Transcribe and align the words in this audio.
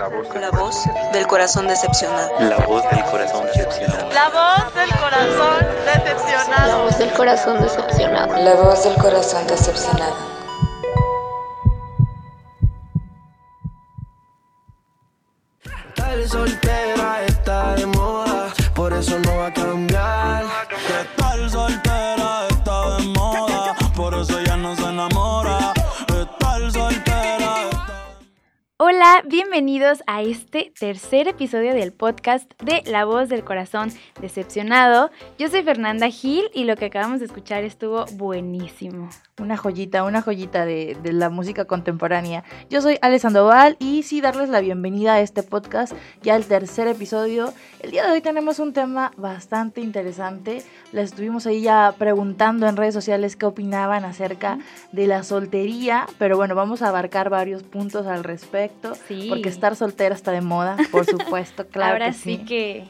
La 0.00 0.08
voz 0.08 0.88
del 1.12 1.26
corazón 1.26 1.68
decepcionado. 1.68 2.30
La 2.40 2.56
voz 2.64 2.82
del 2.90 3.04
corazón 3.04 3.44
decepcionado. 3.44 4.08
La 4.14 4.30
voz 4.30 4.74
del 4.74 4.90
corazón 4.98 5.58
decepcionado. 5.84 6.66
La 6.66 6.76
voz 6.78 6.98
del 6.98 7.12
corazón 7.12 7.60
decepcionado. 7.60 8.36
La 8.38 8.54
voz 8.54 8.84
del 8.84 8.94
corazón 8.94 9.46
decepcionado. 9.46 10.39
Bienvenidos 29.50 30.04
a 30.06 30.22
este 30.22 30.72
tercer 30.78 31.26
episodio 31.26 31.74
del 31.74 31.92
podcast 31.92 32.52
de 32.62 32.84
La 32.86 33.04
voz 33.04 33.28
del 33.28 33.42
corazón 33.42 33.90
decepcionado. 34.20 35.10
Yo 35.40 35.48
soy 35.48 35.64
Fernanda 35.64 36.08
Gil 36.08 36.44
y 36.54 36.62
lo 36.62 36.76
que 36.76 36.84
acabamos 36.84 37.18
de 37.18 37.26
escuchar 37.26 37.64
estuvo 37.64 38.04
buenísimo. 38.12 39.10
Una 39.40 39.56
joyita, 39.56 40.04
una 40.04 40.22
joyita 40.22 40.64
de, 40.66 40.96
de 41.02 41.12
la 41.12 41.30
música 41.30 41.64
contemporánea. 41.64 42.44
Yo 42.68 42.80
soy 42.80 42.98
Ale 43.02 43.18
Sandoval 43.18 43.76
y 43.80 44.04
sí 44.04 44.20
darles 44.20 44.50
la 44.50 44.60
bienvenida 44.60 45.14
a 45.14 45.20
este 45.20 45.42
podcast, 45.42 45.94
ya 46.22 46.36
el 46.36 46.44
tercer 46.44 46.86
episodio. 46.86 47.52
El 47.80 47.90
día 47.90 48.06
de 48.06 48.12
hoy 48.12 48.20
tenemos 48.20 48.60
un 48.60 48.72
tema 48.72 49.10
bastante 49.16 49.80
interesante. 49.80 50.62
Les 50.92 51.06
estuvimos 51.06 51.46
ahí 51.46 51.62
ya 51.62 51.92
preguntando 51.98 52.68
en 52.68 52.76
redes 52.76 52.94
sociales 52.94 53.34
qué 53.34 53.46
opinaban 53.46 54.04
acerca 54.04 54.58
de 54.92 55.08
la 55.08 55.24
soltería, 55.24 56.06
pero 56.18 56.36
bueno, 56.36 56.54
vamos 56.54 56.82
a 56.82 56.88
abarcar 56.88 57.30
varios 57.30 57.64
puntos 57.64 58.06
al 58.06 58.22
respecto, 58.22 58.94
Sí. 59.08 59.39
Porque 59.40 59.54
estar 59.54 59.76
soltera 59.76 60.14
está 60.14 60.30
de 60.32 60.40
moda, 60.40 60.76
por 60.90 61.06
supuesto, 61.06 61.66
claro 61.70 61.92
Ahora 61.92 62.06
que 62.08 62.12
sí, 62.12 62.36
sí. 62.36 62.44
que, 62.44 62.84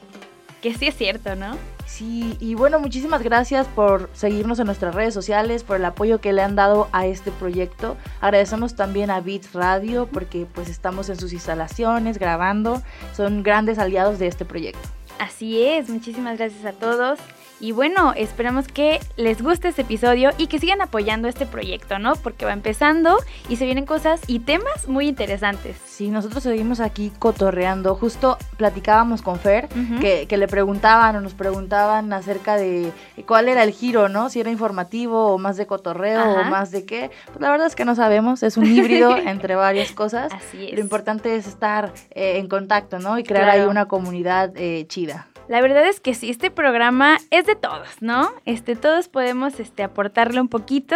que 0.61 0.73
sí 0.73 0.87
es 0.87 0.95
cierto, 0.95 1.35
¿no? 1.35 1.57
Sí, 1.85 2.37
y 2.39 2.55
bueno, 2.55 2.79
muchísimas 2.79 3.21
gracias 3.21 3.67
por 3.67 4.09
seguirnos 4.13 4.59
en 4.59 4.65
nuestras 4.65 4.95
redes 4.95 5.13
sociales, 5.13 5.63
por 5.63 5.75
el 5.75 5.85
apoyo 5.85 6.21
que 6.21 6.31
le 6.31 6.41
han 6.41 6.55
dado 6.55 6.87
a 6.93 7.05
este 7.05 7.31
proyecto. 7.31 7.97
Agradecemos 8.21 8.75
también 8.75 9.11
a 9.11 9.19
Beats 9.19 9.51
Radio 9.53 10.07
porque 10.07 10.47
pues 10.53 10.69
estamos 10.69 11.09
en 11.09 11.19
sus 11.19 11.33
instalaciones 11.33 12.17
grabando. 12.17 12.81
Son 13.13 13.43
grandes 13.43 13.77
aliados 13.77 14.19
de 14.19 14.27
este 14.27 14.45
proyecto. 14.45 14.87
Así 15.19 15.61
es, 15.61 15.89
muchísimas 15.89 16.37
gracias 16.37 16.63
a 16.65 16.71
todos. 16.71 17.19
Y 17.61 17.73
bueno, 17.73 18.13
esperamos 18.15 18.67
que 18.67 18.99
les 19.17 19.39
guste 19.39 19.67
este 19.67 19.83
episodio 19.83 20.31
y 20.39 20.47
que 20.47 20.57
sigan 20.57 20.81
apoyando 20.81 21.27
este 21.27 21.45
proyecto, 21.45 21.99
¿no? 21.99 22.15
Porque 22.15 22.43
va 22.43 22.53
empezando 22.53 23.17
y 23.49 23.57
se 23.57 23.65
vienen 23.65 23.85
cosas 23.85 24.19
y 24.25 24.39
temas 24.39 24.87
muy 24.87 25.07
interesantes. 25.07 25.77
Sí, 25.85 26.09
nosotros 26.09 26.41
seguimos 26.41 26.79
aquí 26.79 27.13
cotorreando. 27.19 27.93
Justo 27.93 28.39
platicábamos 28.57 29.21
con 29.21 29.37
Fer, 29.37 29.69
que, 29.99 30.25
que 30.27 30.37
le 30.37 30.47
preguntaban 30.47 31.15
o 31.15 31.21
nos 31.21 31.35
preguntaban 31.35 32.11
acerca 32.13 32.55
de 32.55 32.91
cuál 33.27 33.47
era 33.47 33.61
el 33.61 33.71
giro, 33.71 34.09
¿no? 34.09 34.31
Si 34.31 34.39
era 34.39 34.49
informativo 34.49 35.27
o 35.27 35.37
más 35.37 35.55
de 35.55 35.67
cotorreo 35.67 36.19
Ajá. 36.19 36.41
o 36.41 36.43
más 36.45 36.71
de 36.71 36.85
qué. 36.85 37.11
Pues 37.27 37.41
la 37.41 37.51
verdad 37.51 37.67
es 37.67 37.75
que 37.75 37.85
no 37.85 37.93
sabemos, 37.93 38.41
es 38.41 38.57
un 38.57 38.65
híbrido 38.65 39.15
entre 39.17 39.53
varias 39.53 39.91
cosas. 39.91 40.33
Así 40.33 40.65
es. 40.65 40.73
Lo 40.73 40.79
importante 40.79 41.35
es 41.35 41.45
estar 41.45 41.93
eh, 42.09 42.39
en 42.39 42.47
contacto, 42.47 42.97
¿no? 42.97 43.19
Y 43.19 43.23
crear 43.23 43.47
ahí 43.51 43.61
una 43.61 43.85
comunidad 43.87 44.51
eh, 44.55 44.85
chida. 44.87 45.27
La 45.51 45.59
verdad 45.59 45.85
es 45.85 45.99
que 45.99 46.13
sí, 46.13 46.29
este 46.29 46.49
programa 46.49 47.17
es 47.29 47.45
de 47.45 47.57
todos, 47.57 47.89
¿no? 47.99 48.31
Este, 48.45 48.77
todos 48.77 49.09
podemos 49.09 49.59
este, 49.59 49.83
aportarle 49.83 50.39
un 50.39 50.47
poquito, 50.47 50.95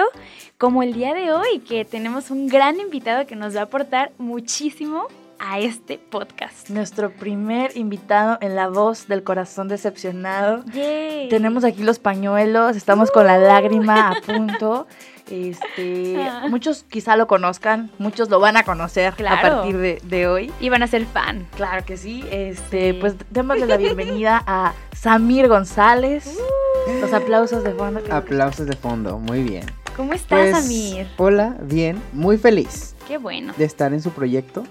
como 0.58 0.82
el 0.82 0.94
día 0.94 1.14
de 1.14 1.34
hoy, 1.34 1.60
que 1.60 1.84
tenemos 1.84 2.32
un 2.32 2.48
gran 2.48 2.80
invitado 2.80 3.28
que 3.28 3.36
nos 3.36 3.54
va 3.54 3.60
a 3.60 3.64
aportar 3.64 4.14
muchísimo 4.18 5.10
a 5.40 5.60
este 5.60 5.98
podcast. 5.98 6.70
Nuestro 6.70 7.12
primer 7.12 7.76
invitado 7.78 8.38
en 8.42 8.56
La 8.56 8.68
Voz 8.68 9.08
del 9.08 9.24
Corazón 9.24 9.68
Decepcionado. 9.68 10.64
Yay. 10.74 11.30
Tenemos 11.30 11.64
aquí 11.64 11.84
los 11.84 12.00
pañuelos, 12.00 12.76
estamos 12.76 13.12
con 13.12 13.26
la 13.28 13.38
lágrima 13.38 14.12
a 14.12 14.22
punto. 14.22 14.88
Este, 15.30 16.18
Ah. 16.22 16.46
muchos 16.50 16.84
quizá 16.84 17.16
lo 17.16 17.28
conozcan, 17.28 17.92
muchos 17.98 18.30
lo 18.30 18.40
van 18.40 18.58
a 18.58 18.64
conocer 18.64 19.14
Claro. 19.16 19.36
a 19.36 19.42
partir 19.58 19.78
de, 19.78 20.02
de 20.04 20.28
hoy. 20.28 20.52
Y 20.60 20.70
van 20.70 20.84
a 20.84 20.88
ser 20.88 21.06
fan. 21.06 21.48
Claro 21.56 21.86
que 21.86 21.98
sí. 21.98 22.24
Este, 22.32 22.92
Sí. 22.94 22.98
pues 23.00 23.16
démosle 23.32 23.66
la 23.66 23.78
bienvenida 23.78 24.44
a 24.46 24.74
Samir 24.96 25.48
González. 25.48 26.38
Uh. 26.38 27.02
Los 27.02 27.14
aplausos 27.14 27.64
de 27.64 27.72
fondo. 27.74 28.02
Aplausos 28.12 28.68
de 28.68 28.76
fondo, 28.76 29.18
muy 29.18 29.42
bien. 29.44 29.66
¿Cómo 29.98 30.14
estás, 30.14 30.52
Pues, 30.52 30.66
Amir? 30.66 31.08
Hola, 31.18 31.56
bien, 31.62 32.02
muy 32.12 32.38
feliz 32.38 32.96
Qué 33.08 33.18
bueno. 33.18 33.54
de 33.58 33.64
estar 33.64 33.94
en 33.94 34.02
su 34.02 34.12
proyecto, 34.12 34.66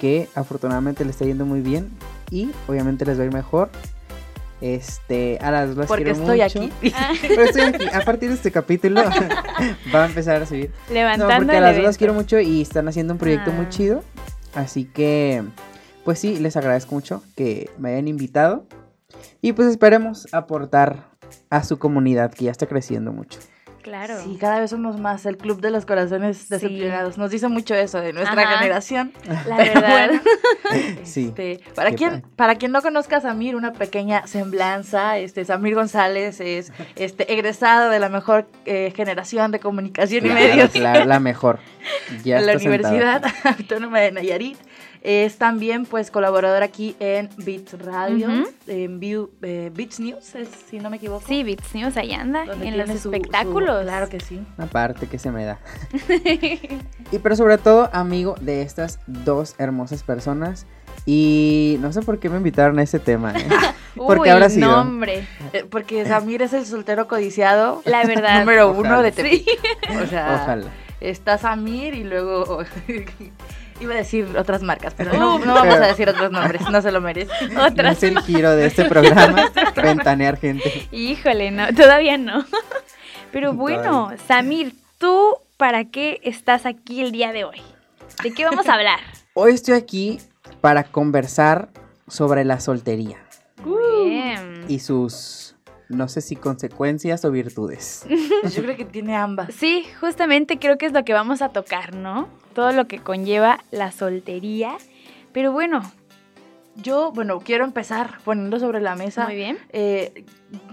que 0.00 0.28
afortunadamente 0.34 1.04
le 1.04 1.10
está 1.10 1.24
yendo 1.24 1.44
muy 1.46 1.60
bien 1.60 1.90
y 2.30 2.50
obviamente 2.66 3.04
les 3.04 3.18
va 3.18 3.22
a 3.22 3.26
ir 3.26 3.32
mejor. 3.32 3.70
Este, 4.60 5.38
a 5.40 5.52
las 5.52 5.68
dos 5.68 5.76
las 5.78 5.86
Porque 5.86 6.04
quiero 6.04 6.18
estoy 6.18 6.40
mucho. 6.42 6.74
aquí. 6.80 6.92
Pero 7.28 7.42
estoy 7.42 7.62
aquí. 7.62 7.86
A 7.92 8.00
partir 8.00 8.28
de 8.28 8.34
este 8.34 8.50
capítulo 8.50 9.02
va 9.94 10.02
a 10.02 10.06
empezar 10.06 10.42
a 10.42 10.46
subir. 10.46 10.72
No, 10.88 10.94
Levantando 10.94 11.36
porque 11.36 11.56
a 11.56 11.60
las 11.60 11.76
dos 11.76 11.84
las 11.84 11.96
quiero 11.98 12.14
mucho 12.14 12.40
y 12.40 12.62
están 12.62 12.88
haciendo 12.88 13.12
un 13.14 13.18
proyecto 13.18 13.50
Ah. 13.52 13.54
muy 13.56 13.68
chido. 13.68 14.02
Así 14.54 14.84
que, 14.84 15.44
pues 16.04 16.18
sí, 16.18 16.38
les 16.38 16.56
agradezco 16.56 16.94
mucho 16.94 17.22
que 17.36 17.70
me 17.78 17.90
hayan 17.90 18.08
invitado. 18.08 18.66
Y 19.40 19.52
pues 19.52 19.68
esperemos 19.68 20.26
aportar 20.32 21.04
a 21.50 21.62
su 21.62 21.78
comunidad 21.78 22.32
que 22.32 22.46
ya 22.46 22.50
está 22.50 22.66
creciendo 22.66 23.12
mucho. 23.12 23.38
Claro. 23.88 24.22
Sí, 24.22 24.36
cada 24.38 24.60
vez 24.60 24.70
somos 24.70 25.00
más 25.00 25.24
el 25.26 25.38
club 25.38 25.60
de 25.60 25.70
los 25.70 25.86
corazones 25.86 26.48
decepcionados. 26.48 27.16
Nos 27.16 27.30
dice 27.30 27.48
mucho 27.48 27.74
eso 27.74 28.00
de 28.00 28.12
nuestra 28.12 28.42
Ajá. 28.42 28.58
generación. 28.58 29.12
La 29.46 29.56
Pero 29.56 29.80
verdad. 29.80 29.88
bueno, 30.08 30.20
Sí. 31.04 31.26
Este, 31.28 31.60
para 31.74 31.92
quien 31.92 32.22
para 32.36 32.56
quien 32.56 32.72
no 32.72 32.82
conozca 32.82 33.16
a 33.16 33.20
Samir, 33.20 33.56
una 33.56 33.72
pequeña 33.72 34.26
semblanza, 34.26 35.16
este 35.18 35.44
Samir 35.44 35.74
González 35.74 36.40
es 36.40 36.72
este 36.96 37.32
egresado 37.32 37.90
de 37.90 37.98
la 37.98 38.08
mejor 38.08 38.46
eh, 38.66 38.92
generación 38.94 39.52
de 39.52 39.60
comunicación 39.60 40.26
y 40.26 40.28
medios 40.30 40.74
la 40.76 41.20
mejor. 41.20 41.58
Ya 42.24 42.40
de 42.40 42.46
la 42.46 42.58
sentado 42.58 42.74
Universidad. 42.74 43.24
Autónoma 43.44 44.00
de 44.00 44.12
Nayarit. 44.12 44.58
Es 45.02 45.36
también 45.38 45.86
pues 45.86 46.10
colaborador 46.10 46.62
aquí 46.62 46.96
en 46.98 47.28
Beats 47.38 47.78
Radio, 47.82 48.28
en 48.66 48.98
View, 49.00 49.30
eh, 49.42 49.70
Beats 49.74 50.00
News, 50.00 50.34
es- 50.34 50.48
si 50.68 50.78
no 50.80 50.90
me 50.90 50.96
equivoco. 50.96 51.24
Sí, 51.26 51.42
Beats 51.44 51.74
News, 51.74 51.96
ahí 51.96 52.12
anda, 52.12 52.42
en 52.42 52.48
los 52.48 52.58
tiene 52.60 52.86
su- 52.94 52.98
su- 52.98 53.12
espectáculos. 53.12 53.82
claro 53.84 54.08
que 54.08 54.20
sí. 54.20 54.40
Aparte 54.58 55.06
que 55.06 55.18
se 55.18 55.30
me 55.30 55.44
da. 55.44 55.58
Y 57.10 57.18
pero 57.22 57.36
sobre 57.36 57.56
todo, 57.58 57.88
amigo 57.92 58.34
de 58.40 58.60
estas 58.62 58.98
dos 59.06 59.54
hermosas 59.58 60.02
personas. 60.02 60.66
Y 61.06 61.78
no 61.80 61.90
sé 61.92 62.02
por 62.02 62.18
qué 62.18 62.28
me 62.28 62.36
invitaron 62.36 62.78
a 62.78 62.82
este 62.82 62.98
tema. 62.98 63.32
¿eh? 63.34 63.46
¿Por 63.96 64.18
Uy, 64.18 64.28
habrá 64.28 64.50
sido? 64.50 64.68
no, 64.70 64.80
hombre. 64.82 65.26
Eh, 65.54 65.64
porque 65.70 66.04
Samir 66.04 66.42
es 66.42 66.52
el 66.52 66.66
soltero 66.66 67.08
codiciado 67.08 67.80
La 67.86 68.04
verdad. 68.04 68.40
número 68.40 68.68
Ojalá. 68.70 68.88
uno 68.88 69.02
de 69.02 69.12
Tepic. 69.12 69.46
O 70.02 70.06
sea, 70.06 70.40
Ojalá. 70.42 70.66
está 71.00 71.38
Samir 71.38 71.94
y 71.94 72.04
luego 72.04 72.62
iba 73.80 73.94
a 73.94 73.96
decir 73.98 74.36
otras 74.36 74.62
marcas, 74.62 74.94
pero 74.96 75.12
no, 75.14 75.38
vamos 75.38 75.74
a 75.74 75.86
decir 75.86 76.08
otros 76.08 76.30
nombres, 76.30 76.62
no 76.70 76.82
se 76.82 76.92
lo 76.92 77.00
merece. 77.00 77.32
Otras. 77.58 77.96
es 77.98 78.02
el 78.04 78.20
giro 78.20 78.54
de 78.54 78.66
este 78.66 78.84
programa. 78.84 79.50
ventanear 79.82 80.38
gente. 80.38 80.88
Híjole, 80.92 81.50
no, 81.50 81.72
todavía 81.74 82.18
no. 82.18 82.44
Pero 83.32 83.52
bueno. 83.52 84.10
Samir, 84.26 84.74
¿tú 84.98 85.36
para 85.56 85.84
qué 85.84 86.20
estás 86.24 86.66
aquí 86.66 87.02
el 87.02 87.12
día 87.12 87.32
de 87.32 87.44
hoy? 87.44 87.60
¿De 88.22 88.32
qué 88.32 88.44
vamos 88.44 88.68
a 88.68 88.74
hablar? 88.74 89.00
Hoy 89.34 89.52
estoy 89.52 89.74
aquí 89.74 90.18
para 90.60 90.84
conversar 90.84 91.68
sobre 92.08 92.44
la 92.44 92.58
soltería 92.58 93.18
Bien. 93.64 94.64
y 94.66 94.80
sus, 94.80 95.54
no 95.88 96.08
sé 96.08 96.20
si 96.20 96.36
consecuencias 96.36 97.24
o 97.24 97.30
virtudes. 97.30 98.04
Yo 98.54 98.62
creo 98.62 98.76
que 98.76 98.84
tiene 98.84 99.16
ambas. 99.16 99.54
Sí, 99.54 99.84
justamente 100.00 100.58
creo 100.58 100.78
que 100.78 100.86
es 100.86 100.92
lo 100.92 101.04
que 101.04 101.12
vamos 101.12 101.42
a 101.42 101.48
tocar, 101.50 101.94
¿no? 101.94 102.28
Todo 102.54 102.72
lo 102.72 102.86
que 102.86 102.98
conlleva 102.98 103.58
la 103.70 103.90
soltería. 103.92 104.76
Pero 105.32 105.52
bueno, 105.52 105.80
Yo, 106.76 107.10
bueno, 107.12 107.40
quiero 107.40 107.64
empezar 107.64 108.18
poniendo 108.24 108.58
sobre 108.60 108.80
la 108.80 108.94
mesa. 108.94 109.24
muy 109.24 109.34
bien. 109.34 109.58
eh, 109.70 110.24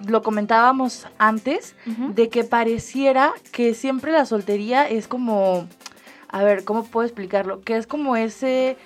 lo 0.08 0.22
comentábamos 0.22 1.08
antes, 1.18 1.76
de 1.86 2.30
que 2.30 2.44
pareciera 2.44 3.34
que 3.52 3.74
siempre 3.74 4.12
la 4.12 4.26
soltería 4.26 4.88
es 4.88 5.08
como, 5.08 5.68
a 6.30 6.44
ver, 6.44 6.64
¿cómo 6.64 6.84
puedo 6.86 7.06
explicarlo? 7.06 7.62
Que 7.62 7.76
es 7.76 7.88
como 7.88 8.16
ese, 8.16 8.78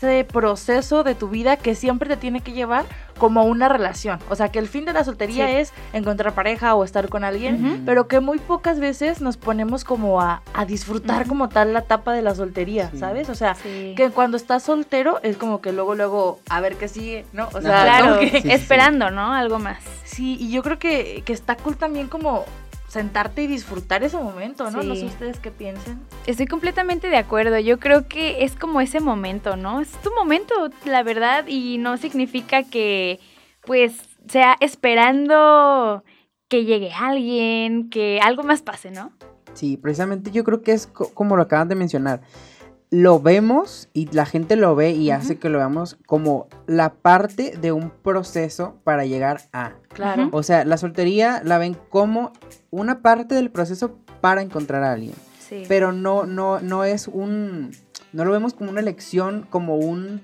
ese 0.00 0.24
proceso 0.24 1.04
de 1.04 1.14
tu 1.14 1.28
vida 1.28 1.56
que 1.58 1.74
siempre 1.74 2.08
te 2.08 2.16
tiene 2.16 2.40
que 2.40 2.52
llevar 2.52 2.86
como 3.18 3.44
una 3.44 3.68
relación. 3.68 4.18
O 4.30 4.34
sea, 4.34 4.48
que 4.48 4.58
el 4.58 4.66
fin 4.66 4.86
de 4.86 4.94
la 4.94 5.04
soltería 5.04 5.46
Sí. 5.46 5.52
es 5.56 5.72
encontrar 5.92 6.32
pareja 6.34 6.74
o 6.74 6.84
estar 6.84 7.10
con 7.10 7.22
alguien, 7.22 7.82
pero 7.84 8.08
que 8.08 8.20
muy 8.20 8.38
pocas 8.38 8.80
veces 8.80 9.20
nos 9.20 9.36
ponemos 9.36 9.84
como 9.84 10.22
a, 10.22 10.40
a 10.54 10.64
disfrutar 10.64 11.26
como 11.26 11.50
tal 11.50 11.74
la 11.74 11.80
etapa 11.80 12.14
de 12.14 12.22
la 12.22 12.34
soltería, 12.34 12.88
Sí. 12.92 12.98
¿sabes? 12.98 13.28
O 13.28 13.34
sea, 13.34 13.54
Sí. 13.56 13.92
que 13.94 14.08
cuando 14.10 14.38
estás 14.38 14.62
soltero 14.62 15.20
es 15.22 15.36
como 15.36 15.60
que 15.60 15.72
luego, 15.72 15.94
luego, 15.94 16.40
a 16.48 16.60
ver 16.62 16.76
qué 16.76 16.88
sigue, 16.88 17.26
¿no? 17.34 17.48
O 17.52 17.60
sea. 17.60 17.82
Claro, 17.82 18.20
que- 18.20 18.42
esperando, 18.54 19.10
¿no? 19.10 19.34
Algo 19.34 19.58
más. 19.58 19.78
Sí, 20.04 20.38
y 20.40 20.50
yo 20.50 20.62
creo 20.62 20.78
que, 20.78 21.22
que 21.26 21.34
está 21.34 21.56
cool 21.56 21.76
también 21.76 22.08
como 22.08 22.44
sentarte 22.90 23.42
y 23.44 23.46
disfrutar 23.46 24.02
ese 24.02 24.16
momento, 24.16 24.68
¿no? 24.70 24.82
No 24.82 24.94
sé 24.96 25.02
Sí. 25.02 25.06
ustedes 25.06 25.38
qué 25.38 25.52
piensen. 25.52 26.00
Estoy 26.26 26.46
completamente 26.46 27.08
de 27.08 27.16
acuerdo. 27.18 27.56
Yo 27.60 27.78
creo 27.78 28.08
que 28.08 28.42
es 28.44 28.56
como 28.56 28.80
ese 28.80 28.98
momento, 28.98 29.54
¿no? 29.56 29.80
Es 29.80 29.92
tu 30.02 30.10
momento, 30.14 30.54
la 30.84 31.04
verdad, 31.04 31.44
y 31.46 31.78
no 31.78 31.96
significa 31.98 32.64
que, 32.64 33.20
pues, 33.64 33.94
sea 34.28 34.56
esperando 34.60 36.02
que 36.48 36.64
llegue 36.64 36.90
alguien, 36.92 37.90
que 37.90 38.18
algo 38.20 38.42
más 38.42 38.60
pase, 38.62 38.90
¿no? 38.90 39.12
Sí, 39.54 39.76
precisamente 39.76 40.32
yo 40.32 40.42
creo 40.42 40.62
que 40.62 40.72
es 40.72 40.88
co- 40.88 41.14
como 41.14 41.36
lo 41.36 41.42
acaban 41.44 41.68
de 41.68 41.76
mencionar. 41.76 42.20
Lo 42.92 43.20
vemos 43.20 43.88
y 43.92 44.06
la 44.10 44.26
gente 44.26 44.56
lo 44.56 44.74
ve 44.74 44.90
y 44.90 45.10
hace 45.12 45.38
que 45.38 45.48
lo 45.48 45.58
veamos 45.58 45.96
como 46.06 46.48
la 46.66 46.92
parte 46.94 47.56
de 47.56 47.70
un 47.70 47.90
proceso 47.90 48.74
para 48.82 49.04
llegar 49.04 49.42
a. 49.52 49.74
Claro. 49.92 50.28
O 50.32 50.42
sea, 50.42 50.64
la 50.64 50.76
soltería 50.76 51.40
la 51.44 51.58
ven 51.58 51.76
como 51.88 52.32
una 52.70 53.00
parte 53.00 53.36
del 53.36 53.50
proceso 53.50 53.96
para 54.20 54.42
encontrar 54.42 54.82
a 54.82 54.92
alguien. 54.92 55.14
Sí. 55.38 55.62
Pero 55.68 55.92
no, 55.92 56.26
no, 56.26 56.58
no 56.60 56.82
es 56.82 57.06
un. 57.06 57.70
No 58.12 58.24
lo 58.24 58.32
vemos 58.32 58.54
como 58.54 58.70
una 58.70 58.80
elección, 58.80 59.46
como 59.50 59.76
un 59.76 60.20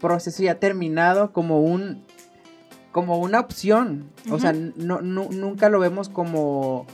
proceso 0.00 0.40
ya 0.44 0.60
terminado, 0.60 1.32
como 1.32 1.62
un. 1.62 2.04
como 2.92 3.18
una 3.18 3.40
opción. 3.40 4.08
O 4.30 4.38
sea, 4.38 4.52
no, 4.52 5.00
no- 5.00 5.28
nunca 5.32 5.68
lo 5.68 5.80
vemos 5.80 6.08
como. 6.08 6.86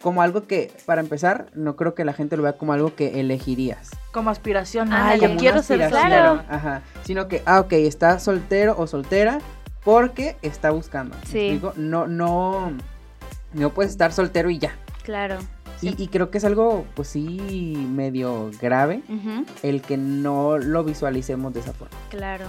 Como 0.00 0.22
algo 0.22 0.46
que, 0.46 0.72
para 0.86 1.00
empezar, 1.00 1.46
no 1.54 1.76
creo 1.76 1.94
que 1.94 2.04
la 2.04 2.12
gente 2.12 2.36
lo 2.36 2.42
vea 2.44 2.52
como 2.54 2.72
algo 2.72 2.94
que 2.94 3.20
elegirías. 3.20 3.90
Como 4.12 4.30
aspiración. 4.30 4.92
Ah, 4.92 5.10
Ah, 5.10 5.16
yo 5.16 5.36
quiero 5.36 5.62
ser. 5.62 5.88
Claro. 5.88 6.42
Ajá. 6.48 6.82
Sino 7.04 7.28
que, 7.28 7.42
ah, 7.46 7.60
ok, 7.60 7.72
está 7.72 8.18
soltero 8.20 8.76
o 8.78 8.86
soltera 8.86 9.38
porque 9.84 10.36
está 10.42 10.70
buscando. 10.70 11.16
¿me 11.16 11.26
Sí. 11.26 11.38
explico? 11.48 11.72
No, 11.76 12.06
no. 12.06 12.72
No 13.54 13.70
puedes 13.70 13.90
estar 13.92 14.12
soltero 14.12 14.50
y 14.50 14.58
ya. 14.58 14.72
Claro. 15.02 15.38
Y, 15.80 16.00
y 16.02 16.08
creo 16.08 16.30
que 16.30 16.38
es 16.38 16.44
algo, 16.44 16.84
pues 16.94 17.08
sí, 17.08 17.38
medio 17.90 18.50
grave 18.60 19.02
Ujú, 19.08 19.44
el 19.62 19.80
que 19.80 19.96
no 19.96 20.58
lo 20.58 20.82
visualicemos 20.84 21.54
de 21.54 21.60
esa 21.60 21.72
forma. 21.72 21.96
Claro. 22.10 22.46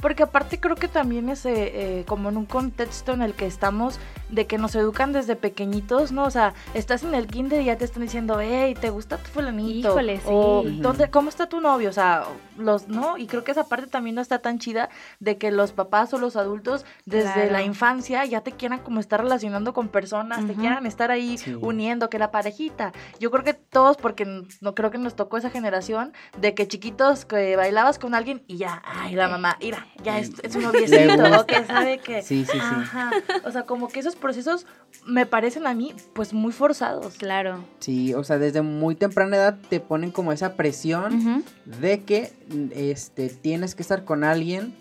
Porque 0.00 0.22
aparte 0.22 0.60
creo 0.60 0.76
que 0.76 0.86
también 0.86 1.28
es 1.30 1.44
eh, 1.46 1.52
eh, 1.56 2.04
como 2.06 2.28
en 2.28 2.36
un 2.36 2.46
contexto 2.46 3.12
en 3.12 3.22
el 3.22 3.32
que 3.34 3.46
estamos 3.46 3.98
de 4.34 4.46
que 4.46 4.58
nos 4.58 4.74
educan 4.74 5.12
desde 5.12 5.36
pequeñitos, 5.36 6.12
¿no? 6.12 6.24
O 6.24 6.30
sea, 6.30 6.54
estás 6.74 7.02
en 7.04 7.14
el 7.14 7.26
kinder 7.26 7.60
y 7.62 7.66
ya 7.66 7.76
te 7.78 7.84
están 7.84 8.02
diciendo, 8.02 8.38
hey, 8.40 8.74
¿te 8.80 8.90
gusta 8.90 9.16
tu 9.18 9.30
fulanito? 9.30 9.88
Híjole, 9.90 10.16
sí. 10.18 10.22
O. 10.28 10.64
¿dónde, 10.66 11.08
¿cómo 11.10 11.28
está 11.28 11.48
tu 11.48 11.60
novio? 11.60 11.88
O 11.88 11.92
sea, 11.92 12.24
los, 12.58 12.88
¿no? 12.88 13.16
Y 13.16 13.26
creo 13.26 13.44
que 13.44 13.52
esa 13.52 13.64
parte 13.68 13.86
también 13.86 14.16
no 14.16 14.22
está 14.22 14.40
tan 14.40 14.58
chida 14.58 14.88
de 15.20 15.38
que 15.38 15.50
los 15.50 15.72
papás 15.72 16.12
o 16.14 16.18
los 16.18 16.36
adultos 16.36 16.84
desde 17.06 17.32
Claro. 17.32 17.52
la 17.52 17.62
infancia 17.62 18.24
ya 18.24 18.40
te 18.40 18.52
quieran 18.52 18.80
como 18.80 19.00
estar 19.00 19.20
relacionando 19.22 19.72
con 19.72 19.88
personas, 19.88 20.46
te 20.46 20.54
quieran 20.54 20.86
estar 20.86 21.10
ahí 21.10 21.38
Sí. 21.38 21.54
uniendo, 21.60 22.10
que 22.10 22.18
la 22.18 22.30
parejita. 22.30 22.92
Yo 23.20 23.30
creo 23.30 23.44
que 23.44 23.54
todos, 23.54 23.96
porque 23.96 24.24
no 24.60 24.74
creo 24.74 24.90
que 24.90 24.98
nos 24.98 25.14
tocó 25.16 25.36
esa 25.36 25.50
generación 25.50 26.12
de 26.38 26.54
que 26.54 26.66
chiquitos 26.68 27.24
que 27.24 27.56
bailabas 27.56 27.98
con 27.98 28.14
alguien 28.14 28.42
y 28.46 28.56
ya, 28.56 28.82
ay, 28.84 29.14
la 29.14 29.28
mamá, 29.28 29.56
mira, 29.60 29.86
ya 30.02 30.18
es, 30.18 30.32
es 30.42 30.54
un 30.56 30.62
Le 30.64 30.66
noviecito, 31.06 31.46
que 31.46 31.64
sabe 31.64 31.98
que... 31.98 32.22
Sí, 32.22 32.44
sí, 32.44 32.52
sí. 32.52 32.58
Ajá. 32.60 33.10
O 33.44 33.50
sea, 33.50 33.62
como 33.64 33.88
que 33.88 34.00
esos 34.00 34.16
procesos 34.24 34.66
me 35.06 35.26
parecen 35.26 35.66
a 35.66 35.74
mí, 35.74 35.94
pues, 36.14 36.32
muy 36.32 36.50
forzados. 36.52 37.14
Claro. 37.18 37.62
Sí, 37.78 38.14
o 38.14 38.24
sea, 38.24 38.38
desde 38.38 38.62
muy 38.62 38.94
temprana 38.94 39.36
edad 39.36 39.58
te 39.68 39.78
ponen 39.80 40.10
como 40.10 40.32
esa 40.32 40.54
presión 40.54 41.44
de 41.66 42.02
que 42.04 42.32
este, 42.74 43.28
tienes 43.28 43.74
que 43.74 43.82
estar 43.82 44.04
con 44.04 44.24
alguien 44.24 44.74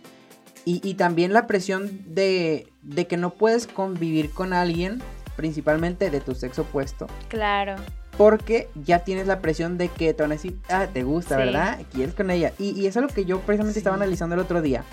y, 0.66 0.80
y 0.88 0.94
también 0.94 1.34
la 1.34 1.46
presión 1.46 2.02
de, 2.08 2.72
de 2.82 3.06
que 3.06 3.18
no 3.18 3.32
puedes 3.34 3.68
convivir 3.68 4.32
con 4.32 4.54
alguien, 4.54 5.02
principalmente 5.36 6.10
de 6.10 6.22
tu 6.22 6.34
sexo 6.36 6.62
opuesto, 6.62 7.08
Claro. 7.28 7.76
porque 8.18 8.70
ya 8.86 9.00
tienes 9.00 9.28
la 9.28 9.42
presión 9.42 9.78
de 9.78 9.90
que 9.90 10.14
te 10.14 10.24
van 10.24 10.32
a 10.32 10.36
decir, 10.36 10.58
ah, 10.70 10.88
te 10.94 11.04
gusta, 11.04 11.36
Sí. 11.36 11.44
¿verdad? 11.44 11.82
Quieres 11.92 12.16
con 12.16 12.32
ella. 12.32 12.54
Y, 12.60 12.80
y 12.80 12.88
es 12.88 12.96
algo 12.96 13.10
que 13.14 13.26
yo 13.26 13.42
precisamente 13.42 13.74
Sí. 13.74 13.80
estaba 13.80 13.98
analizando 13.98 14.36
el 14.36 14.42
otro 14.42 14.62
día. 14.62 14.84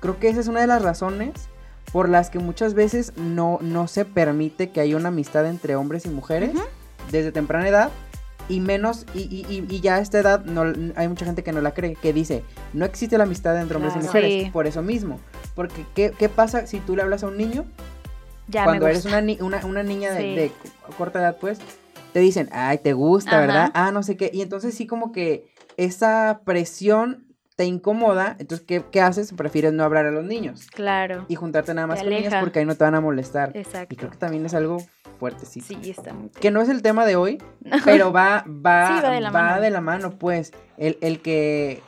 Creo 0.00 0.18
que 0.18 0.28
esa 0.28 0.40
es 0.40 0.48
una 0.48 0.60
de 0.60 0.66
las 0.66 0.82
razones 0.82 1.48
por 1.92 2.08
las 2.08 2.30
que 2.30 2.38
muchas 2.38 2.74
veces 2.74 3.12
no, 3.16 3.58
no 3.60 3.86
se 3.88 4.04
permite 4.04 4.70
que 4.70 4.80
haya 4.80 4.96
una 4.96 5.08
amistad 5.08 5.46
entre 5.46 5.76
hombres 5.76 6.06
y 6.06 6.08
mujeres 6.08 6.50
desde 7.10 7.32
temprana 7.32 7.68
edad. 7.68 7.90
Y 8.46 8.60
menos, 8.60 9.06
y, 9.14 9.20
y- 9.20 9.64
y- 9.70 9.80
ya 9.80 9.94
a 9.94 10.00
esta 10.00 10.18
edad 10.18 10.44
no, 10.44 10.64
hay 10.96 11.08
mucha 11.08 11.24
gente 11.24 11.42
que 11.42 11.52
no 11.52 11.62
la 11.62 11.72
cree, 11.72 11.94
que 11.94 12.12
dice, 12.12 12.42
no 12.74 12.84
existe 12.84 13.16
la 13.16 13.24
amistad 13.24 13.58
entre 13.58 13.76
hombres 13.78 13.94
y 13.96 14.00
mujeres, 14.00 14.44
Sí. 14.44 14.50
por 14.50 14.66
eso 14.66 14.82
mismo. 14.82 15.18
Porque, 15.54 15.86
¿qué, 15.94 16.12
qué 16.18 16.28
pasa 16.28 16.66
si 16.66 16.78
tú 16.80 16.94
le 16.94 17.00
hablas 17.02 17.22
a 17.22 17.28
un 17.28 17.38
niño 17.38 17.64
Ya 18.48 18.64
cuando 18.64 18.84
me 18.84 18.90
eres 18.90 19.06
una, 19.06 19.22
ni- 19.22 19.38
una, 19.40 19.64
una 19.64 19.82
niña 19.82 20.12
de, 20.12 20.20
Sí. 20.20 20.34
de 20.34 20.48
co- 20.86 20.94
corta 20.98 21.20
edad, 21.20 21.38
pues, 21.40 21.58
te 22.12 22.20
dicen, 22.20 22.50
ay, 22.52 22.76
te 22.78 22.92
gusta, 22.92 23.30
Ajá. 23.30 23.40
¿verdad? 23.40 23.70
Ah, 23.72 23.90
no 23.92 24.02
sé 24.02 24.18
qué. 24.18 24.30
Y 24.34 24.42
entonces 24.42 24.74
sí 24.74 24.86
como 24.86 25.10
que 25.10 25.46
esa 25.78 26.42
presión 26.44 27.24
te 27.56 27.64
incomoda, 27.64 28.34
entonces, 28.40 28.66
¿qué, 28.66 28.84
qué 28.90 29.00
haces? 29.00 29.32
Prefieres 29.32 29.72
no 29.72 29.84
hablar 29.84 30.06
a 30.06 30.10
los 30.10 30.24
niños 30.24 30.66
Claro. 30.74 31.24
y 31.28 31.36
juntarte 31.36 31.72
nada 31.74 31.86
más 31.86 32.00
con 32.00 32.08
niños 32.10 32.34
porque 32.40 32.58
ahí 32.58 32.64
no 32.64 32.74
te 32.74 32.82
van 32.84 32.94
a 32.96 33.00
molestar. 33.00 33.52
Y 33.54 33.58
Exacto. 33.58 33.94
creo 33.96 34.10
que 34.10 34.16
también 34.16 34.44
es 34.44 34.54
algo 34.54 34.78
fuertecito. 35.20 35.66
Sí, 35.66 35.90
está 35.90 36.12
muy 36.12 36.30
Que 36.30 36.50
no 36.50 36.60
es 36.60 36.68
el 36.68 36.82
tema 36.82 37.06
de 37.06 37.14
hoy, 37.16 37.38
pero 37.84 38.12
va, 38.12 38.44
va, 38.48 38.96
Sí, 38.98 39.02
va 39.04 39.10
de 39.10 39.20
la 39.20 39.30
mano. 39.30 39.60
de 39.60 39.70
la 39.70 39.80
mano, 39.80 40.10
pues. 40.18 40.52
El, 40.76 40.98
el 41.00 41.20
que. 41.22 41.80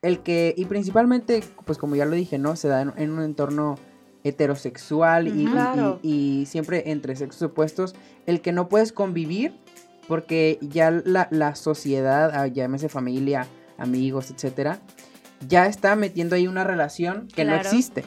El 0.00 0.20
que. 0.20 0.54
Y 0.56 0.66
principalmente, 0.66 1.42
pues 1.64 1.76
como 1.76 1.96
ya 1.96 2.04
lo 2.04 2.12
dije, 2.12 2.38
¿no? 2.38 2.54
Se 2.54 2.68
da 2.68 2.82
en, 2.82 2.92
en 2.96 3.10
un 3.10 3.22
entorno 3.24 3.74
heterosexual 4.22 5.26
y- 5.28 5.42
y, 5.42 5.46
Claro. 5.46 5.98
y- 6.02 6.40
y 6.42 6.46
siempre 6.46 6.90
entre 6.90 7.16
sexos 7.16 7.42
opuestos. 7.42 7.94
El 8.26 8.40
que 8.40 8.52
no 8.52 8.68
puedes 8.68 8.92
convivir 8.92 9.58
porque 10.06 10.58
ya 10.62 10.90
la, 10.90 11.28
la 11.30 11.54
sociedad, 11.54 12.30
ah, 12.34 12.46
llámese 12.46 12.88
familia, 12.88 13.46
amigos, 13.78 14.30
etcétera, 14.30 14.80
ya 15.46 15.66
está 15.66 15.96
metiendo 15.96 16.36
ahí 16.36 16.46
una 16.46 16.64
relación 16.64 17.28
que 17.28 17.44
no 17.44 17.54
existe 17.54 18.04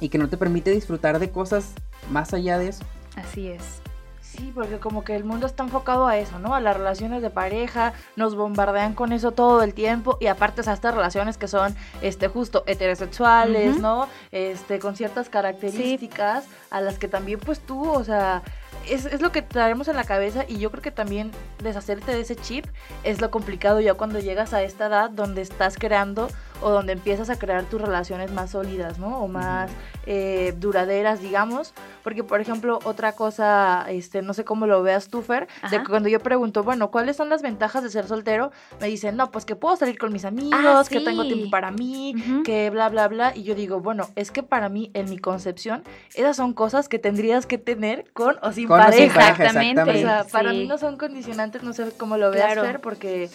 y 0.00 0.08
que 0.08 0.18
no 0.18 0.28
te 0.28 0.36
permite 0.36 0.70
disfrutar 0.70 1.18
de 1.18 1.30
cosas 1.30 1.72
más 2.10 2.34
allá 2.34 2.58
de 2.58 2.68
eso. 2.68 2.84
Así 3.16 3.48
es. 3.48 3.80
Sí, 4.20 4.50
porque 4.54 4.78
como 4.78 5.04
que 5.04 5.14
el 5.14 5.24
mundo 5.24 5.46
está 5.46 5.62
enfocado 5.62 6.06
a 6.06 6.16
eso, 6.16 6.38
¿no? 6.38 6.54
A 6.54 6.60
las 6.60 6.74
relaciones 6.74 7.20
de 7.20 7.28
pareja, 7.28 7.92
nos 8.16 8.34
bombardean 8.34 8.94
con 8.94 9.12
eso 9.12 9.32
todo 9.32 9.62
el 9.62 9.74
tiempo 9.74 10.16
y 10.20 10.26
aparte 10.28 10.62
o 10.62 10.64
sea, 10.64 10.72
estas 10.72 10.94
relaciones 10.94 11.36
que 11.36 11.48
son 11.48 11.76
este 12.00 12.28
justo 12.28 12.64
heterosexuales. 12.66 13.78
¿no? 13.78 14.08
Este 14.30 14.78
con 14.78 14.96
ciertas 14.96 15.28
características 15.28 16.46
a 16.70 16.80
las 16.80 16.98
que 16.98 17.08
también 17.08 17.40
pues 17.40 17.60
tú, 17.60 17.90
o 17.90 18.04
sea, 18.04 18.42
es, 18.88 19.06
es 19.06 19.20
lo 19.20 19.32
que 19.32 19.42
traemos 19.42 19.88
en 19.88 19.96
la 19.96 20.04
cabeza 20.04 20.44
y 20.48 20.58
yo 20.58 20.70
creo 20.70 20.82
que 20.82 20.90
también 20.90 21.30
deshacerte 21.62 22.12
de 22.12 22.20
ese 22.20 22.36
chip 22.36 22.66
es 23.04 23.20
lo 23.20 23.30
complicado 23.30 23.80
ya 23.80 23.94
cuando 23.94 24.18
llegas 24.20 24.52
a 24.52 24.62
esta 24.62 24.86
edad 24.86 25.10
donde 25.10 25.42
estás 25.42 25.76
creando 25.78 26.28
o 26.62 26.70
donde 26.70 26.92
empiezas 26.92 27.28
a 27.30 27.38
crear 27.38 27.64
tus 27.64 27.80
relaciones 27.80 28.32
más 28.32 28.50
sólidas, 28.50 28.98
¿no? 28.98 29.18
O 29.22 29.28
más 29.28 29.70
eh, 30.06 30.54
duraderas, 30.58 31.20
digamos. 31.20 31.74
Porque, 32.02 32.24
por 32.24 32.40
ejemplo, 32.40 32.78
otra 32.84 33.12
cosa, 33.12 33.84
este, 33.88 34.22
no 34.22 34.34
sé 34.34 34.44
cómo 34.44 34.66
lo 34.66 34.82
veas 34.82 35.08
tú, 35.08 35.22
Fer, 35.22 35.46
de 35.46 35.76
Ajá. 35.76 35.82
que 35.82 35.88
cuando 35.88 36.08
yo 36.08 36.20
pregunto, 36.20 36.64
bueno, 36.64 36.90
¿cuáles 36.90 37.16
son 37.16 37.28
las 37.28 37.42
ventajas 37.42 37.82
de 37.82 37.90
ser 37.90 38.06
soltero? 38.06 38.50
Me 38.80 38.86
dicen, 38.88 39.16
no, 39.16 39.30
pues 39.30 39.44
que 39.44 39.54
puedo 39.56 39.76
salir 39.76 39.98
con 39.98 40.12
mis 40.12 40.24
amigos, 40.24 40.52
Ah, 40.64 40.82
que 40.88 41.00
tengo 41.00 41.24
tiempo 41.24 41.50
para 41.50 41.70
mí, 41.70 42.14
que 42.44 42.70
bla, 42.70 42.88
bla, 42.88 43.08
bla. 43.08 43.32
Y 43.36 43.42
yo 43.44 43.54
digo, 43.54 43.80
bueno, 43.80 44.08
es 44.16 44.30
que 44.30 44.42
para 44.42 44.68
mí, 44.68 44.90
en 44.94 45.08
mi 45.10 45.18
concepción, 45.18 45.82
esas 46.14 46.36
son 46.36 46.52
cosas 46.54 46.88
que 46.88 46.98
tendrías 46.98 47.46
que 47.46 47.58
tener 47.58 48.04
con 48.12 48.36
o 48.42 48.52
sin 48.52 48.66
Con 48.68 48.80
o 48.80 48.84
sin 48.92 49.08
pareja. 49.08 49.30
Exactamente. 49.30 49.82
O 49.82 49.94
sea, 49.94 50.24
para 50.30 50.50
Sí. 50.50 50.58
mí 50.58 50.66
no 50.66 50.78
son 50.78 50.96
condicionantes, 50.96 51.62
no 51.62 51.72
sé 51.72 51.92
cómo 51.96 52.16
lo 52.16 52.30
veas, 52.30 52.46
Claro. 52.52 52.62
Fer, 52.62 52.80
porque 52.80 53.30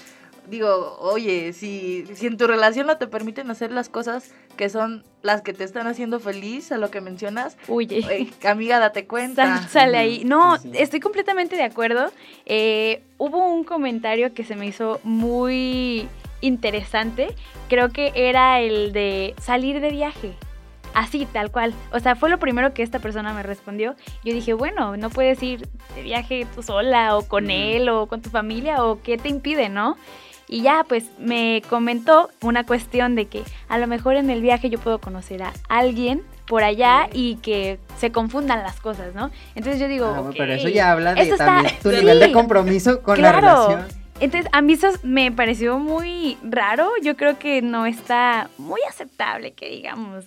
digo, 0.49 0.97
oye, 0.99 1.53
si, 1.53 2.05
si 2.13 2.27
en 2.27 2.37
tu 2.37 2.47
relación 2.47 2.87
no 2.87 2.97
te 2.97 3.07
permiten 3.07 3.49
hacer 3.51 3.71
las 3.71 3.89
cosas 3.89 4.31
que 4.55 4.69
son 4.69 5.03
las 5.21 5.41
que 5.41 5.53
te 5.53 5.63
están 5.63 5.87
haciendo 5.87 6.19
feliz, 6.19 6.71
a 6.71 6.77
lo 6.77 6.89
que 6.89 7.01
mencionas, 7.01 7.57
Huye. 7.67 7.99
eh, 8.09 8.47
amiga, 8.47 8.79
date 8.79 9.05
cuenta. 9.07 9.57
Sal- 9.59 9.69
sale 9.69 9.97
ahí. 9.97 10.23
No, 10.25 10.57
Sí, 10.57 10.71
estoy 10.73 10.99
completamente 10.99 11.55
de 11.55 11.63
acuerdo. 11.63 12.11
Eh, 12.45 13.01
hubo 13.17 13.45
un 13.53 13.63
comentario 13.63 14.33
que 14.33 14.43
se 14.43 14.55
me 14.55 14.65
hizo 14.67 14.99
muy 15.03 16.07
interesante. 16.41 17.27
Creo 17.69 17.89
que 17.89 18.11
era 18.15 18.61
el 18.61 18.93
de 18.93 19.35
salir 19.41 19.81
de 19.81 19.89
viaje. 19.91 20.33
Así, 20.93 21.27
tal 21.31 21.51
cual. 21.51 21.73
O 21.91 21.99
sea, 21.99 22.15
fue 22.15 22.29
lo 22.29 22.39
primero 22.39 22.73
que 22.73 22.81
esta 22.81 22.97
persona 22.99 23.31
me 23.33 23.43
respondió. 23.43 23.95
Yo 24.23 24.33
dije, 24.33 24.53
bueno, 24.53 24.97
no 24.97 25.09
puedes 25.11 25.43
ir 25.43 25.67
de 25.95 26.01
viaje 26.01 26.47
tú 26.55 26.63
sola 26.63 27.15
o 27.17 27.27
con 27.27 27.51
él 27.51 27.89
o 27.89 28.07
con 28.07 28.21
tu 28.21 28.29
familia 28.31 28.83
o 28.83 29.01
qué 29.03 29.17
te 29.17 29.29
impide, 29.29 29.69
¿no? 29.69 29.95
Y 30.47 30.61
ya, 30.61 30.85
pues 30.87 31.05
me 31.19 31.61
comentó 31.69 32.29
una 32.41 32.65
cuestión 32.65 33.15
de 33.15 33.25
que 33.25 33.43
a 33.67 33.77
lo 33.77 33.87
mejor 33.87 34.15
en 34.15 34.29
el 34.29 34.41
viaje 34.41 34.69
yo 34.69 34.79
puedo 34.79 34.99
conocer 34.99 35.43
a 35.43 35.51
alguien 35.67 36.21
por 36.45 36.63
allá 36.63 37.09
y 37.11 37.35
que 37.37 37.79
se 37.97 38.11
confundan 38.13 38.63
las 38.63 38.79
cosas, 38.79 39.13
¿no? 39.13 39.29
Entonces 39.55 39.81
yo 39.81 39.89
digo, 39.89 40.05
Ah, 40.05 40.11
bueno, 40.11 40.29
ok. 40.29 40.35
pero 40.37 40.53
eso 40.53 40.69
ya 40.69 40.91
habla 40.93 41.13
de 41.15 41.23
está- 41.23 41.45
también 41.45 41.73
tu 41.83 41.89
sí. 41.89 41.97
nivel 41.97 42.19
de 42.21 42.31
compromiso 42.31 43.01
con 43.03 43.21
la 43.21 43.31
Claro. 43.37 43.67
relación. 43.67 43.97
Entonces, 44.19 44.49
a 44.51 44.61
mí 44.61 44.73
eso 44.73 44.87
me 45.03 45.31
pareció 45.31 45.77
muy 45.77 46.37
raro. 46.41 46.89
Yo 47.03 47.15
creo 47.17 47.37
que 47.37 47.61
no 47.61 47.85
está 47.85 48.49
muy 48.57 48.79
aceptable, 48.89 49.51
que 49.51 49.69
digamos. 49.69 50.25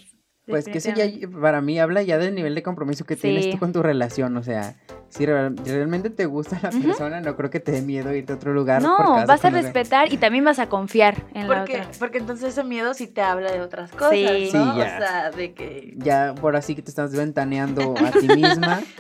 Pues 0.51 0.67
que 0.67 0.79
eso 0.79 0.91
ya 0.95 1.05
para 1.41 1.61
mí 1.61 1.79
habla 1.81 2.03
ya 2.03 2.19
del 2.19 2.35
nivel 2.35 2.55
de 2.55 2.63
compromiso 2.63 3.05
que 3.05 3.17
tienes 3.17 3.51
tú 3.51 3.59
con 3.59 3.73
tu 3.73 3.83
relación, 3.83 4.37
o 4.37 4.43
sea, 4.43 4.75
si 5.09 5.27
real- 5.27 5.57
realmente 5.65 6.11
te 6.11 6.27
gusta 6.27 6.59
la 6.63 6.71
persona, 6.71 7.21
no 7.21 7.37
creo 7.37 7.51
que 7.51 7.59
te 7.61 7.73
dé 7.73 7.83
miedo 7.83 8.13
irte 8.15 8.33
a 8.33 8.37
otro 8.37 8.53
lugar. 8.53 8.83
No, 8.83 8.97
vas 9.27 9.45
a 9.45 9.51
respetar 9.51 10.13
y 10.13 10.17
también 10.19 10.45
vas 10.45 10.59
a 10.59 10.69
confiar 10.69 11.25
en 11.35 11.49
la 11.49 11.57
Porque, 11.59 11.77
otra. 11.81 11.89
porque 11.99 12.19
entonces 12.19 12.51
ese 12.51 12.65
miedo 12.65 12.95
sí 12.95 13.07
te 13.07 13.23
habla 13.23 13.51
de 13.51 13.61
otras 13.61 13.91
cosas, 13.93 14.11
Sí. 14.13 14.51
¿no? 14.53 14.73
Sí, 14.73 14.79
ya. 14.79 14.85
O 14.97 14.99
sea, 14.99 15.31
de 15.31 15.53
que... 15.55 15.95
Ya 15.97 16.35
por 16.41 16.55
así 16.57 16.75
que 16.75 16.83
te 16.83 16.91
estás 16.91 17.15
ventaneando 17.17 17.95
a 17.97 18.11
ti 18.13 18.29
misma. 18.29 18.81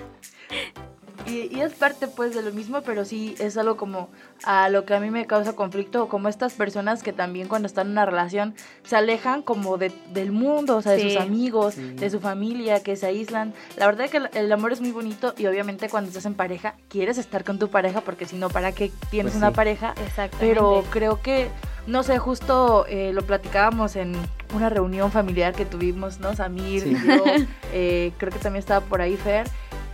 Y, 1.30 1.49
y 1.54 1.60
es 1.60 1.72
parte 1.75 2.08
pues 2.08 2.34
de 2.34 2.42
lo 2.42 2.50
mismo, 2.52 2.82
pero 2.82 3.04
sí 3.04 3.34
es 3.38 3.56
algo 3.56 3.76
como 3.76 4.08
a 4.44 4.68
lo 4.68 4.84
que 4.84 4.94
a 4.94 5.00
mí 5.00 5.10
me 5.10 5.26
causa 5.26 5.54
conflicto, 5.54 6.08
como 6.08 6.28
estas 6.28 6.54
personas 6.54 7.02
que 7.02 7.12
también 7.12 7.46
cuando 7.46 7.66
están 7.66 7.87
en 7.88 7.92
una 7.92 8.06
relación 8.06 8.54
se 8.82 8.96
alejan 8.96 9.42
como 9.42 9.76
de, 9.78 9.92
del 10.12 10.32
mundo, 10.32 10.76
o 10.78 10.82
sea, 10.82 10.92
de 10.92 11.02
sus 11.02 11.16
amigos, 11.20 11.75
Sí. 11.75 11.92
de 11.92 12.10
su 12.10 12.20
familia, 12.20 12.82
que 12.82 12.96
se 12.96 13.06
aíslan. 13.06 13.54
La 13.76 13.87
verdad 13.87 14.06
es 14.06 14.10
que 14.10 14.16
el, 14.16 14.28
el 14.34 14.50
amor 14.52 14.72
es 14.72 14.80
muy 14.80 14.90
bonito 14.90 15.34
y 15.38 15.46
obviamente 15.46 15.88
cuando 15.88 16.08
estás 16.08 16.26
en 16.26 16.34
pareja 16.34 16.75
quieres 16.88 17.16
estar 17.18 17.44
con 17.44 17.58
tu 17.58 17.68
pareja 17.68 18.00
porque 18.00 18.26
si 18.26 18.37
no, 18.37 18.49
¿para 18.50 18.72
qué 18.72 18.90
tienes 19.10 19.32
Pues 19.32 19.37
una 19.42 19.50
sí. 19.50 19.54
pareja? 19.56 19.90
Exactamente. 20.04 20.38
Pero 20.40 20.84
creo 20.90 21.20
que, 21.22 21.49
no 21.87 22.02
sé, 22.02 22.18
justo 22.18 22.87
eh, 22.88 23.12
lo 23.12 23.22
platicábamos 23.22 23.94
en 23.96 24.14
una 24.54 24.68
reunión 24.68 25.12
familiar 25.12 25.54
que 25.54 25.64
tuvimos, 25.64 26.18
¿no? 26.18 26.34
Samir, 26.34 26.82
Sí. 26.82 26.96
yo, 27.06 27.25
eh, 27.72 28.12
creo 28.18 28.32
que 28.32 28.38
también 28.38 28.60
estaba 28.60 28.84
por 28.84 29.00
ahí 29.00 29.16
Fer, 29.16 29.46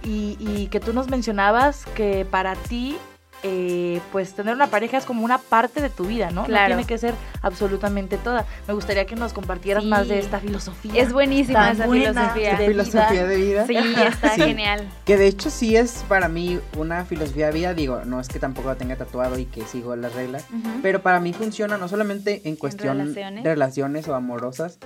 y, 0.07 0.37
y 0.41 0.69
que 0.69 0.81
tú 0.81 0.93
nos 0.93 1.09
mencionabas 1.09 1.85
que 1.95 2.25
para 2.31 2.55
ti, 2.55 2.97
eh, 3.43 4.01
pues 4.13 4.33
tener 4.35 4.55
una 4.55 4.69
pareja 4.69 4.97
es 4.97 5.05
como 5.05 5.23
una 5.23 5.37
parte 5.39 5.83
de 5.83 5.91
tu 5.91 6.07
vida, 6.07 6.31
¿no? 6.31 6.45
Claro. 6.45 6.71
No 6.71 6.77
tiene 6.81 6.89
que 6.89 6.97
ser 6.97 7.13
absolutamente 7.43 8.17
toda. 8.17 8.47
Me 8.67 8.73
gustaría 8.75 9.05
que 9.05 9.15
nos 9.15 9.35
compartieras 9.35 9.83
Sí. 9.85 9.91
más 9.91 10.09
de 10.09 10.19
esta 10.19 10.41
filosofía. 10.41 11.01
es 11.03 11.13
buenísima 11.13 11.67
tan 11.67 11.77
esa 11.77 11.87
buena 11.87 12.13
filosofía. 12.13 12.57
de 12.57 12.67
filosofía 12.67 13.11
vida. 13.11 13.27
de 13.27 13.37
vida. 13.37 13.67
Sí, 13.67 13.77
está 14.09 14.35
Sí. 14.35 14.41
genial. 14.41 14.89
Que 15.05 15.17
de 15.19 15.27
hecho 15.27 15.51
sí 15.51 15.77
es 15.77 16.03
para 16.09 16.29
mí 16.29 16.59
una 16.77 17.05
filosofía 17.05 17.47
de 17.49 17.53
vida. 17.53 17.75
Digo, 17.75 18.01
no 18.07 18.21
es 18.21 18.29
que 18.29 18.39
tampoco 18.39 18.69
la 18.69 18.77
tenga 18.77 18.97
tatuado 18.97 19.39
y 19.39 19.45
que 19.45 19.65
sigo 19.67 19.95
las 19.97 20.15
reglas. 20.15 20.45
Pero 20.83 21.03
para 21.03 21.21
mí 21.21 21.33
funciona 21.35 21.77
no 21.77 21.89
solamente 21.89 22.41
en 22.49 22.57
cuestión 22.57 22.99
relaciones? 22.99 23.45
de 23.45 23.51
relaciones 23.51 24.09
o 24.09 24.15
amorosas, 24.15 24.79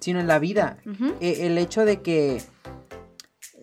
sino 0.00 0.20
en 0.20 0.28
la 0.28 0.38
vida. 0.38 0.76
Eh, 1.20 1.38
el 1.46 1.58
hecho 1.58 1.84
de 1.84 2.00
que 2.02 2.40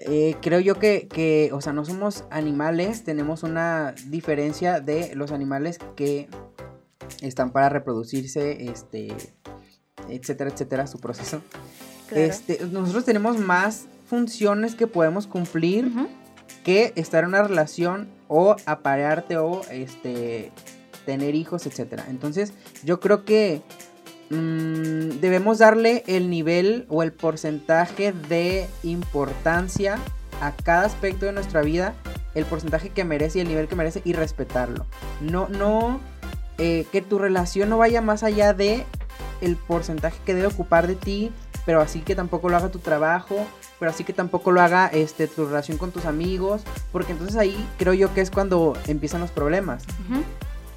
eh, 0.05 0.35
creo 0.41 0.59
yo 0.59 0.79
que, 0.79 1.07
que, 1.07 1.51
o 1.53 1.61
sea, 1.61 1.73
no 1.73 1.85
somos 1.85 2.25
animales, 2.29 3.03
tenemos 3.03 3.43
una 3.43 3.95
diferencia 4.07 4.79
de 4.79 5.15
los 5.15 5.31
animales 5.31 5.79
que 5.95 6.27
están 7.21 7.51
para 7.51 7.69
reproducirse, 7.69 8.65
este, 8.69 9.13
etcétera, 10.09 10.49
etcétera, 10.49 10.87
su 10.87 10.99
proceso. 10.99 11.41
Claro. 12.07 12.23
Este, 12.23 12.65
nosotros 12.71 13.05
tenemos 13.05 13.37
más 13.39 13.85
funciones 14.07 14.75
que 14.75 14.87
podemos 14.87 15.25
cumplir 15.25 15.91
que 16.63 16.93
estar 16.95 17.23
en 17.23 17.29
una 17.29 17.43
relación 17.43 18.09
o 18.27 18.55
aparearte 18.65 19.37
o 19.37 19.61
este 19.69 20.51
tener 21.05 21.35
hijos, 21.35 21.65
etcétera. 21.65 22.05
Entonces, 22.09 22.53
yo 22.83 22.99
creo 22.99 23.25
que 23.25 23.61
mm, 24.33 25.19
debemos 25.19 25.59
darle 25.59 26.03
el 26.07 26.29
nivel 26.29 26.85
o 26.89 27.03
el 27.03 27.13
porcentaje 27.13 28.13
de 28.29 28.67
importancia 28.83 29.97
a 30.41 30.51
cada 30.51 30.85
aspecto 30.85 31.25
de 31.25 31.31
nuestra 31.31 31.61
vida, 31.61 31.93
el 32.35 32.45
porcentaje 32.45 32.89
que 32.89 33.03
merece 33.03 33.37
y 33.37 33.41
el 33.41 33.47
nivel 33.47 33.67
que 33.67 33.75
merece 33.75 34.01
y 34.03 34.13
respetarlo. 34.13 34.85
No, 35.21 35.47
no, 35.47 35.99
eh, 36.57 36.85
que 36.91 37.01
tu 37.01 37.19
relación 37.19 37.69
no 37.69 37.77
vaya 37.77 38.01
más 38.01 38.23
allá 38.23 38.53
de 38.53 38.85
el 39.41 39.55
porcentaje 39.55 40.17
que 40.25 40.33
debe 40.33 40.47
ocupar 40.47 40.87
de 40.87 40.95
ti, 40.95 41.31
pero 41.65 41.81
así 41.81 42.01
que 42.01 42.15
tampoco 42.15 42.49
lo 42.49 42.57
haga 42.57 42.69
tu 42.69 42.79
trabajo, 42.79 43.47
pero 43.79 43.91
así 43.91 44.03
que 44.03 44.13
tampoco 44.13 44.51
lo 44.51 44.61
haga 44.61 44.87
este 44.87 45.27
tu 45.27 45.45
relación 45.45 45.77
con 45.77 45.91
tus 45.91 46.05
amigos, 46.05 46.63
porque 46.91 47.13
entonces 47.13 47.37
ahí 47.37 47.55
creo 47.77 47.93
yo 47.93 48.13
que 48.13 48.21
es 48.21 48.31
cuando 48.31 48.73
empiezan 48.87 49.21
los 49.21 49.31
problemas. 49.31 49.83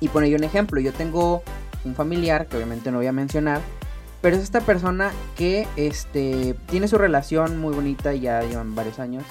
Y 0.01 0.09
pone 0.09 0.31
yo 0.31 0.37
un 0.37 0.45
ejemplo, 0.45 0.81
yo 0.81 0.93
tengo 0.93 1.43
un 1.87 1.95
familiar 1.95 2.47
que 2.47 2.57
obviamente 2.57 2.91
no 2.91 2.99
voy 2.99 3.07
a 3.07 3.13
mencionar, 3.13 3.61
pero 4.21 4.37
es 4.37 4.43
esta 4.43 4.61
persona 4.61 5.13
que 5.37 5.67
este 5.77 6.55
tiene 6.67 6.89
su 6.89 6.99
relación 6.99 7.59
muy 7.59 7.75
bonita 7.75 8.13
ya 8.13 8.43
llevan 8.43 8.75
varios 8.75 8.99
años, 8.99 9.25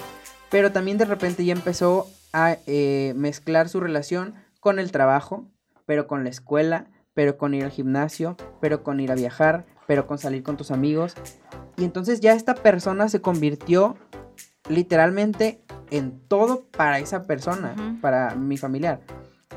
pero 0.50 0.72
también 0.72 0.98
de 0.98 1.04
repente 1.04 1.44
ya 1.44 1.52
empezó 1.52 2.08
a 2.32 2.56
eh, 2.66 3.12
mezclar 3.16 3.68
su 3.68 3.80
relación 3.80 4.34
con 4.60 4.78
el 4.78 4.90
trabajo, 4.92 5.46
pero 5.86 6.06
con 6.06 6.24
la 6.24 6.30
escuela, 6.30 6.86
pero 7.14 7.38
con 7.38 7.54
ir 7.54 7.64
al 7.64 7.70
gimnasio, 7.70 8.36
pero 8.60 8.82
con 8.82 9.00
ir 9.00 9.10
a 9.12 9.14
viajar, 9.14 9.64
pero 9.86 10.06
con 10.06 10.18
salir 10.18 10.42
con 10.42 10.56
tus 10.56 10.70
amigos. 10.70 11.14
Y 11.76 11.84
entonces 11.84 12.20
ya 12.20 12.32
esta 12.32 12.54
persona 12.54 13.08
se 13.08 13.20
convirtió 13.20 13.96
literalmente 14.68 15.62
en 15.90 16.20
todo 16.26 16.66
para 16.76 16.98
esa 16.98 17.22
persona, 17.22 17.74
para 18.00 18.34
mi 18.34 18.56
familiar. 18.56 19.00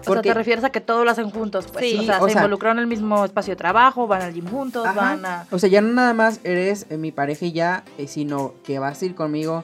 O 0.08 0.14
sea, 0.14 0.22
te 0.22 0.34
refieres 0.34 0.64
a 0.64 0.70
que 0.70 0.82
todo 0.82 1.04
lo 1.04 1.12
hacen 1.12 1.30
juntos, 1.32 1.66
pues. 1.74 1.84
Sí. 1.84 1.98
o 2.00 2.04
sea, 2.04 2.22
o 2.22 2.26
se 2.28 2.34
sea- 2.34 2.42
involucraron 2.42 2.78
en 2.78 2.84
el 2.84 2.88
mismo 2.88 3.26
espacio 3.26 3.54
de 3.54 3.58
trabajo, 3.58 4.08
van 4.08 4.22
al 4.22 4.34
gym 4.34 4.48
juntos, 4.48 4.86
Ajá. 4.86 4.96
van 5.00 5.26
a... 5.26 5.48
O 5.52 5.58
sea, 5.60 5.68
ya 5.70 5.82
no 5.82 5.90
nada 5.94 6.14
más 6.14 6.40
eres 6.44 6.86
eh, 6.90 6.98
mi 6.98 7.12
pareja 7.12 7.46
y 7.46 7.52
ya, 7.54 7.84
eh, 7.98 8.08
sino 8.08 8.54
que 8.64 8.78
vas 8.80 9.02
a 9.02 9.06
ir 9.06 9.16
conmigo 9.16 9.64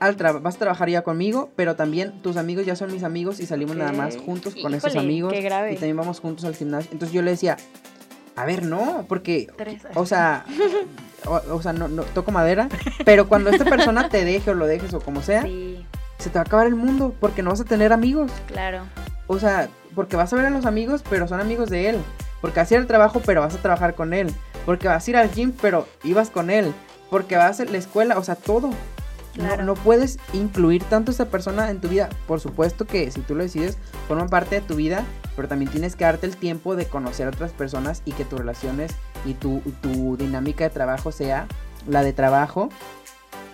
al 0.00 0.16
tra- 0.16 0.40
vas 0.42 0.56
a 0.56 0.58
trabajar 0.58 0.88
ya 0.90 1.02
conmigo, 1.02 1.50
pero 1.56 1.76
también 1.76 2.20
tus 2.22 2.36
amigos 2.36 2.66
ya 2.66 2.74
son 2.74 2.90
mis 2.92 3.04
amigos 3.04 3.38
y 3.38 3.46
salimos 3.46 3.76
nada 3.76 3.92
más 3.92 4.16
juntos 4.16 4.54
con 4.60 4.74
esos 4.74 4.96
amigos 4.96 5.32
qué 5.32 5.40
grave. 5.42 5.72
y 5.72 5.74
también 5.74 5.96
vamos 5.96 6.20
juntos 6.20 6.44
al 6.46 6.54
gimnasio. 6.56 6.90
Entonces 6.92 7.14
yo 7.14 7.22
le 7.22 7.30
decía, 7.32 7.56
a 8.34 8.44
ver, 8.46 8.64
no, 8.64 9.04
porque 9.08 9.48
Tres. 9.56 9.82
o 9.94 10.04
sea, 10.06 10.44
o, 11.26 11.40
o 11.54 11.62
sea, 11.62 11.72
no, 11.74 11.86
no 11.88 12.02
toco 12.02 12.32
madera, 12.32 12.68
pero 13.04 13.28
cuando 13.28 13.50
esta 13.50 13.64
persona 13.66 14.08
te 14.08 14.24
deje 14.24 14.50
o 14.50 14.54
lo 14.54 14.66
dejes 14.66 14.92
o 14.94 15.00
como 15.00 15.22
sea, 15.22 15.42
Sí, 15.42 15.84
se 16.20 16.30
te 16.30 16.38
va 16.38 16.42
a 16.42 16.44
acabar 16.44 16.66
el 16.66 16.76
mundo 16.76 17.14
porque 17.20 17.42
no 17.42 17.50
vas 17.50 17.60
a 17.60 17.64
tener 17.64 17.92
amigos. 17.92 18.30
claro. 18.46 18.82
O 19.26 19.38
sea, 19.38 19.68
porque 19.94 20.16
vas 20.16 20.32
a 20.32 20.36
ver 20.36 20.46
a 20.46 20.50
los 20.50 20.66
amigos, 20.66 21.04
pero 21.08 21.28
son 21.28 21.40
amigos 21.40 21.70
de 21.70 21.88
él. 21.88 21.98
Porque 22.40 22.58
vas 22.58 22.70
a 22.70 22.74
ir 22.74 22.80
al 22.80 22.88
trabajo, 22.88 23.22
pero 23.24 23.40
vas 23.42 23.54
a 23.54 23.58
trabajar 23.58 23.94
con 23.94 24.12
él. 24.12 24.34
Porque 24.66 24.88
vas 24.88 25.06
a 25.06 25.10
ir 25.10 25.16
al 25.16 25.30
gym, 25.30 25.52
pero 25.60 25.86
ibas 26.02 26.30
con 26.30 26.50
él. 26.50 26.74
Porque 27.10 27.36
vas 27.36 27.60
a 27.60 27.64
la 27.64 27.78
escuela, 27.78 28.18
o 28.18 28.24
sea, 28.24 28.34
todo. 28.34 28.70
Claro. 29.34 29.58
No, 29.58 29.74
no 29.74 29.74
puedes 29.74 30.18
incluir 30.32 30.82
tanto 30.82 31.10
a 31.10 31.12
esta 31.12 31.26
persona 31.26 31.70
en 31.70 31.80
tu 31.80 31.88
vida. 31.88 32.08
Por 32.26 32.40
supuesto 32.40 32.86
que 32.86 33.08
si 33.12 33.20
tú 33.20 33.36
lo 33.36 33.44
decides, 33.44 33.78
forman 34.08 34.28
parte 34.28 34.56
de 34.56 34.60
tu 34.62 34.74
vida, 34.74 35.04
pero 35.36 35.46
también 35.46 35.70
tienes 35.70 35.94
que 35.94 36.04
darte 36.04 36.26
el 36.26 36.36
tiempo 36.36 36.74
de 36.74 36.86
conocer 36.86 37.26
a 37.26 37.30
otras 37.30 37.52
personas 37.52 38.02
y 38.04 38.12
que 38.12 38.24
tus 38.24 38.40
relaciones 38.40 38.96
y 39.24 39.34
tu, 39.34 39.60
tu 39.80 40.16
dinámica 40.16 40.64
de 40.64 40.70
trabajo 40.70 41.12
sea 41.12 41.46
la 41.86 42.02
de 42.02 42.12
trabajo, 42.12 42.68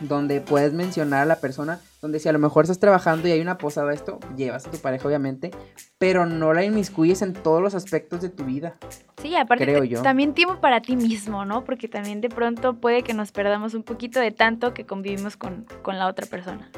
donde 0.00 0.40
puedes 0.40 0.72
mencionar 0.72 1.22
a 1.22 1.26
la 1.26 1.36
persona, 1.36 1.80
donde 2.06 2.20
si 2.20 2.28
a 2.28 2.32
lo 2.32 2.38
mejor 2.38 2.64
estás 2.64 2.78
trabajando 2.78 3.26
y 3.26 3.32
hay 3.32 3.40
una 3.40 3.58
posada 3.58 3.92
esto, 3.92 4.20
llevas 4.36 4.66
a 4.66 4.70
tu 4.70 4.78
pareja 4.78 5.08
obviamente, 5.08 5.50
pero 5.98 6.24
no 6.24 6.54
la 6.54 6.64
inmiscuyes 6.64 7.20
en 7.22 7.32
todos 7.32 7.60
los 7.60 7.74
aspectos 7.74 8.20
de 8.20 8.28
tu 8.28 8.44
vida. 8.44 8.76
Sí, 9.20 9.34
aparte 9.34 9.64
Creo 9.64 9.80
te- 9.80 9.88
yo. 9.88 10.02
también 10.02 10.32
tiempo 10.34 10.60
para 10.60 10.80
ti 10.80 10.94
mismo, 10.96 11.44
¿no? 11.44 11.64
Porque 11.64 11.88
también 11.88 12.20
de 12.20 12.28
pronto 12.28 12.74
puede 12.74 13.02
que 13.02 13.12
nos 13.12 13.32
perdamos 13.32 13.74
un 13.74 13.82
poquito 13.82 14.20
de 14.20 14.30
tanto 14.30 14.72
que 14.72 14.86
convivimos 14.86 15.36
con, 15.36 15.66
con 15.82 15.98
la 15.98 16.06
otra 16.06 16.26
persona. 16.26 16.70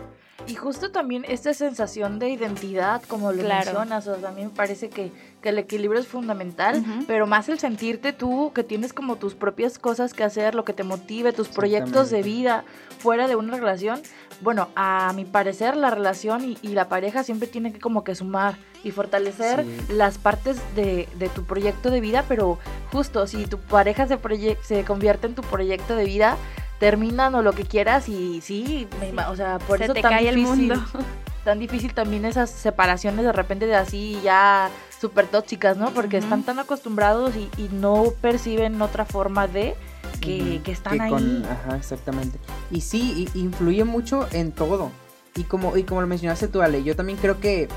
Y 0.48 0.54
justo 0.54 0.90
también 0.90 1.26
esta 1.28 1.52
sensación 1.52 2.18
de 2.18 2.30
identidad, 2.30 3.02
como 3.06 3.32
lo 3.32 3.42
Claro. 3.42 3.66
mencionas, 3.66 4.06
o 4.08 4.14
sea, 4.14 4.22
también 4.22 4.48
me 4.48 4.54
parece 4.54 4.88
que, 4.88 5.12
que 5.42 5.50
el 5.50 5.58
equilibrio 5.58 6.00
es 6.00 6.08
fundamental, 6.08 6.82
pero 7.06 7.26
más 7.26 7.50
el 7.50 7.58
sentirte 7.58 8.14
tú, 8.14 8.50
que 8.54 8.64
tienes 8.64 8.94
como 8.94 9.16
tus 9.16 9.34
propias 9.34 9.78
cosas 9.78 10.14
que 10.14 10.24
hacer, 10.24 10.54
lo 10.54 10.64
que 10.64 10.72
te 10.72 10.84
motive, 10.84 11.34
tus 11.34 11.48
proyectos 11.48 12.08
de 12.08 12.22
vida 12.22 12.64
fuera 12.98 13.28
de 13.28 13.36
una 13.36 13.56
relación. 13.58 14.00
Bueno, 14.40 14.68
a 14.74 15.12
mi 15.14 15.26
parecer 15.26 15.76
la 15.76 15.90
relación 15.90 16.42
y, 16.44 16.56
y 16.62 16.68
la 16.68 16.88
pareja 16.88 17.24
siempre 17.24 17.46
tienen 17.46 17.74
que 17.74 17.80
como 17.80 18.02
que 18.02 18.14
sumar 18.14 18.56
y 18.82 18.90
fortalecer 18.90 19.64
Sí. 19.66 19.92
las 19.92 20.16
partes 20.16 20.56
de, 20.74 21.08
de 21.18 21.28
tu 21.28 21.44
proyecto 21.44 21.90
de 21.90 22.00
vida, 22.00 22.24
pero 22.26 22.58
justo 22.90 23.26
si 23.26 23.44
tu 23.46 23.58
pareja 23.58 24.06
se, 24.06 24.18
proye- 24.18 24.56
se 24.62 24.84
convierte 24.84 25.26
en 25.26 25.34
tu 25.34 25.42
proyecto 25.42 25.94
de 25.94 26.04
vida, 26.04 26.36
terminan 26.78 27.34
o 27.34 27.42
lo 27.42 27.52
que 27.52 27.64
quieras 27.64 28.08
y 28.08 28.40
sí, 28.40 28.86
me 29.00 29.10
o 29.26 29.36
sea, 29.36 29.58
por 29.58 29.78
Se 29.78 29.84
eso 29.84 29.94
te 29.94 30.02
tan 30.02 30.12
cae 30.12 30.28
el 30.28 30.36
difícil, 30.36 30.68
mundo. 30.68 30.82
tan 31.44 31.58
difícil 31.58 31.94
también 31.94 32.24
esas 32.24 32.50
separaciones 32.50 33.24
de 33.24 33.32
repente 33.32 33.66
de 33.66 33.74
así 33.76 34.18
ya 34.22 34.70
súper 35.00 35.26
tóxicas, 35.26 35.76
¿no? 35.76 35.90
Porque 35.90 36.18
están 36.18 36.42
tan 36.42 36.58
acostumbrados 36.58 37.34
y, 37.36 37.48
y 37.60 37.68
no 37.72 38.12
perciben 38.20 38.80
otra 38.82 39.04
forma 39.04 39.46
de 39.46 39.74
que, 40.20 40.60
están 40.66 40.94
que 40.98 41.02
ahí. 41.04 41.10
con- 41.10 41.44
ajá, 41.46 41.76
exactamente. 41.76 42.38
Y 42.70 42.80
sí, 42.80 43.28
y- 43.34 43.38
influye 43.40 43.84
mucho 43.84 44.26
en 44.32 44.52
todo. 44.52 44.90
Y 45.36 45.44
como, 45.44 45.76
y 45.76 45.84
como 45.84 46.00
lo 46.00 46.06
mencionaste 46.08 46.48
tú, 46.48 46.60
Ale, 46.62 46.82
yo 46.82 46.96
también 46.96 47.18
creo 47.18 47.38
que 47.40 47.68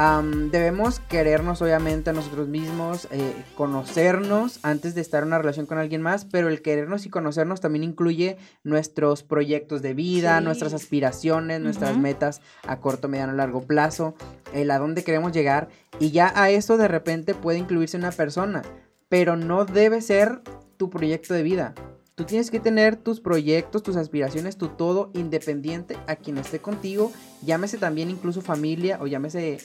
am, 0.00 0.50
debemos 0.50 0.98
querernos 0.98 1.60
obviamente 1.60 2.08
a 2.08 2.12
nosotros 2.14 2.48
mismos, 2.48 3.06
eh, 3.10 3.34
conocernos 3.54 4.58
antes 4.62 4.94
de 4.94 5.02
estar 5.02 5.22
en 5.22 5.28
una 5.28 5.38
relación 5.38 5.66
con 5.66 5.76
alguien 5.76 6.00
más, 6.00 6.24
pero 6.24 6.48
el 6.48 6.62
querernos 6.62 7.04
y 7.04 7.10
conocernos 7.10 7.60
también 7.60 7.84
incluye 7.84 8.38
nuestros 8.64 9.22
proyectos 9.22 9.82
de 9.82 9.92
vida, 9.92 10.38
Sí. 10.38 10.44
nuestras 10.44 10.72
aspiraciones, 10.72 11.60
nuestras 11.60 11.98
metas 11.98 12.40
a 12.66 12.80
corto, 12.80 13.08
mediano, 13.08 13.34
largo 13.34 13.62
plazo, 13.62 14.14
el 14.54 14.70
a 14.70 14.78
dónde 14.78 15.04
queremos 15.04 15.32
llegar. 15.32 15.68
Y 15.98 16.12
ya 16.12 16.32
a 16.34 16.48
eso 16.48 16.78
de 16.78 16.88
repente 16.88 17.34
puede 17.34 17.58
incluirse 17.58 17.98
una 17.98 18.10
persona, 18.10 18.62
pero 19.10 19.36
no 19.36 19.66
debe 19.66 20.00
ser 20.00 20.40
tu 20.78 20.88
proyecto 20.88 21.34
de 21.34 21.42
vida. 21.42 21.74
Tú 22.14 22.24
tienes 22.24 22.50
que 22.50 22.60
tener 22.60 22.96
tus 22.96 23.20
proyectos, 23.20 23.82
tus 23.82 23.96
aspiraciones, 23.96 24.56
tu 24.56 24.68
todo 24.68 25.10
independiente 25.14 25.96
a 26.06 26.16
quien 26.16 26.36
esté 26.38 26.58
contigo, 26.58 27.12
llámese 27.42 27.78
también 27.78 28.10
incluso 28.10 28.42
familia 28.42 28.98
o 29.00 29.06
llámese 29.06 29.58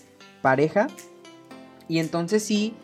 pareja. 0.49 0.85
Y 1.87 1.97
entonces 1.97 2.43
sí, 2.43 2.75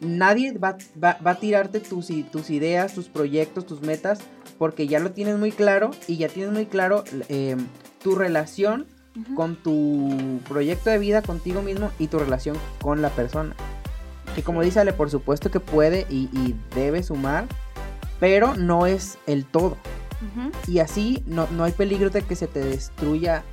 nadie 0.00 0.52
va, 0.58 0.76
va- 1.02 1.18
va 1.24 1.30
a 1.32 1.38
tirarte 1.38 1.78
tus, 1.78 2.08
tus 2.32 2.50
ideas, 2.50 2.92
tus 2.94 3.08
proyectos, 3.08 3.66
tus 3.66 3.82
metas, 3.82 4.18
porque 4.58 4.88
ya 4.88 4.98
lo 4.98 5.12
tienes 5.12 5.38
muy 5.38 5.52
claro 5.52 5.92
y 6.08 6.16
ya 6.16 6.28
tienes 6.28 6.52
muy 6.52 6.66
claro 6.66 7.04
eh, 7.28 7.56
tu 8.02 8.16
relación 8.16 8.86
con 9.36 9.54
tu 9.54 10.40
proyecto 10.48 10.90
de 10.90 10.98
vida 10.98 11.22
contigo 11.22 11.62
mismo 11.62 11.92
y 12.00 12.08
tu 12.08 12.18
relación 12.18 12.56
con 12.82 13.00
la 13.00 13.10
persona. 13.10 13.54
Que 14.34 14.42
como 14.42 14.60
dice 14.62 14.80
Ale, 14.80 14.92
por 14.92 15.08
supuesto 15.08 15.52
que 15.52 15.60
puede 15.60 16.04
y, 16.10 16.28
y 16.32 16.56
debe 16.74 17.00
sumar, 17.04 17.44
pero 18.18 18.56
no 18.56 18.86
es 18.86 19.18
el 19.28 19.44
todo. 19.44 19.76
Y 20.66 20.80
así 20.80 21.22
no, 21.26 21.46
no 21.52 21.62
hay 21.62 21.70
peligro 21.72 22.10
de 22.10 22.22
que 22.22 22.34
se 22.34 22.48
te 22.48 22.58
destruya 22.58 23.44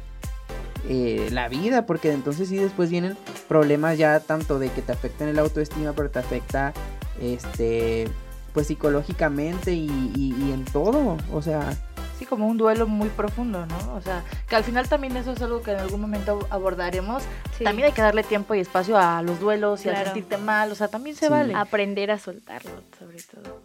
eh, 0.88 1.30
la 1.32 1.48
vida, 1.50 1.86
porque 1.86 2.12
entonces 2.12 2.50
sí 2.50 2.58
después 2.58 2.90
vienen 2.90 3.18
problemas 3.48 3.98
ya 3.98 4.20
tanto 4.20 4.60
de 4.60 4.70
que 4.70 4.82
te 4.82 4.92
afecten 4.92 5.28
el 5.28 5.40
autoestima, 5.40 5.94
pero 5.94 6.10
te 6.10 6.20
afecta 6.20 6.74
este 7.22 8.08
pues 8.54 8.68
psicológicamente 8.68 9.72
y, 9.74 9.88
y- 10.16 10.36
y 10.48 10.52
en 10.52 10.66
todo. 10.66 11.18
O 11.34 11.42
sea, 11.42 11.74
Sí, 12.20 12.26
como 12.28 12.46
un 12.48 12.56
duelo 12.58 12.86
muy 12.86 13.10
profundo, 13.10 13.66
¿no? 13.66 13.96
O 13.96 14.02
sea, 14.02 14.24
que 14.48 14.56
al 14.56 14.64
final 14.64 14.88
también 14.88 15.18
eso 15.18 15.32
es 15.32 15.42
algo 15.42 15.64
que 15.64 15.72
en 15.72 15.80
algún 15.80 16.02
momento 16.02 16.46
abordaremos. 16.52 17.24
Sí. 17.58 17.64
También 17.64 17.88
hay 17.88 17.94
que 17.94 18.02
darle 18.04 18.22
tiempo 18.24 18.54
y 18.54 18.60
espacio 18.60 18.96
a 18.96 19.24
los 19.24 19.40
duelos 19.40 19.84
y 19.86 19.90
a 19.90 20.04
sentirte 20.04 20.38
mal, 20.38 20.72
o 20.72 20.76
sea, 20.76 20.88
también 20.88 21.16
se 21.16 21.26
Sí. 21.26 21.32
vale. 21.32 21.56
Aprender 21.56 22.12
a 22.12 22.20
soltarlo, 22.20 22.70
sobre 23.00 23.18
todo. 23.24 23.62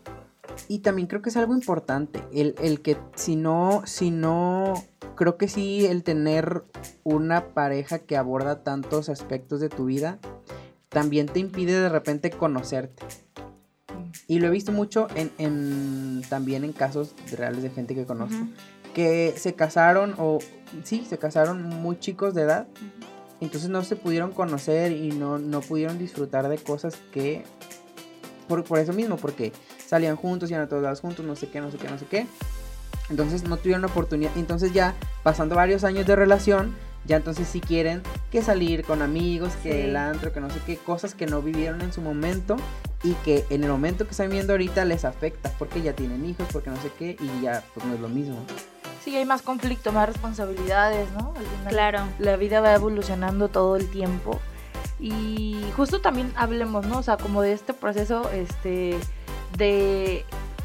Y 0.69 0.81
también 0.81 1.07
creo 1.09 1.23
que 1.23 1.29
es 1.31 1.37
algo 1.37 1.55
importante, 1.55 2.23
el, 2.33 2.55
el 2.62 2.81
que 2.81 2.97
si 3.15 3.37
no, 3.37 3.83
si 3.87 4.11
no, 4.11 4.75
creo 5.15 5.37
que 5.37 5.49
sí 5.49 5.87
el 5.87 6.03
tener 6.03 6.65
una 7.05 7.49
pareja 7.49 7.99
que 8.00 8.17
aborda 8.17 8.62
tantos 8.62 9.09
aspectos 9.09 9.61
de 9.61 9.69
tu 9.69 9.85
vida, 9.87 10.19
también 10.88 11.26
te 11.26 11.41
impide 11.41 11.79
de 11.81 11.88
repente 11.88 12.31
conocerte. 12.31 13.03
Y 14.29 14.38
lo 14.41 14.49
he 14.49 14.50
visto 14.50 14.73
mucho 14.73 15.09
en, 15.15 15.31
en- 15.38 16.23
también 16.29 16.65
en 16.65 16.73
casos 16.73 17.15
reales 17.37 17.62
de 17.62 17.71
gente 17.71 17.95
que 17.95 18.05
conozco, 18.07 18.47
que 18.95 19.35
se 19.37 19.55
casaron 19.55 20.15
o 20.19 20.38
sí, 20.85 21.05
se 21.09 21.19
casaron 21.19 21.62
muy 21.62 21.99
chicos 22.00 22.35
de 22.35 22.43
edad, 22.43 22.67
entonces 23.41 23.69
no 23.69 23.85
se 23.85 23.95
pudieron 23.95 24.33
conocer 24.33 24.93
y 24.93 25.11
no, 25.11 25.38
no 25.38 25.61
pudieron 25.61 25.99
disfrutar 25.99 26.49
de 26.49 26.57
cosas 26.59 26.97
que, 27.12 27.45
por, 28.49 28.65
por 28.65 28.79
eso 28.79 28.93
mismo, 28.95 29.17
porque 29.17 29.53
salían 29.87 30.16
juntos, 30.16 30.50
iban 30.50 30.62
a 30.62 30.69
todos 30.69 30.83
lados 30.83 31.00
juntos, 31.00 31.25
no 31.25 31.37
sé 31.37 31.49
qué, 31.49 31.61
no 31.61 31.71
sé 31.71 31.78
qué, 31.78 31.88
no 31.88 31.99
sé 31.99 32.07
qué. 32.07 32.26
Entonces 33.09 33.45
no 33.45 33.57
tuvieron 33.57 33.85
oportunidad. 33.85 34.33
Entonces 34.37 34.73
ya 34.73 34.95
pasando 35.23 35.55
varios 35.55 35.85
años 35.85 36.07
de 36.07 36.16
relación, 36.16 36.75
ya 37.05 37.16
entonces 37.16 37.47
sí 37.47 37.61
quieren 37.61 38.02
que 38.33 38.43
salir 38.43 38.85
con 38.85 39.00
amigos, 39.02 39.52
que 39.62 39.73
Sí. 39.73 39.78
el 39.83 39.97
antro, 39.97 40.33
que 40.33 40.40
no 40.40 40.50
sé 40.50 40.59
qué, 40.66 40.76
cosas 40.76 41.14
que 41.14 41.26
no 41.26 41.40
vivieron 41.40 41.81
en 41.83 41.93
su 41.93 42.00
momento 42.00 42.57
y 43.05 43.12
que 43.25 43.45
en 43.50 43.62
el 43.62 43.71
momento 43.71 44.05
que 44.07 44.11
están 44.11 44.28
viviendo 44.28 44.55
ahorita 44.55 44.85
les 44.85 45.05
afecta 45.05 45.52
porque 45.59 45.83
ya 45.83 45.93
tienen 45.93 46.25
hijos, 46.26 46.47
porque 46.52 46.71
no 46.71 46.76
sé 46.83 46.90
qué 46.99 47.16
y 47.21 47.43
ya 47.43 47.62
pues 47.75 47.87
no 47.87 47.95
es 47.95 48.00
lo 48.00 48.09
mismo. 48.09 48.38
Sí, 49.05 49.14
hay 49.14 49.25
más 49.25 49.43
conflicto, 49.43 49.93
más 49.93 50.09
responsabilidades, 50.09 51.09
¿no? 51.12 51.33
Final, 51.35 51.69
Claro. 51.73 52.00
La 52.19 52.37
vida 52.37 52.61
va 52.61 52.75
evolucionando 52.75 53.47
todo 53.49 53.76
el 53.76 53.88
tiempo. 53.88 54.40
Y 54.99 55.61
justo 55.76 56.00
también 56.00 56.33
hablemos, 56.37 56.87
¿no? 56.87 56.99
O 56.99 57.02
sea, 57.05 57.16
como 57.16 57.43
de 57.43 57.52
este 57.52 57.73
proceso, 57.73 58.28
este, 58.33 58.97
de, 59.57 60.25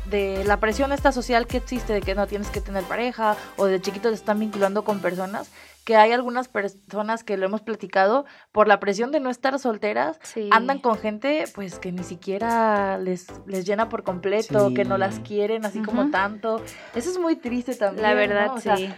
de 0.10 0.44
la 0.46 0.58
presión 0.58 0.92
esta 0.92 1.12
social 1.12 1.48
que 1.48 1.58
existe 1.58 1.94
de 1.94 2.02
que 2.02 2.16
no 2.16 2.28
tienes 2.28 2.50
que 2.50 2.62
tener 2.62 2.84
pareja 2.84 3.36
o 3.58 3.66
de 3.66 3.82
chiquitos 3.82 4.12
te 4.12 4.16
están 4.16 4.40
vinculando 4.40 4.84
con 4.84 5.00
personas, 5.00 5.50
que 5.84 5.96
hay 5.96 6.12
algunas 6.12 6.48
personas 6.48 7.24
que 7.24 7.38
lo 7.38 7.46
hemos 7.48 7.62
platicado 7.62 8.26
por 8.52 8.68
la 8.68 8.80
presión 8.80 9.12
de 9.12 9.20
no 9.20 9.30
estar 9.32 9.58
solteras, 9.58 10.20
Sí. 10.24 10.48
andan 10.52 10.80
con 10.80 10.98
gente 10.98 11.46
pues 11.56 11.80
que 11.80 11.92
ni 11.92 12.04
siquiera 12.04 12.98
les, 13.00 13.28
les 13.48 13.66
llena 13.66 13.90
por 13.90 14.04
completo, 14.04 14.74
que 14.76 14.86
no 14.86 14.98
las 14.98 15.20
quieren 15.20 15.66
así 15.66 15.80
como 15.82 16.12
tanto. 16.12 16.62
Eso 16.96 17.10
es 17.10 17.18
muy 17.18 17.36
triste 17.36 17.74
también. 17.76 18.04
La 18.04 18.14
verdad, 18.14 18.48
¿no? 18.48 18.54
O 18.56 18.60
sea, 18.60 18.78
sí. 18.78 18.90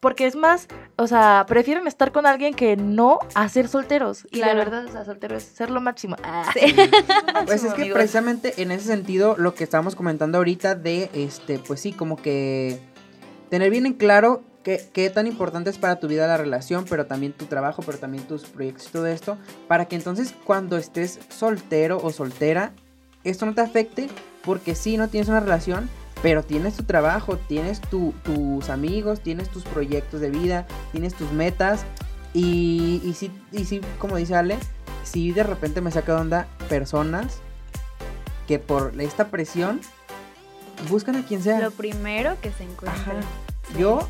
porque 0.00 0.26
es 0.26 0.34
más, 0.34 0.66
o 0.96 1.06
sea, 1.06 1.44
prefieren 1.48 1.86
estar 1.86 2.10
con 2.10 2.26
alguien 2.26 2.52
que 2.54 2.76
no 2.76 3.20
a 3.34 3.48
ser 3.48 3.68
solteros. 3.68 4.24
Y 4.32 4.38
Claro. 4.38 4.54
la 4.54 4.58
verdad, 4.64 4.84
o 4.86 4.92
sea, 4.92 5.04
soltero 5.04 5.36
es 5.36 5.44
ser 5.44 5.70
lo 5.70 5.80
máximo. 5.80 6.16
Ah, 6.24 6.50
Sí. 6.52 6.60
Pues 7.46 7.62
es 7.64 7.72
que 7.74 7.82
amigos. 7.82 7.96
precisamente 7.98 8.60
en 8.60 8.72
ese 8.72 8.86
sentido 8.86 9.36
lo 9.38 9.54
que 9.54 9.62
estábamos 9.64 9.94
comentando 9.94 10.38
ahorita 10.38 10.74
de 10.74 11.10
este, 11.14 11.58
pues 11.60 11.80
sí, 11.80 11.92
como 11.92 12.16
que 12.16 12.80
tener 13.50 13.70
bien 13.70 13.86
en 13.86 13.92
claro 13.94 14.42
qué, 14.68 14.86
qué 14.92 15.08
tan 15.08 15.26
importante 15.26 15.70
es 15.70 15.78
para 15.78 15.98
tu 15.98 16.08
vida 16.08 16.26
la 16.26 16.36
relación, 16.36 16.84
pero 16.90 17.06
también 17.06 17.32
tu 17.32 17.46
trabajo, 17.46 17.82
pero 17.86 17.96
también 17.96 18.24
tus 18.24 18.44
proyectos 18.44 18.86
y 18.88 18.90
todo 18.90 19.06
esto, 19.06 19.38
para 19.66 19.86
que 19.86 19.96
entonces 19.96 20.34
cuando 20.44 20.76
estés 20.76 21.18
soltero 21.30 21.98
o 22.02 22.10
soltera, 22.12 22.72
esto 23.24 23.46
no 23.46 23.54
te 23.54 23.62
afecte, 23.62 24.08
porque 24.44 24.74
sí, 24.74 24.98
no 24.98 25.08
tienes 25.08 25.30
una 25.30 25.40
relación, 25.40 25.88
pero 26.20 26.42
tienes 26.42 26.74
tu 26.74 26.82
trabajo, 26.82 27.38
tienes 27.38 27.80
tu- 27.80 28.12
tus 28.24 28.68
amigos, 28.68 29.20
tienes 29.22 29.48
tus 29.48 29.64
proyectos 29.64 30.20
de 30.20 30.28
vida, 30.28 30.66
tienes 30.92 31.14
tus 31.14 31.32
metas, 31.32 31.84
y, 32.34 33.00
y 33.04 33.14
sí, 33.14 33.30
y 33.52 33.64
sí, 33.64 33.80
como 33.98 34.16
dice 34.16 34.34
Ale, 34.34 34.58
sí 35.02 35.32
de 35.32 35.44
repente 35.44 35.80
me 35.80 35.90
saca 35.90 36.14
de 36.14 36.20
onda 36.20 36.46
personas 36.68 37.38
que 38.46 38.58
por 38.58 39.00
esta 39.00 39.28
presión 39.28 39.80
buscan 40.90 41.16
a 41.16 41.24
quien 41.24 41.42
sea. 41.42 41.58
Lo 41.60 41.70
primero 41.70 42.36
que 42.42 42.50
se 42.52 42.64
encuentra. 42.64 43.00
Ajá. 43.00 43.12
Yo 43.78 44.06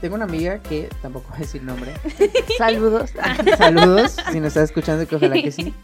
tengo 0.00 0.14
una 0.16 0.24
amiga 0.24 0.58
que 0.62 0.88
tampoco 1.00 1.28
voy 1.30 1.38
a 1.38 1.40
decir 1.40 1.62
nombre. 1.62 1.92
Saludos. 2.58 3.10
Saludos, 3.58 4.16
si 4.32 4.40
nos 4.40 4.48
está 4.48 4.62
escuchando, 4.62 5.06
que 5.06 5.16
ojalá 5.16 5.34
que 5.42 5.52
sí. 5.52 5.74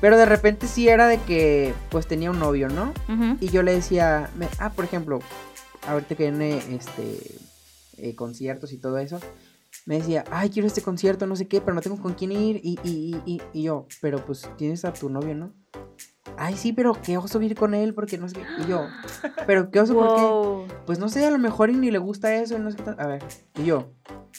Pero 0.00 0.16
de 0.18 0.26
repente 0.26 0.66
sí 0.66 0.88
era 0.88 1.06
de 1.06 1.18
que 1.18 1.74
pues 1.90 2.06
tenía 2.06 2.30
un 2.30 2.38
novio, 2.40 2.68
¿no? 2.68 2.92
Y 3.40 3.48
yo 3.50 3.62
le 3.62 3.72
decía, 3.74 4.30
me- 4.36 4.48
ah, 4.58 4.70
por 4.70 4.84
ejemplo, 4.84 5.20
ahorita 5.86 6.14
que 6.16 6.24
viene 6.30 6.58
este 6.74 7.36
eh, 7.98 8.14
conciertos 8.16 8.72
y 8.72 8.78
todo 8.78 8.98
eso, 8.98 9.20
me 9.86 9.98
decía, 9.98 10.24
ay, 10.30 10.50
quiero 10.50 10.66
este 10.66 10.82
concierto, 10.82 11.26
no 11.26 11.36
sé 11.36 11.46
qué, 11.46 11.60
pero 11.60 11.74
no 11.74 11.80
tengo 11.80 12.00
con 12.00 12.14
quién 12.14 12.32
ir. 12.32 12.60
Y, 12.64 12.78
y, 12.82 13.16
y- 13.26 13.42
y 13.52 13.62
yo, 13.62 13.86
pero 14.00 14.24
pues 14.24 14.48
tienes 14.58 14.84
a 14.84 14.92
tu 14.92 15.08
novio, 15.08 15.34
¿no? 15.34 15.52
Ay, 16.38 16.56
sí, 16.56 16.72
pero 16.72 16.92
qué 17.02 17.18
oso 17.18 17.40
ir 17.42 17.54
con 17.54 17.74
él, 17.74 17.94
porque 17.94 18.16
no 18.18 18.28
sé 18.28 18.36
qué. 18.36 18.46
Y 18.62 18.66
yo, 18.68 18.88
pero 19.46 19.70
qué 19.70 19.80
oso, 19.80 19.94
¿por 19.94 20.14
qué? 20.14 20.20
Wow. 20.22 20.66
Pues 20.86 20.98
no 20.98 21.08
sé, 21.08 21.24
a 21.26 21.30
lo 21.30 21.38
mejor 21.38 21.70
y 21.70 21.74
ni 21.74 21.90
le 21.90 21.98
gusta 21.98 22.34
eso, 22.34 22.56
y 22.56 22.60
no 22.60 22.70
sé 22.70 22.78
qué. 22.78 22.90
A 22.96 23.06
ver, 23.06 23.22
y 23.56 23.64
yo, 23.64 23.90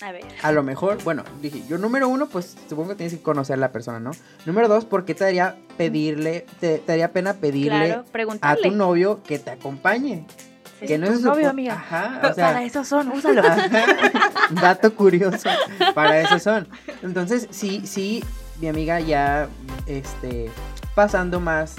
A 0.02 0.12
ver. 0.12 0.24
a 0.42 0.52
lo 0.52 0.64
mejor, 0.64 1.02
bueno, 1.04 1.24
dije, 1.42 1.64
yo 1.68 1.78
número 1.78 2.08
uno, 2.10 2.28
pues 2.28 2.56
supongo 2.68 2.90
que 2.90 2.96
tienes 2.96 3.14
que 3.14 3.22
conocer 3.22 3.56
a 3.56 3.58
la 3.58 3.72
persona, 3.72 4.00
¿no? 4.00 4.12
Número 4.46 4.68
dos, 4.68 4.86
¿por 4.86 5.06
qué 5.06 5.14
te 5.14 5.24
daría 5.26 5.56
pedirle, 5.78 6.46
te, 6.60 6.80
te 6.80 6.92
daría 6.94 7.12
pena 7.12 7.34
pedirle 7.36 7.88
Claro, 8.12 8.38
a 8.42 8.56
tu 8.56 8.72
novio 8.72 9.22
que 9.24 9.40
te 9.40 9.52
acompañe? 9.52 10.26
Que 10.80 10.98
no 10.98 11.08
tu 11.08 11.14
es 11.14 11.22
novio, 11.22 11.44
po- 11.44 11.50
amiga. 11.50 11.74
Ajá, 11.76 12.20
o 12.30 12.36
Para 12.36 12.64
eso 12.64 12.84
son, 12.84 13.10
úsalo. 13.12 13.42
dato 14.50 14.94
curioso, 14.96 15.50
para 15.94 16.20
eso 16.22 16.40
son. 16.40 16.68
Entonces, 17.02 17.48
sí, 17.52 17.84
sí, 17.86 18.22
mi 18.60 18.68
amiga 18.68 19.00
ya, 19.00 19.48
este, 19.86 20.50
pasando 20.96 21.40
más 21.40 21.76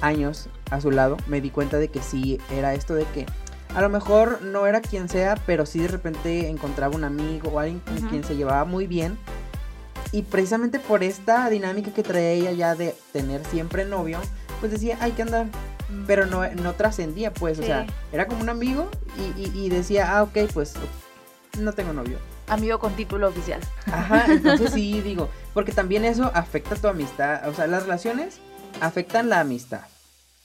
años 0.00 0.48
a 0.70 0.80
su 0.80 0.90
lado, 0.90 1.16
me 1.26 1.40
di 1.40 1.50
cuenta 1.50 1.78
de 1.78 1.88
que 1.88 2.00
sí 2.02 2.38
era 2.50 2.74
esto 2.74 2.94
de 2.94 3.04
que 3.06 3.26
a 3.74 3.80
lo 3.82 3.88
mejor 3.88 4.42
no 4.42 4.66
era 4.66 4.80
quien 4.80 5.08
sea, 5.08 5.36
pero 5.46 5.66
sí 5.66 5.78
de 5.80 5.88
repente 5.88 6.48
encontraba 6.48 6.94
un 6.94 7.04
amigo 7.04 7.50
o 7.50 7.58
alguien 7.58 7.80
con 7.80 7.96
quien 8.08 8.24
se 8.24 8.36
llevaba 8.36 8.64
muy 8.64 8.86
bien. 8.86 9.18
Y 10.10 10.22
precisamente 10.22 10.78
por 10.78 11.02
esta 11.02 11.50
dinámica 11.50 11.92
que 11.92 12.02
traía 12.02 12.30
ella 12.30 12.52
ya 12.52 12.74
de 12.74 12.94
tener 13.12 13.44
siempre 13.44 13.84
novio, 13.84 14.18
pues 14.60 14.72
decía, 14.72 14.96
hay 15.00 15.12
que 15.12 15.22
andar. 15.22 15.46
Pero 16.06 16.26
no, 16.26 16.46
no 16.62 16.72
trascendía, 16.74 17.32
pues, 17.32 17.58
o 17.58 17.62
sea, 17.62 17.86
era 18.12 18.26
como 18.26 18.40
un 18.42 18.48
amigo 18.48 18.90
y, 19.36 19.42
y- 19.42 19.66
y 19.66 19.68
decía, 19.68 20.16
ah, 20.16 20.22
ok, 20.22 20.38
pues 20.52 20.74
no 21.58 21.72
tengo 21.72 21.92
novio. 21.92 22.18
Amigo 22.46 22.78
con 22.78 22.94
título 22.94 23.28
oficial. 23.28 23.60
Ajá, 23.92 24.26
entonces 24.28 24.70
sí, 24.74 25.00
digo, 25.02 25.28
porque 25.54 25.72
también 25.72 26.04
eso 26.06 26.30
afecta 26.34 26.74
tu 26.76 26.88
amistad, 26.88 27.46
o 27.48 27.54
sea, 27.54 27.66
las 27.66 27.82
relaciones 27.84 28.38
afectan 28.80 29.28
la 29.28 29.40
amistad. 29.40 29.82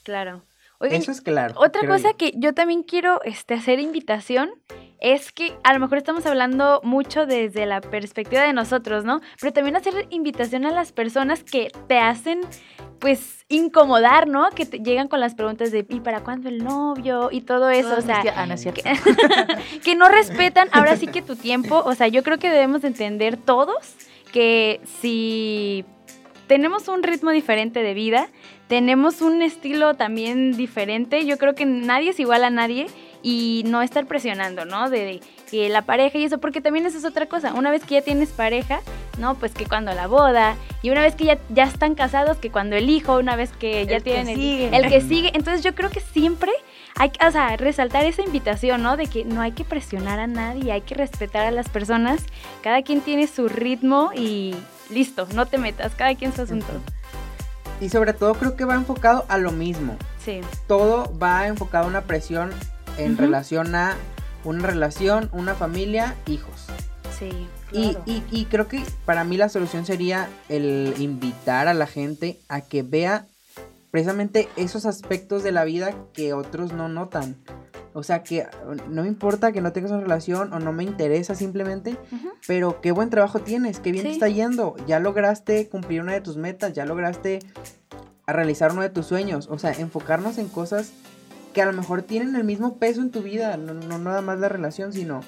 Claro. 0.04 0.42
Oigan, 0.80 1.02
Eso 1.02 1.12
es 1.12 1.22
claro. 1.22 1.54
Otra 1.58 1.88
cosa 1.88 2.12
yo. 2.12 2.18
que 2.18 2.34
yo 2.36 2.54
también 2.54 2.84
quiero 2.84 3.22
este, 3.24 3.54
hacer 3.54 3.80
invitación 3.80 4.52
es 5.04 5.34
que 5.34 5.54
a 5.64 5.74
lo 5.74 5.80
mejor 5.80 5.98
estamos 5.98 6.26
hablando 6.26 6.80
mucho 6.84 7.26
desde 7.26 7.66
la 7.66 7.82
perspectiva 7.82 8.44
de 8.44 8.54
nosotros, 8.54 9.04
¿no? 9.04 9.20
Pero 9.40 9.52
también 9.52 9.76
hacer 9.76 10.08
invitación 10.12 10.66
a 10.66 10.72
las 10.72 10.94
personas 10.94 11.44
que 11.44 11.72
te 11.88 12.00
hacen, 12.00 12.40
pues, 13.00 13.46
incomodar, 13.50 14.30
¿no? 14.30 14.50
Que 14.52 14.66
te 14.66 14.80
llegan 14.80 15.10
con 15.10 15.20
las 15.20 15.36
preguntas 15.36 15.72
de, 15.72 15.86
¿y 15.90 16.00
para 16.00 16.24
cuándo 16.24 16.48
el 16.48 16.64
novio? 16.64 17.30
Y 17.32 17.42
todo 17.42 17.70
eso, 17.70 17.90
Todas 17.90 18.04
o 18.06 18.08
sea, 18.08 18.24
ah, 18.38 18.46
no 18.46 18.54
es 18.54 18.62
cierto. 18.62 18.82
que 19.84 19.96
no 19.96 20.08
respetan 20.08 20.70
ahora 20.72 20.96
sí 20.96 21.08
que 21.08 21.22
tu 21.22 21.36
tiempo. 21.36 21.82
O 21.86 21.96
sea, 21.96 22.08
yo 22.08 22.24
creo 22.24 22.40
que 22.40 22.50
debemos 22.50 22.82
de 22.82 22.88
entender 22.88 23.36
todos 23.36 23.96
que 24.32 24.80
si 25.02 25.86
tenemos 26.54 26.88
un 26.88 27.02
ritmo 27.02 27.32
diferente 27.32 27.82
de 27.82 27.96
vida, 27.96 28.28
tenemos 28.68 29.22
un 29.22 29.42
estilo 29.42 29.96
también 29.96 30.56
diferente, 30.56 31.26
yo 31.26 31.40
creo 31.40 31.56
que 31.56 31.66
nadie 31.66 32.12
es 32.12 32.20
igual 32.20 32.44
a 32.44 32.52
nadie 32.52 32.86
y 33.24 33.64
no 33.66 33.82
estar 33.82 34.06
presionando, 34.06 34.64
¿no? 34.64 34.92
De, 34.92 35.20
que 35.50 35.68
la 35.70 35.82
pareja 35.82 36.20
y 36.20 36.26
eso, 36.26 36.38
porque 36.38 36.62
también 36.62 36.86
eso 36.86 37.00
es 37.00 37.06
otra 37.06 37.26
cosa. 37.26 37.56
Una 37.56 37.72
vez 37.72 37.84
que 37.84 37.96
ya 37.96 38.02
tienes 38.04 38.30
pareja, 38.30 38.82
¿no? 39.18 39.34
Pues 39.34 39.56
que 39.56 39.66
cuando 39.66 39.96
la 39.96 40.06
boda, 40.06 40.56
y 40.84 40.92
una 40.92 41.02
vez 41.02 41.16
que 41.16 41.26
ya, 41.26 41.40
ya 41.50 41.64
están 41.64 41.96
casados, 41.96 42.38
que 42.38 42.52
cuando 42.52 42.76
el 42.76 42.88
hijo, 42.88 43.18
una 43.18 43.36
vez 43.36 43.52
que 43.52 43.88
ya 43.88 43.98
El 43.98 44.04
que 44.04 44.12
tienen 44.12 44.30
el, 44.30 44.36
sigue. 44.36 44.78
el 44.78 44.90
que 44.90 45.02
sigue. 45.02 45.32
Entonces 45.34 45.64
yo 45.64 45.74
creo 45.74 45.90
que 45.90 46.02
siempre 46.02 46.52
hay 46.98 47.10
que, 47.10 47.26
o 47.26 47.32
sea, 47.32 47.58
resaltar 47.58 48.06
esa 48.06 48.22
invitación, 48.22 48.84
¿no? 48.84 48.96
De 48.96 49.08
que 49.08 49.26
no 49.26 49.42
hay 49.42 49.54
que 49.54 49.64
presionar 49.64 50.20
a 50.20 50.28
nadie, 50.28 50.72
hay 50.72 50.82
que 50.82 50.94
respetar 50.94 51.48
a 51.48 51.52
las 51.52 51.68
personas. 51.68 52.26
Cada 52.62 52.84
quien 52.84 53.02
tiene 53.02 53.26
su 53.26 53.50
ritmo 53.50 54.12
y 54.16 54.54
listo, 54.90 55.28
no 55.34 55.46
te 55.46 55.58
metas, 55.58 55.94
cada 55.96 56.14
quien 56.16 56.34
su 56.34 56.42
asunto. 56.42 56.68
Y 57.82 57.90
sobre 57.90 58.14
todo 58.14 58.34
creo 58.36 58.56
que 58.56 58.66
va 58.66 58.76
enfocado 58.76 59.26
a 59.28 59.38
lo 59.38 59.52
mismo. 59.52 59.98
Sí. 60.24 60.42
Todo 60.68 61.12
va 61.18 61.48
enfocado 61.48 61.86
a 61.86 61.88
una 61.88 62.02
presión 62.02 62.52
en 62.98 63.18
relación 63.18 63.76
a 63.76 63.96
una 64.44 64.68
relación, 64.68 65.30
una 65.34 65.56
familia, 65.56 66.16
hijos. 66.28 66.66
Sí. 67.18 67.30
Y, 67.72 67.98
y- 68.06 68.24
y 68.32 68.46
creo 68.46 68.68
que 68.68 68.84
para 69.06 69.24
mí 69.24 69.36
la 69.38 69.50
solución 69.50 69.86
sería 69.86 70.28
el 70.50 70.94
invitar 71.00 71.68
a 71.68 71.74
la 71.74 71.88
gente 71.88 72.40
a 72.50 72.62
que 72.62 72.84
vea 72.84 73.26
precisamente 73.94 74.50
esos 74.56 74.88
aspectos 74.88 75.44
de 75.44 75.52
la 75.52 75.66
vida 75.66 75.94
que 76.14 76.34
otros 76.34 76.74
no 76.74 76.90
notan. 76.90 77.38
O 77.94 78.02
sea, 78.02 78.24
que 78.24 78.48
no 78.90 79.04
me 79.04 79.08
importa 79.08 79.52
que 79.52 79.62
no 79.62 79.72
tengas 79.72 79.92
una 79.92 80.02
relación 80.02 80.52
o 80.52 80.58
no 80.58 80.74
me 80.74 80.84
interesa 80.84 81.36
simplemente, 81.36 81.96
pero 82.48 82.82
qué 82.82 82.92
buen 82.92 83.12
trabajo 83.12 83.42
tienes, 83.42 83.80
qué 83.80 83.92
bien 83.92 84.06
te 84.06 84.12
está 84.12 84.30
yendo. 84.30 84.76
Ya 84.88 85.00
lograste 85.00 85.70
cumplir 85.70 86.02
una 86.02 86.14
de 86.14 86.22
tus 86.22 86.38
metas, 86.38 86.74
ya 86.74 86.88
lograste 86.88 87.38
realizar 88.26 88.72
uno 88.72 88.82
de 88.82 88.90
tus 88.90 89.06
sueños. 89.06 89.48
O 89.52 89.60
sea, 89.60 89.72
enfocarnos 89.74 90.40
en 90.40 90.48
cosas 90.48 90.92
que 91.54 91.62
a 91.62 91.68
lo 91.68 91.74
mejor 91.74 92.02
tienen 92.02 92.36
el 92.36 92.46
mismo 92.46 92.80
peso 92.80 93.00
en 93.00 93.12
tu 93.12 93.22
vida, 93.22 93.58
no, 93.58 93.76
no 93.76 94.00
nada 94.00 94.22
más 94.24 94.40
la 94.40 94.50
relación, 94.50 94.92
sino, 94.92 95.22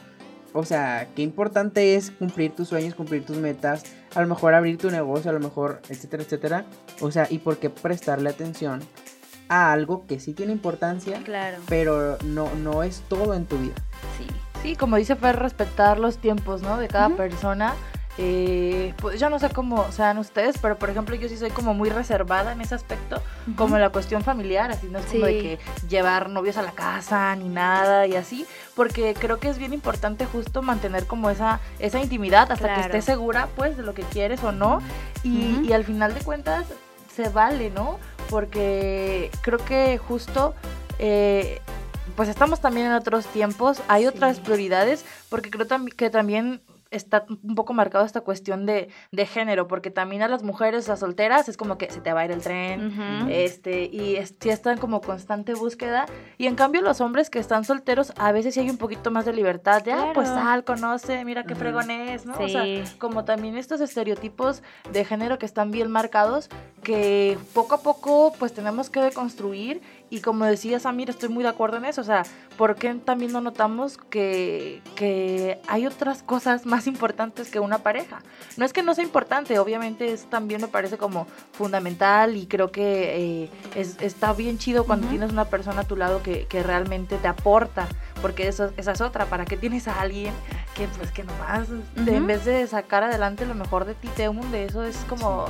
o 0.55 0.63
sea, 0.65 1.07
qué 1.15 1.21
importante 1.21 1.95
es 1.95 2.09
cumplir 2.11 2.55
tus 2.55 2.69
sueños, 2.69 2.95
cumplir 2.95 3.25
tus 3.25 3.37
metas, 3.37 3.83
a 4.15 4.21
lo 4.21 4.27
mejor 4.27 4.53
abrir 4.53 4.77
tu 4.77 4.89
negocio, 4.89 5.29
a 5.29 5.33
lo 5.33 5.39
mejor, 5.41 5.81
etcétera, 5.89 6.23
etcétera. 6.23 6.65
O 7.01 7.11
sea, 7.11 7.27
y 7.29 7.39
por 7.39 7.57
qué 7.57 7.69
prestarle 7.69 8.29
atención 8.29 8.81
a 9.49 9.71
algo 9.73 10.07
que 10.07 10.19
sí 10.19 10.33
tiene 10.33 10.53
importancia, 10.53 11.21
Claro. 11.23 11.57
pero 11.67 12.17
no, 12.23 12.49
no 12.55 12.81
es 12.83 13.03
todo 13.09 13.33
en 13.35 13.45
tu 13.45 13.57
vida. 13.59 13.75
Sí. 14.17 14.25
Sí, 14.63 14.75
como 14.75 14.95
dice 14.95 15.15
Fer, 15.15 15.35
respetar 15.35 15.99
los 15.99 16.17
tiempos, 16.17 16.63
¿no? 16.63 16.77
De 16.77 16.87
cada 16.87 17.09
persona. 17.09 17.75
Eh, 18.17 18.93
pues 18.97 19.19
yo 19.19 19.29
no 19.29 19.39
sé 19.39 19.49
cómo 19.49 19.91
sean 19.91 20.17
ustedes, 20.17 20.57
pero 20.57 20.77
por 20.77 20.89
ejemplo 20.89 21.15
yo 21.15 21.27
sí 21.27 21.35
soy 21.37 21.49
como 21.51 21.73
muy 21.73 21.89
reservada 21.89 22.53
en 22.53 22.61
ese 22.61 22.73
aspecto, 22.73 23.21
como 23.57 23.75
en 23.75 23.81
la 23.81 23.89
cuestión 23.89 24.23
familiar, 24.23 24.71
así 24.71 24.87
no 24.87 24.99
es 24.99 25.05
como 25.05 25.25
de 25.25 25.33
que 25.41 25.59
llevar 25.89 26.29
novios 26.29 26.55
a 26.57 26.61
la 26.61 26.71
casa 26.71 27.35
ni 27.35 27.49
nada 27.49 28.07
y 28.07 28.15
así, 28.15 28.45
porque 28.73 29.13
creo 29.19 29.39
que 29.39 29.49
es 29.49 29.57
bien 29.57 29.73
importante 29.73 30.25
justo 30.25 30.61
mantener 30.61 31.07
como 31.07 31.29
esa, 31.29 31.59
esa 31.79 31.99
intimidad 31.99 32.49
hasta 32.51 32.65
Claro. 32.67 32.75
que 32.81 32.85
estés 32.87 33.03
segura 33.05 33.49
pues 33.57 33.75
de 33.75 33.83
lo 33.83 33.93
que 33.93 34.03
quieres 34.03 34.41
o 34.43 34.53
no 34.53 34.81
y, 35.23 35.73
al 35.73 35.83
final 35.83 36.13
de 36.13 36.21
cuentas 36.21 36.65
se 37.13 37.27
vale, 37.29 37.69
¿no? 37.69 37.99
Porque 38.29 39.29
creo 39.41 39.59
que 39.59 39.97
justo... 39.97 40.53
eh, 40.99 41.59
pues 42.15 42.29
estamos 42.29 42.61
también 42.61 42.85
en 42.87 42.93
otros 42.93 43.25
tiempos, 43.25 43.81
hay 43.89 44.03
Sí. 44.03 44.07
otras 44.07 44.39
prioridades, 44.39 45.03
porque 45.27 45.49
creo 45.49 45.67
tam- 45.67 45.91
que 45.93 46.09
también 46.09 46.61
está 46.91 47.25
un 47.43 47.55
poco 47.55 47.73
marcado 47.73 48.05
esta 48.05 48.21
cuestión 48.21 48.65
de, 48.65 48.89
de 49.11 49.25
género, 49.25 49.67
porque 49.67 49.91
también 49.91 50.21
a 50.21 50.27
las 50.27 50.43
mujeres, 50.43 50.87
las 50.87 50.99
solteras, 50.99 51.49
es 51.49 51.57
como 51.57 51.77
que 51.77 51.89
se 51.91 51.99
te 51.99 52.13
va 52.13 52.21
a 52.21 52.25
ir 52.25 52.31
el 52.31 52.41
tren, 52.41 53.27
este, 53.29 53.85
y 53.91 54.15
es- 54.15 54.35
sí 54.39 54.49
están 54.49 54.77
como 54.77 55.01
constante 55.01 55.53
búsqueda, 55.55 56.05
y 56.37 56.47
en 56.47 56.55
cambio 56.55 56.81
los 56.81 57.01
hombres 57.01 57.29
que 57.29 57.39
están 57.39 57.65
solteros, 57.65 58.13
a 58.17 58.31
veces 58.31 58.53
sí 58.53 58.59
hay 58.61 58.69
un 58.69 58.77
poquito 58.77 59.11
más 59.11 59.25
de 59.25 59.33
libertad, 59.33 59.81
de, 59.83 59.93
ah, 59.93 60.11
pues 60.13 60.29
Claro. 60.29 60.43
sal, 60.45 60.63
conoce, 60.63 61.25
mira 61.25 61.43
qué 61.43 61.55
fregón 61.55 61.89
es, 61.91 62.25
¿no? 62.25 62.33
O 62.39 62.47
sea, 62.47 62.63
como 62.99 63.25
también 63.25 63.57
estos 63.57 63.81
estereotipos 63.81 64.61
de 64.91 65.05
género 65.05 65.37
que 65.39 65.45
están 65.45 65.71
bien 65.71 65.89
marcados, 65.91 66.49
que 66.83 67.37
poco 67.53 67.75
a 67.75 67.81
poco 67.81 68.33
pues 68.37 68.53
tenemos 68.53 68.89
que 68.89 68.99
deconstruir 69.01 69.81
y 70.09 70.21
como 70.21 70.45
decía 70.45 70.79
Samir, 70.79 71.09
estoy 71.09 71.29
muy 71.29 71.43
de 71.43 71.49
acuerdo 71.49 71.77
en 71.77 71.85
eso, 71.85 72.01
o 72.01 72.03
sea, 72.03 72.23
¿por 72.57 72.75
qué 72.75 72.93
también 72.93 73.31
no 73.33 73.41
notamos 73.41 73.97
que, 73.97 74.81
que 74.95 75.59
hay 75.67 75.87
otras 75.87 76.21
cosas 76.23 76.65
más 76.65 76.87
importantes 76.87 77.49
que 77.49 77.59
una 77.59 77.79
pareja? 77.79 78.19
No 78.57 78.65
es 78.65 78.73
que 78.73 78.83
no 78.83 78.93
sea 78.95 79.03
importante, 79.03 79.57
obviamente 79.59 80.11
es 80.13 80.25
también 80.29 80.61
me 80.61 80.67
parece 80.67 80.97
como 80.97 81.27
fundamental 81.53 82.37
y 82.37 82.45
creo 82.47 82.71
que 82.71 83.43
eh, 83.43 83.49
es- 83.75 83.97
está 84.01 84.33
bien 84.33 84.57
chido 84.57 84.85
cuando 84.85 85.07
Ujú. 85.07 85.15
tienes 85.15 85.31
una 85.31 85.45
persona 85.45 85.81
a 85.81 85.83
tu 85.85 85.95
lado 85.95 86.21
que, 86.21 86.45
que 86.47 86.61
realmente 86.63 87.17
te 87.17 87.27
aporta, 87.27 87.87
porque 88.21 88.47
eso, 88.47 88.71
esa 88.77 88.91
es 88.91 89.01
otra, 89.01 89.25
¿para 89.25 89.45
qué 89.45 89.57
tienes 89.57 89.87
a 89.87 89.99
alguien 90.01 90.33
que 90.75 90.87
pues 90.97 91.11
que 91.11 91.23
nomás 91.23 91.67
de- 91.69 92.11
en 92.11 92.17
Ujú. 92.19 92.27
vez 92.27 92.45
de 92.45 92.67
sacar 92.67 93.03
adelante 93.03 93.45
lo 93.45 93.55
mejor 93.55 93.85
de 93.85 93.95
ti 93.95 94.07
te 94.15 94.29
hunde? 94.29 94.65
Eso 94.65 94.83
es 94.83 94.97
como... 95.09 95.45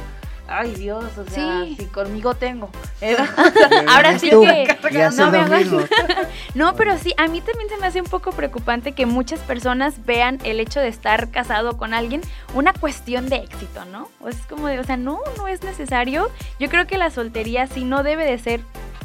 Ay 0.48 0.74
Dios, 0.76 1.04
o 1.18 1.26
sea, 1.30 1.64
Sí. 1.64 1.76
si 1.80 1.86
conmigo 1.86 2.36
tengo. 2.36 2.70
Eh, 3.02 3.18
Ahora 3.88 4.20
sí 4.20 4.30
Tú, 4.30 4.42
que 4.44 4.78
no 5.18 5.32
me 5.32 5.40
hagas-. 5.40 5.68
No, 6.56 6.76
pero 6.76 6.98
sí, 6.98 7.14
a 7.18 7.28
mí 7.28 7.42
también 7.42 7.70
se 7.70 7.78
me 7.78 7.88
hace 7.88 8.00
un 8.02 8.08
poco 8.08 8.32
preocupante 8.32 8.92
que 8.94 9.06
muchas 9.06 9.40
personas 9.40 10.06
vean 10.06 10.40
el 10.44 10.60
hecho 10.60 10.80
de 10.80 10.88
estar 10.88 11.30
casado 11.32 11.78
con 11.78 11.94
alguien 11.94 12.22
una 12.54 12.74
cuestión 12.74 13.28
de 13.30 13.38
éxito, 13.38 13.86
¿no? 13.86 14.10
O 14.20 14.30
es 14.30 14.38
como 14.48 14.68
de, 14.68 14.80
o 14.80 14.84
sea, 14.84 14.98
no, 14.98 15.20
no 15.38 15.48
es 15.48 15.64
necesario. 15.64 16.30
Yo 16.60 16.70
creo 16.70 16.88
que 16.88 16.98
la 16.98 17.10
soltería 17.10 17.68
sí 17.68 17.84
no 17.84 18.04
debe 18.04 18.26
de 18.26 18.38
ser 18.38 18.62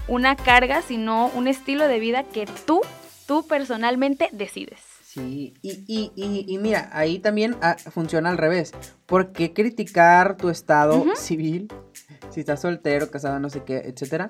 una 0.08 0.36
carga, 0.36 0.82
sino 0.82 1.26
un 1.34 1.48
estilo 1.48 1.88
de 1.88 1.98
vida 2.00 2.24
que 2.24 2.46
tú, 2.66 2.82
tú 3.26 3.46
personalmente 3.46 4.28
decides. 4.32 4.89
Sí, 5.12 5.54
y, 5.60 5.70
y, 5.88 6.12
y, 6.14 6.44
y 6.46 6.58
mira, 6.58 6.88
ahí 6.92 7.18
también 7.18 7.56
ah, 7.62 7.76
funciona 7.90 8.30
al 8.30 8.38
revés. 8.38 8.70
¿Por 9.06 9.32
qué 9.32 9.52
criticar 9.52 10.36
tu 10.36 10.50
estado 10.50 11.04
civil? 11.16 11.66
Si 12.30 12.38
estás 12.38 12.60
soltero, 12.60 13.10
casado, 13.10 13.40
no 13.40 13.50
sé 13.50 13.64
qué, 13.64 13.78
etcétera. 13.78 14.28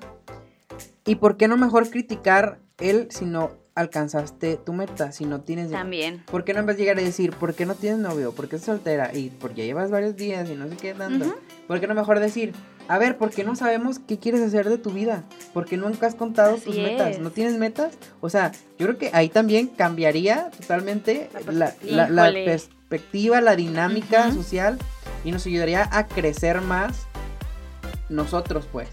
¿Y 1.05 1.17
por 1.17 1.37
qué 1.37 1.47
no 1.47 1.55
mejor 1.55 1.91
criticar 1.91 2.57
él 2.79 3.09
si 3.11 3.25
no 3.25 3.51
alcanzaste 3.75 4.57
tu 4.57 4.73
meta, 4.73 5.11
si 5.11 5.25
no 5.25 5.41
tienes... 5.41 5.69
También. 5.69 6.23
¿Por 6.25 6.43
qué 6.43 6.55
no 6.55 6.61
en 6.61 6.65
vez 6.65 6.77
de 6.77 6.81
llegar 6.81 6.97
a 6.97 7.03
decir, 7.03 7.31
¿por 7.35 7.53
qué 7.53 7.67
no 7.67 7.75
tienes 7.75 7.99
novio? 7.99 8.31
¿Por 8.31 8.49
qué 8.49 8.55
estás 8.55 8.75
soltera? 8.75 9.15
Y 9.15 9.29
porque 9.29 9.67
llevas 9.67 9.91
varios 9.91 10.15
días 10.15 10.49
y 10.49 10.55
no 10.55 10.67
sé 10.67 10.77
qué 10.77 10.95
tanto. 10.95 11.31
¿Por 11.67 11.79
qué 11.79 11.85
no 11.85 11.93
mejor 11.93 12.19
decir, 12.19 12.53
a 12.93 12.97
ver, 12.97 13.17
¿por 13.17 13.29
qué 13.31 13.43
no 13.43 13.55
sabemos 13.55 13.99
qué 13.99 14.19
quieres 14.19 14.41
hacer 14.41 14.67
de 14.69 14.77
tu 14.77 14.89
vida? 14.91 15.23
¿Por 15.53 15.65
qué 15.65 15.77
nunca 15.77 16.07
has 16.07 16.15
contado 16.15 16.55
Así 16.55 16.65
tus 16.65 16.75
metas? 16.77 17.19
¿No 17.19 17.31
tienes 17.31 17.57
metas? 17.57 17.93
O 18.19 18.29
sea, 18.29 18.51
yo 18.77 18.85
creo 18.87 18.97
que 18.97 19.09
ahí 19.13 19.29
también 19.29 19.67
cambiaría 19.67 20.51
totalmente 20.51 21.29
la, 21.49 21.73
la- 21.83 22.09
la 22.09 22.23
Híjole. 22.29 22.45
perspectiva, 22.45 23.39
la 23.41 23.55
dinámica 23.55 24.31
social 24.33 24.77
y 25.23 25.31
nos 25.31 25.45
ayudaría 25.45 25.87
a 25.91 26.07
crecer 26.07 26.59
más 26.61 27.05
nosotros, 28.09 28.67
pues. 28.71 28.89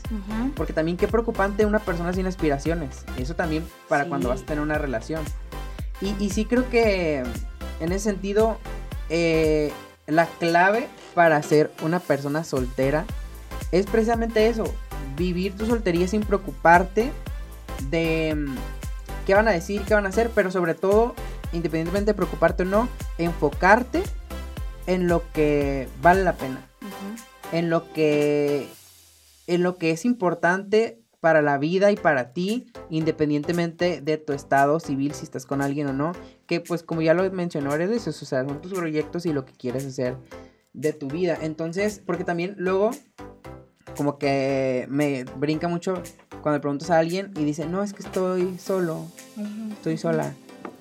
Porque 0.55 0.73
también 0.73 0.97
qué 0.97 1.09
preocupante 1.09 1.67
una 1.67 1.81
persona 1.81 2.13
sin 2.13 2.27
aspiraciones. 2.27 3.05
Eso 3.19 3.35
también 3.35 3.65
para 3.89 4.05
Sí. 4.05 4.09
cuando 4.11 4.29
vas 4.29 4.43
a 4.43 4.47
tener 4.47 4.63
una 4.63 4.79
relación. 4.79 5.23
Y, 6.01 6.15
y 6.25 6.31
sí 6.31 6.45
creo 6.45 6.71
que 6.71 7.25
en 7.81 7.93
ese 7.93 8.05
sentido, 8.11 8.59
eh, 9.11 9.73
la 10.07 10.27
clave 10.27 10.87
para 11.15 11.43
ser 11.43 11.73
una 11.83 11.99
persona 11.99 12.45
soltera 12.45 13.05
es 13.72 13.87
precisamente 13.87 14.48
eso. 14.48 14.64
Vivir 15.16 15.57
tu 15.57 15.66
soltería 15.66 16.07
sin 16.09 16.22
preocuparte 16.22 17.11
de 17.90 18.35
mm, 18.37 18.57
qué 19.26 19.35
van 19.35 19.48
a 19.48 19.52
decir, 19.52 19.83
qué 19.83 19.94
van 19.94 20.07
a 20.07 20.11
hacer, 20.11 20.31
pero 20.35 20.50
sobre 20.50 20.74
todo, 20.74 21.14
independientemente 21.52 22.12
de 22.12 22.14
preocuparte 22.14 22.62
o 22.62 22.66
no, 22.66 22.88
enfocarte 23.18 24.02
en 24.87 25.09
lo 25.09 25.22
que 25.33 25.88
vale 26.00 26.24
la 26.24 26.35
pena 26.35 26.68
en 27.52 27.70
lo 27.70 27.92
que 27.92 28.68
en 29.46 29.62
lo 29.62 29.76
que 29.78 29.90
es 29.90 30.04
importante 30.04 31.00
para 31.20 31.42
la 31.42 31.59
vida 31.59 31.90
y 31.90 31.96
para 31.96 32.33
ti, 32.33 32.70
independientemente 32.90 34.00
de 34.00 34.18
tu 34.18 34.33
estado 34.33 34.78
civil, 34.78 35.14
si 35.14 35.24
estás 35.24 35.46
con 35.46 35.62
alguien 35.62 35.88
o 35.88 35.92
no, 35.92 36.12
que 36.46 36.61
pues 36.61 36.83
como 36.83 37.02
ya 37.02 37.14
lo 37.14 37.28
mencionó 37.33 37.70
varias 37.70 37.90
veces, 37.90 38.22
o 38.22 38.26
sea, 38.26 38.44
son 38.44 38.61
tus 38.61 38.74
proyectos 38.74 39.26
y 39.26 39.33
lo 39.33 39.44
que 39.44 39.52
quieres 39.52 39.85
hacer 39.85 40.16
de 40.79 40.93
tu 40.93 41.09
vida. 41.09 41.37
Entonces, 41.43 42.01
porque 42.05 42.25
también 42.25 42.55
luego 42.57 42.91
como 43.97 44.19
que 44.19 44.87
me 44.88 45.25
brinca 45.25 45.67
mucho 45.67 46.03
cuando 46.41 46.59
le 46.59 46.61
preguntas 46.61 46.91
a 46.91 46.99
alguien 46.99 47.33
y 47.37 47.45
dice, 47.45 47.67
no, 47.67 47.83
es 47.83 47.93
que 47.93 48.03
estoy 48.03 48.57
solo, 48.59 49.05
estoy 49.73 49.99
sola. 49.99 50.35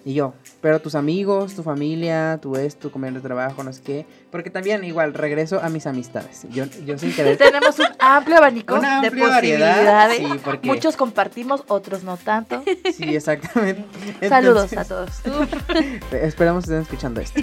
Y 0.07 0.13
yo, 0.13 0.33
pero 0.61 0.79
tus 0.79 0.95
amigos, 0.95 1.53
tu 1.53 1.63
familia, 1.63 2.39
tu 2.41 2.55
esto, 2.55 2.83
tu 2.87 2.91
compañero 2.91 3.19
de 3.19 3.27
trabajo, 3.27 3.61
no 3.61 3.73
sé 3.73 3.81
qué. 3.81 4.05
Porque 4.31 4.49
también 4.49 4.85
igual 4.85 5.13
regreso 5.13 5.61
a 5.61 5.67
mis 5.67 5.85
amistades. 5.85 6.47
Yo, 6.49 6.63
yo 6.85 6.97
sin 6.97 7.11
querer. 7.11 7.35
Tenemos 7.37 7.77
un 7.77 7.87
amplio 7.99 8.37
abanico 8.37 8.75
Una 8.75 9.01
de 9.01 9.07
amplia 9.07 9.27
variedad. 9.27 9.67
posibilidades. 9.67 10.17
Sí, 10.19 10.39
porque. 10.45 10.65
Muchos 10.69 10.95
compartimos, 10.95 11.65
otros 11.67 12.05
no 12.05 12.15
tanto. 12.15 12.63
Sí, 12.95 13.17
exactamente. 13.17 13.83
Saludos 14.29 14.71
a 14.77 14.85
todos. 14.85 15.11
Esperamos 16.13 16.63
que 16.63 16.71
estén 16.71 16.83
escuchando 16.83 17.19
esto. 17.19 17.41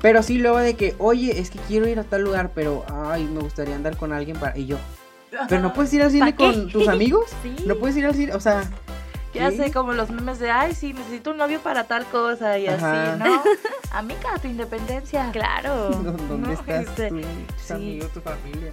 Pero 0.00 0.22
sí, 0.22 0.38
luego 0.38 0.58
de 0.58 0.74
que, 0.74 0.94
oye, 0.98 1.40
es 1.40 1.50
que 1.50 1.58
quiero 1.66 1.88
ir 1.88 1.98
a 1.98 2.04
tal 2.04 2.22
lugar, 2.22 2.52
pero 2.54 2.84
ay, 2.92 3.24
me 3.24 3.40
gustaría 3.40 3.74
andar 3.74 3.96
con 3.96 4.12
alguien 4.12 4.36
para. 4.38 4.56
Y 4.56 4.66
yo, 4.66 4.76
pero 5.48 5.60
no 5.60 5.72
puedes 5.72 5.92
ir 5.92 6.02
al 6.02 6.12
cine 6.12 6.36
con 6.36 6.68
tus 6.68 6.86
amigos. 6.86 7.26
Sí. 7.42 7.56
No 7.66 7.74
puedes 7.74 7.96
ir 7.96 8.06
al 8.06 8.14
cine, 8.14 8.34
o 8.34 8.40
sea, 8.40 8.70
Ya 9.34 9.50
sé, 9.50 9.72
como 9.72 9.92
los 9.92 10.10
memes 10.10 10.38
de, 10.38 10.50
ay, 10.50 10.74
sí, 10.74 10.92
necesito 10.92 11.32
un 11.32 11.38
novio 11.38 11.60
para 11.60 11.84
tal 11.84 12.04
cosa 12.06 12.58
y 12.58 12.68
Ajá. 12.68 13.12
así, 13.14 13.18
¿no? 13.24 13.42
Amiga, 13.92 14.38
tu 14.40 14.48
independencia. 14.48 15.30
Claro. 15.32 15.88
¿Dónde 15.90 16.36
No, 16.48 16.52
estás 16.52 16.84
este, 16.86 17.08
tú, 17.08 17.16
tus 17.20 17.26
sí. 17.66 17.72
amigos, 17.72 18.12
tu 18.12 18.20
familia? 18.20 18.72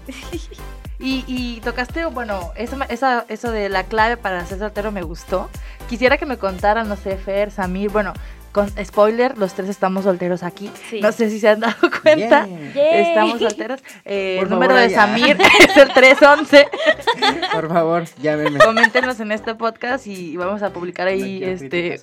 Y, 1.00 1.24
y 1.28 1.62
tocaste, 1.62 2.06
bueno, 2.06 2.52
eso, 2.56 2.78
esa, 2.90 3.26
eso 3.28 3.52
de 3.52 3.70
la 3.70 3.86
clave 3.86 4.18
para 4.18 4.46
ser 4.46 4.60
soltero 4.60 4.92
me 4.92 5.02
gustó. 5.02 5.50
Quisiera 5.90 6.18
que 6.18 6.28
me 6.28 6.38
contaran, 6.38 6.88
no 6.88 6.96
sé, 6.96 7.18
Fer, 7.18 7.50
Samir, 7.52 7.90
bueno, 7.90 8.14
con 8.52 8.70
spoiler, 8.84 9.38
los 9.38 9.54
tres 9.54 9.70
estamos 9.70 10.04
solteros 10.04 10.44
aquí. 10.44 10.70
Sí. 10.90 11.00
No 11.02 11.12
sé 11.12 11.30
si 11.30 11.40
se 11.40 11.50
han 11.50 11.62
dado 11.62 11.76
cuenta. 12.04 12.48
Estamos 12.76 13.40
solteros. 13.40 13.82
Eh, 14.06 14.38
Por 14.40 14.48
el 14.48 14.54
número 14.54 14.76
favor, 14.76 14.90
de 14.90 14.96
allá. 14.96 15.08
Samir 15.08 15.38
es 15.70 15.78
el 15.78 15.94
311. 15.94 16.68
Por 17.54 17.70
favor, 17.70 18.04
llámeme. 18.22 18.60
Coméntenos 18.60 19.20
en 19.20 19.32
este 19.32 19.56
podcast 19.56 20.08
y 20.08 20.36
vamos 20.38 20.62
a 20.64 20.72
publicar 20.72 21.08
ahí 21.08 21.44
este 21.44 22.00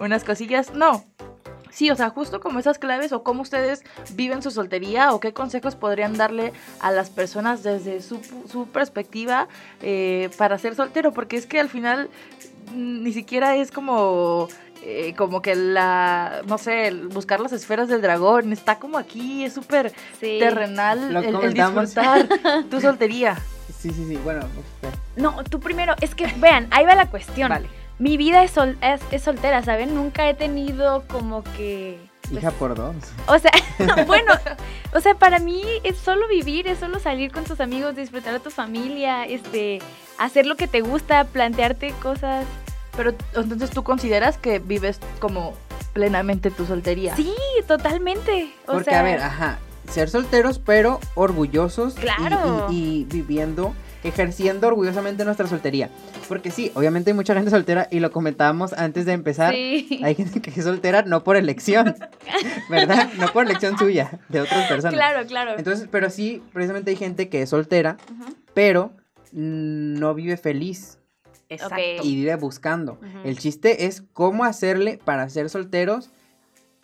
unas 0.00 0.24
cosillas. 0.24 0.72
No. 0.74 1.04
Sí, 1.70 1.90
o 1.90 1.96
sea, 1.96 2.10
justo 2.10 2.40
como 2.40 2.58
esas 2.58 2.78
claves 2.78 3.12
o 3.12 3.22
cómo 3.22 3.40
ustedes 3.40 3.82
viven 4.12 4.42
su 4.42 4.50
soltería 4.50 5.14
o 5.14 5.20
qué 5.20 5.32
consejos 5.32 5.74
podrían 5.74 6.18
darle 6.18 6.52
a 6.80 6.90
las 6.90 7.08
personas 7.08 7.62
desde 7.62 8.02
su, 8.02 8.20
su 8.50 8.66
perspectiva 8.68 9.48
eh, 9.80 10.28
para 10.36 10.58
ser 10.58 10.74
soltero, 10.74 11.12
porque 11.12 11.36
es 11.36 11.46
que 11.46 11.58
al 11.58 11.70
final 11.70 12.10
mm, 12.74 13.02
ni 13.02 13.12
siquiera 13.14 13.56
es 13.56 13.70
como 13.70 14.48
eh, 14.84 15.14
como 15.16 15.42
que 15.42 15.54
la, 15.54 16.42
no 16.46 16.58
sé, 16.58 16.88
el 16.88 17.08
buscar 17.08 17.40
las 17.40 17.52
esferas 17.52 17.88
del 17.88 18.02
dragón, 18.02 18.52
está 18.52 18.78
como 18.78 18.98
aquí, 18.98 19.44
es 19.44 19.52
súper 19.54 19.92
Sí. 20.20 20.38
terrenal 20.40 21.12
Lo 21.12 21.20
el, 21.20 21.34
el 21.36 21.54
disfrutar 21.54 22.28
tu 22.70 22.80
soltería. 22.80 23.36
Sí, 23.78 23.90
sí, 23.90 24.06
sí. 24.08 24.16
Bueno, 24.24 24.40
pues, 24.80 24.94
No, 25.16 25.42
tú 25.44 25.60
primero, 25.60 25.94
es 26.00 26.14
que 26.14 26.26
vean, 26.38 26.68
ahí 26.70 26.84
va 26.84 26.94
la 26.94 27.08
cuestión. 27.10 27.48
Vale. 27.48 27.68
Mi 27.98 28.16
vida 28.16 28.42
es, 28.42 28.50
sol- 28.50 28.78
es, 28.80 29.00
es 29.10 29.22
soltera, 29.22 29.62
¿saben? 29.62 29.94
Nunca 29.94 30.28
he 30.28 30.34
tenido 30.34 31.04
como 31.08 31.44
que... 31.56 31.98
pues, 32.22 32.42
hija 32.42 32.50
por 32.52 32.74
dos. 32.74 32.96
O 33.28 33.38
sea, 33.38 33.50
bueno, 34.06 34.32
o 34.94 35.00
sea, 35.00 35.14
para 35.14 35.38
mí 35.38 35.62
es 35.84 35.98
solo 35.98 36.26
vivir, 36.28 36.66
es 36.66 36.78
solo 36.78 36.98
salir 36.98 37.30
con 37.30 37.44
tus 37.44 37.60
amigos, 37.60 37.94
disfrutar 37.94 38.32
de 38.32 38.40
tu 38.40 38.50
familia, 38.50 39.24
este, 39.26 39.80
hacer 40.18 40.46
lo 40.46 40.56
que 40.56 40.66
te 40.66 40.80
gusta, 40.80 41.24
plantearte 41.24 41.92
cosas. 42.02 42.44
Pero 42.96 43.14
entonces 43.34 43.70
tú 43.70 43.82
consideras 43.82 44.36
que 44.38 44.58
vives 44.58 45.00
como 45.18 45.54
plenamente 45.92 46.50
tu 46.50 46.66
soltería. 46.66 47.16
Sí, 47.16 47.32
totalmente. 47.66 48.52
O 48.66 48.72
Porque, 48.74 48.90
sea, 48.90 49.00
a 49.00 49.02
ver, 49.02 49.20
ajá, 49.20 49.58
ser 49.90 50.08
solteros, 50.10 50.58
pero 50.58 51.00
orgullosos. 51.14 51.96
y- 51.96 52.00
Claro. 52.00 52.68
Y, 52.70 52.74
y 52.74 53.04
viviendo, 53.04 53.74
ejerciendo 54.04 54.68
orgullosamente 54.68 55.24
nuestra 55.24 55.46
soltería. 55.46 55.90
Porque 56.28 56.50
sí, 56.50 56.70
obviamente 56.74 57.10
hay 57.10 57.14
mucha 57.14 57.34
gente 57.34 57.50
soltera 57.50 57.88
y 57.90 58.00
lo 58.00 58.10
comentábamos 58.10 58.72
antes 58.74 59.04
de 59.06 59.12
empezar. 59.12 59.52
sí. 59.54 60.00
Hay 60.04 60.14
gente 60.14 60.40
que 60.40 60.50
es 60.50 60.64
soltera 60.64 61.02
no 61.02 61.24
por 61.24 61.36
elección, 61.36 61.94
¿verdad? 62.70 63.10
No 63.18 63.26
por 63.32 63.44
elección 63.46 63.76
suya, 63.78 64.18
de 64.28 64.40
otras 64.42 64.66
personas. 64.68 64.94
Claro, 64.94 65.26
claro. 65.26 65.52
Entonces, 65.58 65.88
pero 65.90 66.08
sí, 66.10 66.42
precisamente 66.52 66.90
hay 66.90 66.96
gente 66.96 67.28
que 67.28 67.42
es 67.42 67.50
soltera, 67.50 67.96
pero 68.54 68.92
no 69.32 70.14
vive 70.14 70.36
feliz 70.36 70.98
Exacto. 71.52 71.74
Ok. 71.74 72.04
y 72.04 72.16
vive 72.16 72.34
buscando. 72.36 72.98
El 73.24 73.38
chiste 73.38 73.86
es 73.86 74.02
cómo 74.12 74.44
hacerle 74.44 74.98
para 75.04 75.28
ser 75.28 75.50
solteros 75.50 76.10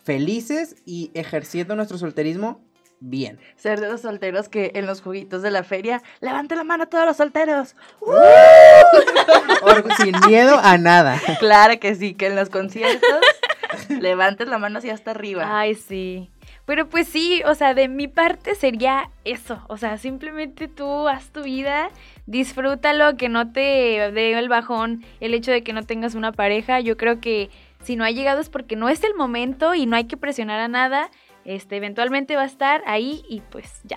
felices 0.02 0.76
y 0.86 1.10
ejerciendo 1.14 1.76
nuestro 1.76 1.98
solterismo 1.98 2.60
bien. 3.00 3.38
Ser 3.56 3.80
de 3.80 3.88
los 3.88 4.00
solteros 4.00 4.48
que 4.48 4.72
en 4.74 4.86
los 4.86 5.02
juguitos 5.02 5.42
de 5.42 5.50
la 5.50 5.64
feria, 5.64 6.02
levante 6.20 6.56
la 6.56 6.64
mano 6.64 6.84
a 6.84 6.86
todos 6.86 7.06
los 7.06 7.16
solteros. 7.16 7.76
Sin 10.02 10.14
miedo 10.26 10.58
a 10.62 10.78
nada. 10.78 11.20
Claro 11.38 11.78
que 11.78 11.94
sí, 11.94 12.14
que 12.14 12.26
en 12.26 12.36
los 12.36 12.48
conciertos 12.48 13.20
levantes 13.88 14.48
la 14.48 14.58
mano 14.58 14.78
hacia 14.78 14.94
hasta 14.94 15.10
arriba. 15.10 15.44
Ay, 15.46 15.74
sí. 15.74 16.30
Pero 16.68 16.86
pues 16.86 17.08
sí, 17.08 17.40
o 17.46 17.54
sea, 17.54 17.72
de 17.72 17.88
mi 17.88 18.08
parte 18.08 18.54
sería 18.54 19.10
eso. 19.24 19.64
O 19.68 19.78
sea, 19.78 19.96
simplemente 19.96 20.68
tú 20.68 21.08
haz 21.08 21.30
tu 21.30 21.42
vida, 21.42 21.88
disfrútalo, 22.26 23.16
que 23.16 23.30
no 23.30 23.52
te 23.52 24.10
dé 24.12 24.38
el 24.38 24.50
bajón 24.50 25.02
el 25.20 25.32
hecho 25.32 25.50
de 25.50 25.62
que 25.62 25.72
no 25.72 25.84
tengas 25.84 26.14
una 26.14 26.30
pareja. 26.30 26.80
Yo 26.80 26.98
creo 26.98 27.22
que 27.22 27.48
si 27.82 27.96
no 27.96 28.04
ha 28.04 28.10
llegado 28.10 28.42
es 28.42 28.50
porque 28.50 28.76
no 28.76 28.90
es 28.90 29.02
el 29.02 29.14
momento 29.14 29.74
y 29.74 29.86
no 29.86 29.96
hay 29.96 30.04
que 30.04 30.18
presionar 30.18 30.60
a 30.60 30.68
nada. 30.68 31.10
Este, 31.46 31.76
eventualmente 31.76 32.36
va 32.36 32.42
a 32.42 32.44
estar 32.44 32.82
ahí 32.84 33.22
y 33.30 33.40
pues 33.40 33.80
ya. 33.84 33.96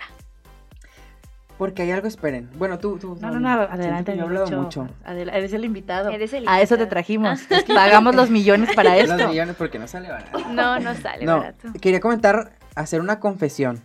Porque 1.61 1.83
hay 1.83 1.91
algo, 1.91 2.07
esperen. 2.07 2.49
Bueno, 2.57 2.79
tú, 2.79 2.97
tú. 2.97 3.15
No, 3.21 3.29
no, 3.29 3.39
no, 3.39 3.49
adelante. 3.49 4.17
yo 4.17 4.23
he 4.23 4.25
hablado 4.25 4.49
mucho. 4.63 4.89
Adela- 5.05 5.33
eres 5.37 5.53
el 5.53 5.63
invitado. 5.63 6.09
Eres 6.09 6.33
el 6.33 6.47
A 6.47 6.59
eso 6.59 6.69
te 6.75 6.81
invitado. 6.85 6.89
trajimos. 6.89 7.39
Pagamos 7.67 8.15
los 8.15 8.31
millones 8.31 8.71
para 8.75 8.97
Los 8.97 9.11
esto. 9.11 9.27
millones 9.29 9.55
porque 9.55 9.77
no 9.77 9.87
sale 9.87 10.09
barato. 10.09 10.39
No, 10.49 10.79
no 10.79 10.95
sale 10.95 11.23
No, 11.23 11.37
barato. 11.37 11.67
quería 11.79 11.99
comentar, 11.99 12.53
hacer 12.73 12.99
una 12.99 13.19
confesión 13.19 13.79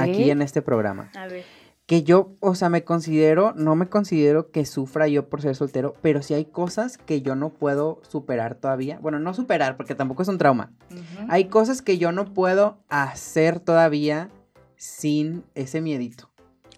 aquí 0.00 0.30
en 0.30 0.40
este 0.40 0.62
programa. 0.62 1.10
A 1.14 1.26
ver. 1.26 1.44
Que 1.84 2.02
yo, 2.02 2.30
o 2.40 2.54
sea, 2.54 2.70
me 2.70 2.82
considero, 2.84 3.52
no 3.54 3.76
me 3.76 3.88
considero 3.90 4.50
que 4.50 4.64
sufra 4.64 5.06
yo 5.06 5.28
por 5.28 5.42
ser 5.42 5.54
soltero, 5.54 5.96
pero 6.00 6.22
sí 6.22 6.32
hay 6.32 6.46
cosas 6.46 6.96
que 6.96 7.20
yo 7.20 7.34
no 7.34 7.50
puedo 7.50 8.00
superar 8.08 8.54
todavía. 8.54 8.98
Bueno, 9.02 9.18
no 9.18 9.34
superar, 9.34 9.76
porque 9.76 9.94
tampoco 9.94 10.22
es 10.22 10.28
un 10.28 10.38
trauma. 10.38 10.70
Hay 11.28 11.44
cosas 11.48 11.82
que 11.82 11.98
yo 11.98 12.10
no 12.10 12.32
puedo 12.32 12.78
hacer 12.88 13.60
todavía 13.60 14.30
sin 14.76 15.44
ese 15.54 15.82
miedito. 15.82 16.27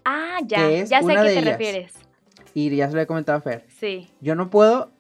Ah, 0.05 0.39
ya. 0.47 0.59
Que 0.69 0.81
es 0.83 0.91
Ya 0.91 1.03
sé 1.03 1.13
a 1.13 1.23
qué 1.23 1.29
te 1.29 1.33
ellas. 1.39 1.45
refieres. 1.45 1.93
Y 2.55 2.75
ya 2.75 2.89
se 2.89 2.95
lo 2.95 3.01
he 3.01 3.07
comentado 3.07 3.39
a 3.39 3.41
Fer. 3.43 3.67
Sí. 3.79 4.09
Yo 4.21 4.35
no 4.35 4.51
puedo, 4.51 4.91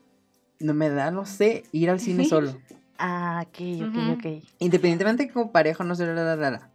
no 0.61 0.73
me 0.75 0.89
da, 0.89 1.11
no 1.11 1.27
sé, 1.27 1.65
ir 1.73 1.91
al 1.91 2.01
cine 2.01 2.25
solo. 2.29 2.57
Ah, 2.99 3.45
ok, 3.47 3.89
ok, 3.89 4.19
ok. 4.19 4.45
Independientemente 4.59 5.27
que 5.27 5.33
como 5.33 5.51
pareja, 5.53 5.83
no 5.85 5.95
sé, 5.95 6.07
la, 6.07 6.13
la, 6.15 6.37
la, 6.37 6.51
la. 6.51 6.69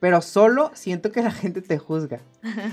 Pero 0.00 0.20
solo 0.22 0.70
siento 0.74 1.12
que 1.12 1.22
la 1.22 1.30
gente 1.30 1.60
te 1.62 1.78
juzga. 1.78 2.20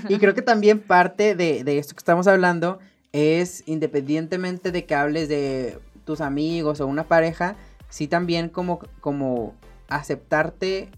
Y 0.08 0.18
creo 0.18 0.34
que 0.34 0.42
también 0.42 0.80
parte 0.80 1.34
de, 1.34 1.62
de 1.62 1.78
esto 1.78 1.94
que 1.94 1.98
estamos 1.98 2.26
hablando 2.26 2.78
es, 3.12 3.62
independientemente 3.66 4.72
de 4.72 4.84
que 4.86 4.94
hables 4.94 5.28
de 5.28 5.78
tus 6.04 6.20
amigos 6.22 6.80
o 6.80 6.86
una 6.86 7.04
pareja, 7.06 7.54
sí 7.90 8.08
también 8.08 8.48
como, 8.48 8.80
como 9.00 9.54
aceptarte 9.88 10.88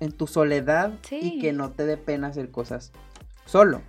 en 0.00 0.12
tu 0.12 0.26
soledad 0.26 0.92
Sí. 1.02 1.18
y 1.22 1.38
que 1.40 1.52
no 1.52 1.70
te 1.70 1.84
dé 1.86 1.96
pena 1.96 2.28
hacer 2.28 2.50
cosas 2.50 2.92
solo. 3.44 3.80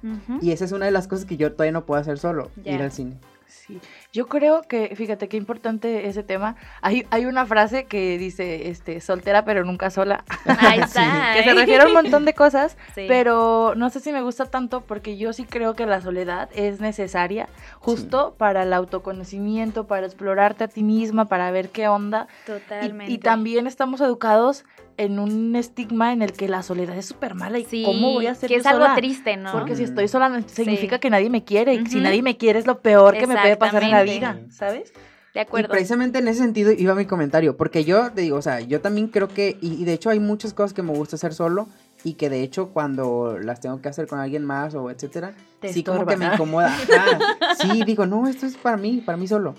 Y 0.42 0.52
esa 0.52 0.66
es 0.66 0.72
una 0.72 0.86
de 0.86 0.92
las 0.92 1.08
cosas 1.08 1.26
que 1.26 1.38
yo 1.38 1.52
todavía 1.54 1.74
no 1.74 1.86
puedo 1.86 2.00
hacer 2.00 2.18
solo, 2.18 2.50
ir 2.64 2.82
al 2.82 2.92
cine. 2.92 3.18
Sí, 3.48 3.80
yo 4.12 4.28
creo 4.28 4.64
que, 4.64 4.96
fíjate 4.96 5.28
qué 5.28 5.38
importante 5.38 6.08
ese 6.08 6.24
tema. 6.24 6.56
Hay, 6.82 7.06
hay 7.12 7.26
una 7.26 7.46
frase 7.46 7.86
que 7.86 8.18
dice, 8.18 8.70
este, 8.70 9.02
soltera 9.02 9.46
pero 9.46 9.64
nunca 9.64 9.90
sola, 9.92 10.24
Ahí 10.46 10.80
está. 10.84 11.34
que 11.36 11.44
se 11.44 11.54
refiere 11.54 11.84
a 11.84 11.88
un 11.88 11.94
montón 11.94 12.26
de 12.26 12.34
cosas, 12.34 12.76
Sí. 12.96 13.06
pero 13.08 13.74
no 13.76 13.90
sé 13.92 14.00
si 14.00 14.12
me 14.12 14.22
gusta 14.24 14.46
tanto 14.46 14.82
porque 14.82 15.18
yo 15.18 15.32
sí 15.34 15.44
creo 15.44 15.76
que 15.76 15.86
la 15.86 16.02
soledad 16.02 16.50
es 16.56 16.80
necesaria 16.82 17.48
justo 17.80 18.34
para 18.38 18.64
el 18.64 18.74
autoconocimiento, 18.74 19.86
para 19.88 20.06
explorarte 20.08 20.64
a 20.64 20.68
ti 20.68 20.84
misma, 20.84 21.26
para 21.26 21.52
ver 21.52 21.70
qué 21.70 21.88
onda. 21.88 22.28
Y- 22.44 22.46
Totalmente. 22.48 23.14
Y, 23.14 23.18
también 23.20 23.68
estamos 23.68 24.02
educados 24.02 24.66
en 24.98 25.18
un 25.20 25.56
estigma 25.56 26.12
en 26.12 26.22
el 26.22 26.34
que 26.34 26.50
la 26.50 26.62
soledad 26.62 26.98
es 26.98 27.06
súper 27.06 27.34
mala 27.34 27.58
y 27.58 27.64
Sí, 27.64 27.84
cómo 27.86 28.12
voy 28.12 28.28
a 28.28 28.36
ser 28.36 28.50
que 28.50 28.56
yo 28.56 28.60
es 28.60 28.66
algo 28.66 28.84
sola? 28.84 28.96
triste, 28.96 29.38
¿no? 29.38 29.52
Porque 29.54 29.76
si 29.78 29.84
estoy 29.84 30.08
sola 30.10 30.42
significa 30.48 30.98
Sí. 30.98 31.00
que 31.00 31.10
nadie 31.10 31.30
me 31.30 31.44
quiere 31.46 31.74
y 31.74 31.86
si 31.86 31.96
Ujú. 31.98 32.04
nadie 32.04 32.22
me 32.22 32.36
quiere 32.36 32.60
es 32.60 32.68
lo 32.68 32.82
peor 32.82 33.18
que 33.18 33.26
me 33.28 33.38
puede 33.38 33.56
pasar 33.56 33.84
en 33.84 33.92
la 33.92 33.99
vida, 34.04 34.16
Exactamente. 34.40 34.56
¿sabes? 34.56 34.94
De 35.34 35.40
Y 35.40 35.44
acuerdo. 35.44 35.70
precisamente 35.70 36.20
en 36.20 36.28
ese 36.28 36.40
sentido 36.42 36.72
iba 36.72 36.96
mi 36.96 37.06
comentario, 37.06 37.56
porque 37.56 37.84
yo 37.86 38.12
te 38.12 38.22
digo, 38.22 38.38
o 38.38 38.42
sea, 38.42 38.62
yo 38.62 38.82
también 38.82 39.08
creo 39.10 39.28
que, 39.28 39.58
y, 39.62 39.74
y 39.82 39.86
de 39.86 39.94
hecho 39.94 40.10
hay 40.10 40.20
muchas 40.20 40.54
cosas 40.54 40.74
que 40.74 40.82
me 40.82 40.92
gusta 40.92 41.18
hacer 41.18 41.34
solo 41.34 41.68
y 42.04 42.14
que 42.14 42.30
de 42.30 42.42
hecho 42.42 42.70
cuando 42.70 43.38
las 43.38 43.60
tengo 43.60 43.80
que 43.82 43.90
hacer 43.90 44.08
con 44.08 44.20
alguien 44.20 44.44
más 44.44 44.74
o 44.74 44.90
etcétera, 44.90 45.34
Te 45.60 45.72
sí 45.72 45.84
como 45.84 46.06
que 46.06 46.18
me 46.18 46.26
incomoda. 46.34 46.76
Sí, 47.62 47.84
digo, 47.86 48.06
no, 48.06 48.28
esto 48.28 48.46
es 48.46 48.58
para 48.58 48.78
mí, 48.78 49.02
para 49.06 49.18
mí 49.18 49.28
solo. 49.28 49.54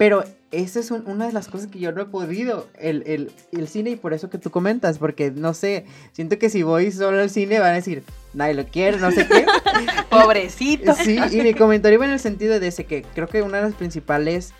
Pero 0.00 0.24
esa 0.50 0.80
es 0.80 0.90
un- 0.90 1.06
una 1.06 1.26
de 1.26 1.32
las 1.34 1.48
cosas 1.48 1.66
que 1.66 1.78
yo 1.78 1.92
no 1.92 2.00
he 2.00 2.06
podido, 2.06 2.66
el, 2.78 3.02
el, 3.06 3.30
el 3.52 3.68
cine, 3.68 3.90
y 3.90 3.96
por 3.96 4.14
eso 4.14 4.30
que 4.30 4.38
tú 4.38 4.50
comentas, 4.50 4.96
porque 4.98 5.30
no 5.30 5.52
sé, 5.52 5.84
siento 6.12 6.38
que 6.38 6.48
si 6.48 6.62
voy 6.62 6.90
solo 6.90 7.20
al 7.20 7.28
cine 7.28 7.58
van 7.60 7.72
a 7.72 7.74
decir, 7.74 8.02
nadie 8.32 8.54
lo 8.54 8.64
quiere, 8.64 8.96
no 8.98 9.10
sé 9.10 9.28
qué. 9.28 9.44
Pobrecito. 10.10 10.94
Sí, 10.94 11.18
y 11.30 11.42
mi 11.42 11.52
comentario 11.52 11.96
iba 11.96 12.06
en 12.06 12.12
el 12.12 12.18
sentido 12.18 12.58
de 12.58 12.66
ese 12.68 12.84
que 12.86 13.02
creo 13.14 13.28
que 13.28 13.42
una 13.42 13.58
de 13.58 13.64
las 13.64 13.74
principales 13.74 14.54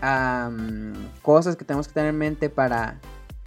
am, 0.00 0.94
cosas 1.22 1.56
que 1.56 1.64
tenemos 1.64 1.88
que 1.88 1.94
tener 1.94 2.10
en 2.10 2.18
mente 2.18 2.48
para, 2.48 2.98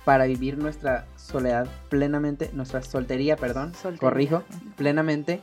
para 0.04 0.26
vivir 0.26 0.58
nuestra 0.58 1.06
soledad 1.16 1.66
plenamente, 1.90 2.50
nuestra 2.54 2.82
soltería, 2.82 3.38
perdón, 3.38 3.74
Soltería. 3.74 4.00
corrijo, 4.00 4.44
plenamente, 4.76 5.40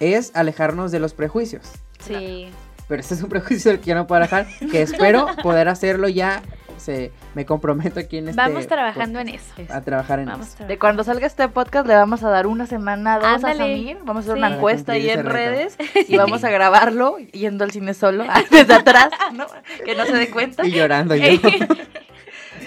es 0.00 0.32
alejarnos 0.34 0.92
de 0.92 1.00
los 1.00 1.14
prejuicios. 1.14 1.62
Sí. 2.06 2.50
Pero 2.90 3.00
este 3.00 3.14
es 3.14 3.22
un 3.22 3.28
prejuicio 3.30 3.70
del 3.70 3.80
que 3.80 3.86
yo 3.90 3.94
no 3.94 4.06
puedo 4.06 4.18
alejar, 4.20 4.46
que 4.70 4.82
espero 4.82 5.26
poder 5.42 5.68
hacerlo 5.68 6.08
ya 6.08 6.42
se 6.76 7.12
me 7.34 7.44
comprometo 7.46 8.00
aquí 8.00 8.16
en 8.18 8.28
este 8.30 8.36
Vamos 8.40 8.66
trabajando 8.66 9.20
en 9.20 9.28
eso. 9.28 9.44
a 9.68 9.80
trabajar 9.82 10.18
en 10.18 10.26
Vamos 10.26 10.46
eso. 10.46 10.56
trabajando. 10.56 10.72
De 10.74 10.78
cuando 10.78 11.04
salga 11.04 11.26
este 11.26 11.46
podcast 11.48 11.86
le 11.86 11.94
vamos 11.94 12.22
a 12.24 12.30
dar 12.30 12.46
una 12.48 12.66
semana, 12.66 13.18
dos 13.18 13.26
Ándale. 13.28 13.62
a 13.62 13.66
Samir. 13.66 13.98
Vamos 14.02 14.22
a 14.26 14.32
hacer 14.32 14.34
Sí. 14.34 14.38
una 14.38 14.56
encuesta 14.56 14.92
ahí 14.92 15.08
en 15.10 15.24
redes 15.26 15.76
y 16.08 16.16
vamos 16.16 16.42
a 16.42 16.50
grabarlo 16.50 17.16
yendo 17.32 17.62
al 17.64 17.70
cine 17.70 17.92
solo 17.94 18.24
desde 18.50 18.74
atrás, 18.74 19.10
¿no? 19.34 19.46
Que 19.84 19.94
no 19.94 20.04
se 20.06 20.14
dé 20.14 20.30
cuenta. 20.30 20.66
Y 20.66 20.72
llorando 20.72 21.14
yo. 21.14 21.26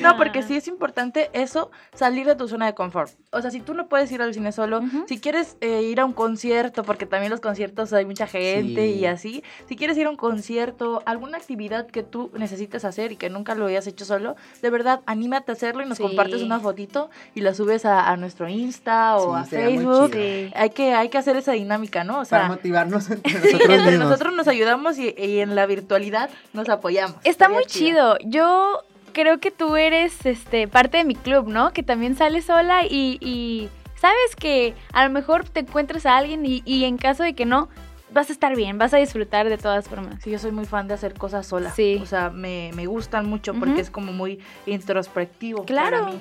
No, 0.03 0.17
porque 0.17 0.43
sí 0.43 0.55
es 0.55 0.67
importante 0.67 1.29
eso, 1.33 1.71
salir 1.93 2.25
de 2.27 2.35
tu 2.35 2.47
zona 2.47 2.65
de 2.65 2.73
confort. 2.73 3.11
O 3.31 3.41
sea, 3.41 3.49
si 3.51 3.59
tú 3.61 3.73
no 3.73 3.87
puedes 3.87 4.11
ir 4.11 4.21
al 4.21 4.33
cine 4.33 4.51
solo, 4.51 4.81
si 5.07 5.19
quieres 5.19 5.57
eh, 5.61 5.81
ir 5.83 5.99
a 5.99 6.05
un 6.05 6.13
concierto, 6.13 6.83
porque 6.83 7.05
también 7.05 7.31
los 7.31 7.39
conciertos 7.41 7.91
hay 7.93 8.05
mucha 8.05 8.27
gente 8.27 8.81
Sí. 8.93 8.99
y 8.99 9.05
así, 9.05 9.43
si 9.67 9.75
quieres 9.75 9.97
ir 9.97 10.05
a 10.07 10.09
un 10.09 10.15
concierto, 10.17 11.01
alguna 11.05 11.37
actividad 11.37 11.87
que 11.87 12.03
tú 12.03 12.31
necesites 12.37 12.85
hacer 12.85 13.11
y 13.11 13.15
que 13.17 13.29
nunca 13.29 13.55
lo 13.55 13.65
hayas 13.67 13.87
hecho 13.87 14.05
solo, 14.05 14.35
de 14.61 14.69
verdad, 14.69 15.01
anímate 15.05 15.51
a 15.51 15.53
hacerlo 15.53 15.83
y 15.83 15.87
nos 15.87 15.97
Sí. 15.97 16.03
compartes 16.03 16.41
una 16.41 16.59
fotito 16.59 17.09
y 17.35 17.41
la 17.41 17.53
subes 17.53 17.85
a, 17.85 18.09
a 18.09 18.17
nuestro 18.17 18.47
Insta 18.49 19.17
o 19.17 19.33
Sí, 19.35 19.41
a 19.41 19.43
Facebook. 19.45 20.11
Hay 20.55 20.69
que, 20.71 20.93
hay 20.93 21.09
que 21.09 21.17
hacer 21.17 21.35
esa 21.37 21.53
dinámica, 21.53 22.03
¿no? 22.03 22.21
O 22.21 22.25
para 22.25 22.43
sea, 22.43 22.47
motivarnos 22.47 23.09
entre 23.09 23.33
nosotros 23.33 23.61
entre 23.61 23.77
mismos. 23.91 23.99
nosotros 24.09 24.33
nos 24.35 24.47
ayudamos 24.47 24.97
y, 24.99 25.13
y 25.17 25.39
en 25.39 25.55
la 25.55 25.65
virtualidad 25.65 26.29
nos 26.53 26.69
apoyamos. 26.69 27.15
Está 27.23 27.29
Estaría 27.45 27.55
muy 27.55 27.65
chido. 27.65 28.17
Yo 28.25 28.81
creo 29.13 29.39
que 29.39 29.51
tú 29.51 29.75
eres 29.75 30.25
este 30.25 30.67
parte 30.67 30.97
de 30.97 31.03
mi 31.05 31.15
club, 31.15 31.47
¿no? 31.47 31.71
Que 31.71 31.83
también 31.83 32.15
sales 32.15 32.45
sola 32.45 32.83
y, 32.85 33.17
y 33.21 33.69
sabes 33.95 34.35
que 34.37 34.73
a 34.91 35.05
lo 35.05 35.11
mejor 35.13 35.47
te 35.47 35.61
encuentras 35.61 36.05
a 36.05 36.17
alguien 36.17 36.45
y, 36.45 36.61
y 36.65 36.83
en 36.83 36.97
caso 36.97 37.23
de 37.23 37.33
que 37.33 37.45
no, 37.45 37.69
vas 38.11 38.29
a 38.29 38.33
estar 38.33 38.55
bien, 38.55 38.77
vas 38.77 38.93
a 38.93 38.97
disfrutar 38.97 39.49
de 39.49 39.57
todas 39.57 39.87
formas. 39.87 40.21
Sí, 40.23 40.29
yo 40.31 40.37
soy 40.39 40.51
muy 40.51 40.65
fan 40.65 40.87
de 40.87 40.93
hacer 40.95 41.13
cosas 41.13 41.47
sola. 41.47 41.71
Sí. 41.71 41.99
O 42.01 42.05
sea, 42.05 42.29
me, 42.29 42.71
me 42.75 42.85
gustan 42.85 43.27
mucho 43.27 43.53
porque 43.53 43.81
es 43.81 43.89
como 43.89 44.11
muy 44.11 44.39
introspectivo 44.65 45.65
Claro. 45.65 45.99
para 45.99 46.11
mí. 46.11 46.19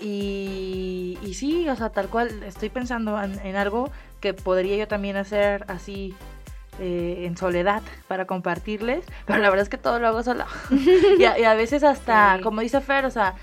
Y, 0.00 1.18
y 1.22 1.34
sí, 1.34 1.68
o 1.68 1.76
sea, 1.76 1.90
tal 1.90 2.08
cual, 2.08 2.42
estoy 2.44 2.68
pensando 2.68 3.20
en, 3.22 3.38
en 3.44 3.56
algo 3.56 3.90
que 4.20 4.34
podría 4.34 4.76
yo 4.76 4.88
también 4.88 5.16
hacer 5.16 5.64
así 5.68 6.14
eh, 6.80 7.24
en 7.26 7.36
soledad 7.36 7.82
para 8.08 8.26
compartirles, 8.26 9.04
pero 9.26 9.38
la 9.40 9.48
verdad 9.50 9.62
es 9.64 9.68
que 9.68 9.78
todo 9.78 9.98
lo 9.98 10.08
hago 10.08 10.22
sola. 10.22 10.46
y, 11.18 11.24
a, 11.24 11.38
y 11.38 11.44
a 11.44 11.54
veces 11.54 11.84
hasta, 11.84 12.36
Sí. 12.36 12.42
como 12.42 12.60
dice 12.60 12.80
Fer, 12.80 13.04
o 13.06 13.10
sea, 13.10 13.34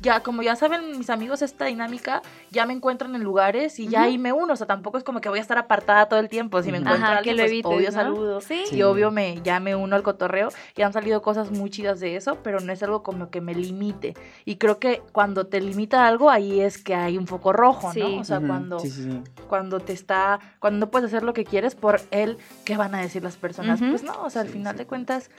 ya 0.00 0.22
como 0.22 0.42
ya 0.42 0.56
saben 0.56 0.98
mis 0.98 1.10
amigos 1.10 1.42
esta 1.42 1.64
dinámica, 1.64 2.22
ya 2.50 2.66
me 2.66 2.72
encuentran 2.72 3.14
en 3.14 3.22
lugares 3.22 3.78
y 3.78 3.88
ya 3.88 4.00
Ujú. 4.00 4.08
ahí 4.08 4.18
me 4.18 4.32
uno, 4.32 4.52
o 4.52 4.56
sea, 4.56 4.66
tampoco 4.66 4.98
es 4.98 5.04
como 5.04 5.20
que 5.20 5.28
voy 5.28 5.38
a 5.38 5.42
estar 5.42 5.58
apartada 5.58 6.06
todo 6.06 6.20
el 6.20 6.28
tiempo, 6.28 6.62
si 6.62 6.70
me 6.70 6.78
a 6.78 6.80
Ajá, 6.92 7.22
que 7.22 7.30
alguien, 7.30 7.36
lo 7.36 7.42
pues, 7.42 7.50
evites, 7.52 7.72
obvio 7.72 7.86
¿no? 7.88 7.92
saludo. 7.92 8.40
Sí. 8.40 8.64
Sí. 8.68 8.76
Y 8.76 8.82
obvio 8.82 9.10
me, 9.10 9.40
ya 9.42 9.58
me 9.60 9.74
uno 9.74 9.96
al 9.96 10.02
cotorreo 10.02 10.48
y 10.76 10.82
han 10.82 10.92
salido 10.92 11.22
cosas 11.22 11.50
muy 11.50 11.70
chidas 11.70 12.00
de 12.00 12.16
eso, 12.16 12.38
pero 12.42 12.60
no 12.60 12.72
es 12.72 12.82
algo 12.82 13.02
como 13.02 13.30
que 13.30 13.40
me 13.40 13.54
limite. 13.54 14.14
Y 14.44 14.56
creo 14.56 14.78
que 14.78 15.02
cuando 15.12 15.46
te 15.46 15.60
limita 15.60 16.06
algo, 16.06 16.30
ahí 16.30 16.60
es 16.60 16.82
que 16.82 16.94
hay 16.94 17.18
un 17.18 17.26
foco 17.26 17.52
rojo, 17.52 17.92
Sí. 17.92 18.00
¿no? 18.00 18.20
O 18.20 18.24
sea, 18.24 18.38
Ujú, 18.38 18.46
cuando, 18.48 18.80
Sí, 18.80 18.90
sí, 18.90 19.02
sí. 19.04 19.22
cuando 19.48 19.80
te 19.80 19.92
está, 19.92 20.40
cuando 20.58 20.86
no 20.86 20.90
puedes 20.90 21.06
hacer 21.08 21.22
lo 21.22 21.32
que 21.32 21.44
quieres 21.44 21.74
por 21.74 22.00
él, 22.10 22.38
¿qué 22.64 22.76
van 22.76 22.94
a 22.94 23.00
decir 23.00 23.22
las 23.22 23.36
personas? 23.36 23.80
Ujú. 23.80 23.90
Pues 23.90 24.02
no, 24.02 24.22
o 24.24 24.30
sea, 24.30 24.42
al 24.42 24.48
final 24.48 24.74
sí. 24.74 24.78
de 24.78 24.86
cuentas. 24.86 25.30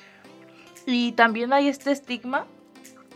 Y 0.85 1.11
también 1.13 1.51
hay 1.53 1.67
este 1.67 1.91
estigma, 1.91 2.45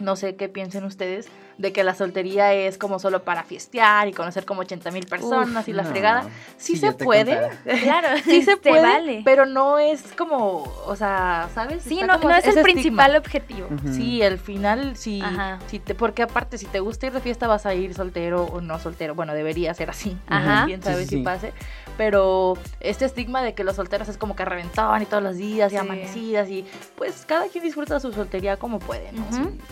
no 0.02 0.16
sé 0.16 0.36
qué 0.36 0.50
piensen 0.50 0.84
ustedes, 0.84 1.28
de 1.58 1.72
que 1.74 1.84
la 1.84 1.94
soltería 1.94 2.54
es 2.54 2.78
como 2.78 2.98
solo 3.00 3.24
para 3.24 3.44
fiestear 3.44 4.08
y 4.08 4.14
conocer 4.14 4.46
como 4.46 4.62
80 4.62 4.90
mil 4.92 5.06
personas 5.06 5.68
y 5.68 5.74
la 5.74 5.84
No, 5.84 5.90
fregada. 5.90 6.24
Sí 6.58 6.74
si 6.74 6.80
se 6.80 6.92
puede. 6.94 7.38
Claro, 7.84 8.08
sí 8.24 8.42
se 8.42 8.58
te 8.58 8.70
puede, 8.70 8.82
vale. 8.82 9.22
pero 9.24 9.46
no 9.46 9.78
es 9.80 10.02
como, 10.18 10.64
o 10.86 10.96
sea, 10.96 11.50
¿sabes? 11.54 11.84
sí, 11.84 12.02
no, 12.02 12.18
no 12.18 12.30
es 12.32 12.44
el 12.46 12.50
estigma. 12.58 12.64
principal 12.64 13.16
objetivo. 13.16 13.68
Sí, 13.92 14.22
al 14.24 14.40
final, 14.40 14.96
sí, 14.98 15.22
Ajá. 15.24 15.60
sí 15.68 15.80
te, 15.80 15.94
porque 15.96 16.24
aparte, 16.24 16.58
si 16.58 16.66
te 16.66 16.80
gusta 16.80 17.08
ir 17.08 17.14
de 17.14 17.20
fiesta, 17.22 17.48
vas 17.48 17.66
a 17.66 17.74
ir 17.76 17.94
soltero 17.94 18.46
o 18.46 18.62
no 18.62 18.80
soltero. 18.80 19.14
Bueno, 19.16 19.34
debería 19.34 19.74
ser 19.74 19.90
así. 19.92 20.18
Ajá. 20.28 20.66
Quién 20.66 20.82
Sí, 20.82 20.90
sabe 20.90 21.04
sí, 21.04 21.10
si 21.10 21.16
sí. 21.18 21.24
pase. 21.24 21.54
Pero 22.02 22.58
este 22.80 23.06
estigma 23.06 23.44
de 23.44 23.54
que 23.54 23.64
los 23.64 23.76
solteros 23.76 24.10
es 24.10 24.18
como 24.18 24.36
que 24.36 24.44
reventaban 24.44 25.04
y 25.04 25.06
todos 25.06 25.22
los 25.22 25.38
días 25.38 25.72
y 25.72 25.76
Sí. 25.76 25.78
amanecidas 25.78 26.50
y 26.50 26.66
pues 26.96 27.26
cada 27.28 27.48
quien 27.48 27.64
disfruta 27.64 28.00
su 28.00 28.12
soltería 28.12 28.58
como 28.58 28.80
puede, 28.80 29.12
¿no? 29.12 29.24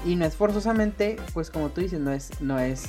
Y 0.06 0.16
no 0.16 0.26
es 0.26 0.36
forzosamente, 0.36 1.18
pues 1.34 1.50
como 1.50 1.70
tú 1.70 1.82
dices, 1.82 2.00
no 2.00 2.12
es, 2.12 2.30
no 2.40 2.60
es 2.60 2.84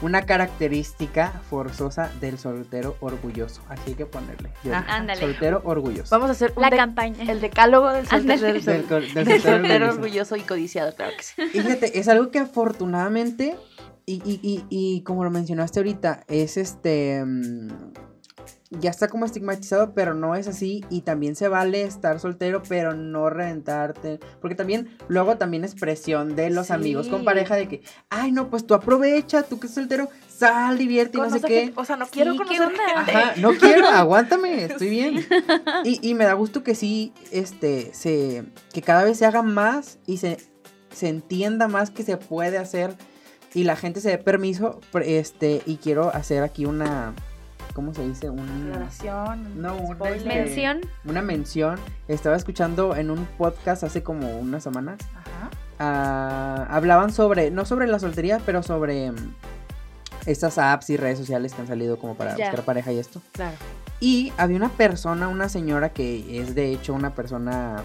una 0.00 0.22
característica 0.26 1.32
forzosa 1.50 2.08
del 2.20 2.38
soltero 2.38 2.96
orgulloso. 3.00 3.62
Así 3.68 3.82
hay 3.88 3.94
que 3.94 4.06
ponerle. 4.06 4.52
Ándale. 4.72 5.18
Soltero 5.20 5.60
orgulloso. 5.64 6.14
Vamos 6.14 6.28
a 6.28 6.32
hacer 6.32 6.52
un 6.54 6.62
La 6.62 6.70
de- 6.70 6.76
campaña. 6.76 7.32
el 7.32 7.40
decálogo 7.40 7.88
del, 7.90 8.06
solte- 8.06 8.14
Ándale. 8.32 8.42
del, 8.52 8.64
Del, 8.64 8.84
soltero 8.86 9.40
soltero 9.40 9.86
orgulloso. 9.88 9.92
orgulloso 9.96 10.36
y 10.36 10.40
codiciado, 10.42 10.94
claro 10.94 11.12
que 11.16 11.24
sí. 11.24 11.42
Fíjate, 11.48 11.98
es 11.98 12.06
algo 12.06 12.30
que 12.30 12.38
afortunadamente, 12.38 13.56
y, 14.06 14.22
y, 14.24 14.38
y, 14.40 14.64
y 14.70 15.02
como 15.02 15.24
lo 15.24 15.30
mencionaste 15.32 15.80
ahorita, 15.80 16.22
es 16.28 16.56
este. 16.56 17.24
mm, 17.24 17.68
Ya 18.80 18.90
está 18.90 19.08
como 19.08 19.26
estigmatizado, 19.26 19.92
pero 19.94 20.14
no 20.14 20.34
es 20.34 20.48
así. 20.48 20.82
Y 20.88 21.02
también 21.02 21.36
se 21.36 21.48
vale 21.48 21.82
estar 21.82 22.18
soltero, 22.20 22.62
pero 22.68 22.94
no 22.94 23.28
reventarte. 23.30 24.18
Porque 24.40 24.54
también, 24.54 24.96
luego 25.08 25.36
también 25.36 25.64
es 25.64 25.74
presión 25.74 26.34
de 26.36 26.50
los 26.50 26.68
Sí. 26.68 26.72
amigos 26.72 27.08
con 27.08 27.24
pareja 27.24 27.54
de 27.56 27.68
que, 27.68 27.82
ay, 28.08 28.32
no, 28.32 28.48
pues 28.48 28.66
tú 28.66 28.74
aprovecha, 28.74 29.42
tú 29.42 29.60
que 29.60 29.66
es 29.66 29.74
soltero, 29.74 30.08
sal, 30.28 30.78
divierte 30.78 31.18
y 31.18 31.20
no 31.20 31.30
sé 31.30 31.40
qué. 31.42 31.60
gente- 31.66 31.72
o 31.76 31.84
sea, 31.84 31.96
no 31.96 32.06
quiero 32.06 32.32
Sí, 32.32 32.38
¿qué 32.38 32.44
conocer 32.58 32.66
onda? 32.66 33.04
gente. 33.04 33.12
Ajá, 33.12 33.34
no 33.40 33.50
quiero, 33.60 33.86
aguántame, 33.88 34.64
estoy 34.64 34.88
bien. 34.90 35.26
Y, 35.84 35.98
y 36.08 36.14
me 36.14 36.24
da 36.24 36.32
gusto 36.32 36.62
que 36.64 36.74
sí, 36.74 37.12
este, 37.30 37.92
se, 37.94 38.44
que 38.72 38.80
cada 38.82 39.04
vez 39.04 39.18
se 39.18 39.26
haga 39.26 39.42
más 39.42 39.98
y 40.06 40.16
se, 40.16 40.38
se 40.92 41.08
entienda 41.08 41.68
más 41.68 41.90
que 41.90 42.02
se 42.02 42.16
puede 42.16 42.58
hacer 42.58 42.94
y 43.54 43.64
la 43.64 43.76
gente 43.76 44.00
se 44.00 44.08
dé 44.08 44.18
permiso, 44.18 44.80
este, 45.04 45.60
y 45.66 45.76
quiero 45.76 46.08
hacer 46.14 46.42
aquí 46.42 46.64
una, 46.64 47.14
¿cómo 47.74 47.94
se 47.94 48.06
dice? 48.06 48.30
Un, 48.30 48.68
Aclaración, 48.68 49.60
No, 49.60 49.76
una 49.76 49.94
spoiler. 49.96 50.16
este- 50.18 50.28
Mención. 50.44 50.80
una 51.04 51.22
mención. 51.22 51.78
Estaba 52.08 52.36
escuchando 52.36 52.94
en 52.96 53.10
un 53.10 53.26
podcast 53.38 53.82
hace 53.84 54.02
como 54.02 54.38
unas 54.38 54.62
semanas, 54.62 54.98
Ajá. 55.14 55.50
ah, 55.78 56.66
hablaban 56.70 57.12
sobre, 57.12 57.50
no 57.50 57.64
sobre 57.64 57.86
la 57.86 57.98
soltería, 57.98 58.40
pero 58.44 58.62
sobre 58.62 59.10
mm, 59.12 59.34
estas 60.26 60.58
apps 60.58 60.90
y 60.90 60.96
redes 60.96 61.18
sociales 61.18 61.52
que 61.54 61.62
han 61.62 61.66
salido 61.68 61.98
como 61.98 62.14
para 62.14 62.36
Ya. 62.36 62.46
buscar 62.46 62.64
pareja 62.64 62.92
y 62.92 62.98
esto. 62.98 63.20
Claro. 63.32 63.56
Y 64.00 64.32
había 64.36 64.56
una 64.56 64.68
persona, 64.68 65.28
una 65.28 65.48
señora 65.48 65.90
que 65.90 66.40
es 66.40 66.54
de 66.54 66.72
hecho 66.72 66.92
una 66.94 67.14
persona, 67.14 67.82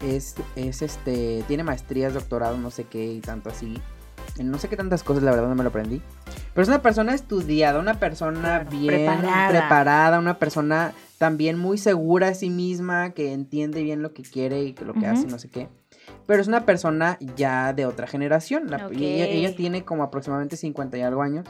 es, 0.00 0.34
es 0.54 0.82
este, 0.82 1.42
tiene 1.48 1.64
maestrías, 1.64 2.12
doctorado, 2.14 2.58
no 2.58 2.70
sé 2.70 2.84
qué 2.84 3.06
y 3.06 3.20
tanto 3.20 3.48
así. 3.50 3.80
En 4.38 4.50
no 4.50 4.58
sé 4.58 4.68
qué 4.68 4.76
tantas 4.76 5.02
cosas, 5.02 5.22
la 5.22 5.30
verdad 5.30 5.48
no 5.48 5.54
me 5.54 5.62
lo 5.62 5.70
aprendí. 5.70 6.02
Pero 6.56 6.62
es 6.62 6.68
una 6.68 6.80
persona 6.80 7.12
estudiada, 7.14 7.78
una 7.78 8.00
persona 8.00 8.60
bien 8.70 8.86
preparada. 8.86 9.48
preparada. 9.50 10.18
una 10.18 10.38
persona 10.38 10.94
también 11.18 11.58
muy 11.58 11.76
segura 11.76 12.28
de 12.28 12.34
sí 12.34 12.48
misma, 12.48 13.10
que 13.10 13.34
entiende 13.34 13.82
bien 13.82 14.00
lo 14.00 14.14
que 14.14 14.22
quiere 14.22 14.62
y 14.62 14.72
lo 14.74 14.94
que 14.94 15.00
Ujú. 15.00 15.08
hace, 15.08 15.26
no 15.26 15.38
sé 15.38 15.50
qué. 15.50 15.68
Pero 16.26 16.40
es 16.40 16.48
una 16.48 16.64
persona 16.64 17.18
ya 17.36 17.74
de 17.74 17.84
otra 17.84 18.06
generación. 18.06 18.70
la- 18.70 18.88
ella, 18.90 19.26
ella 19.26 19.54
tiene 19.54 19.84
como 19.84 20.02
aproximadamente 20.02 20.56
50 20.56 20.96
y 20.96 21.02
algo 21.02 21.20
años. 21.20 21.44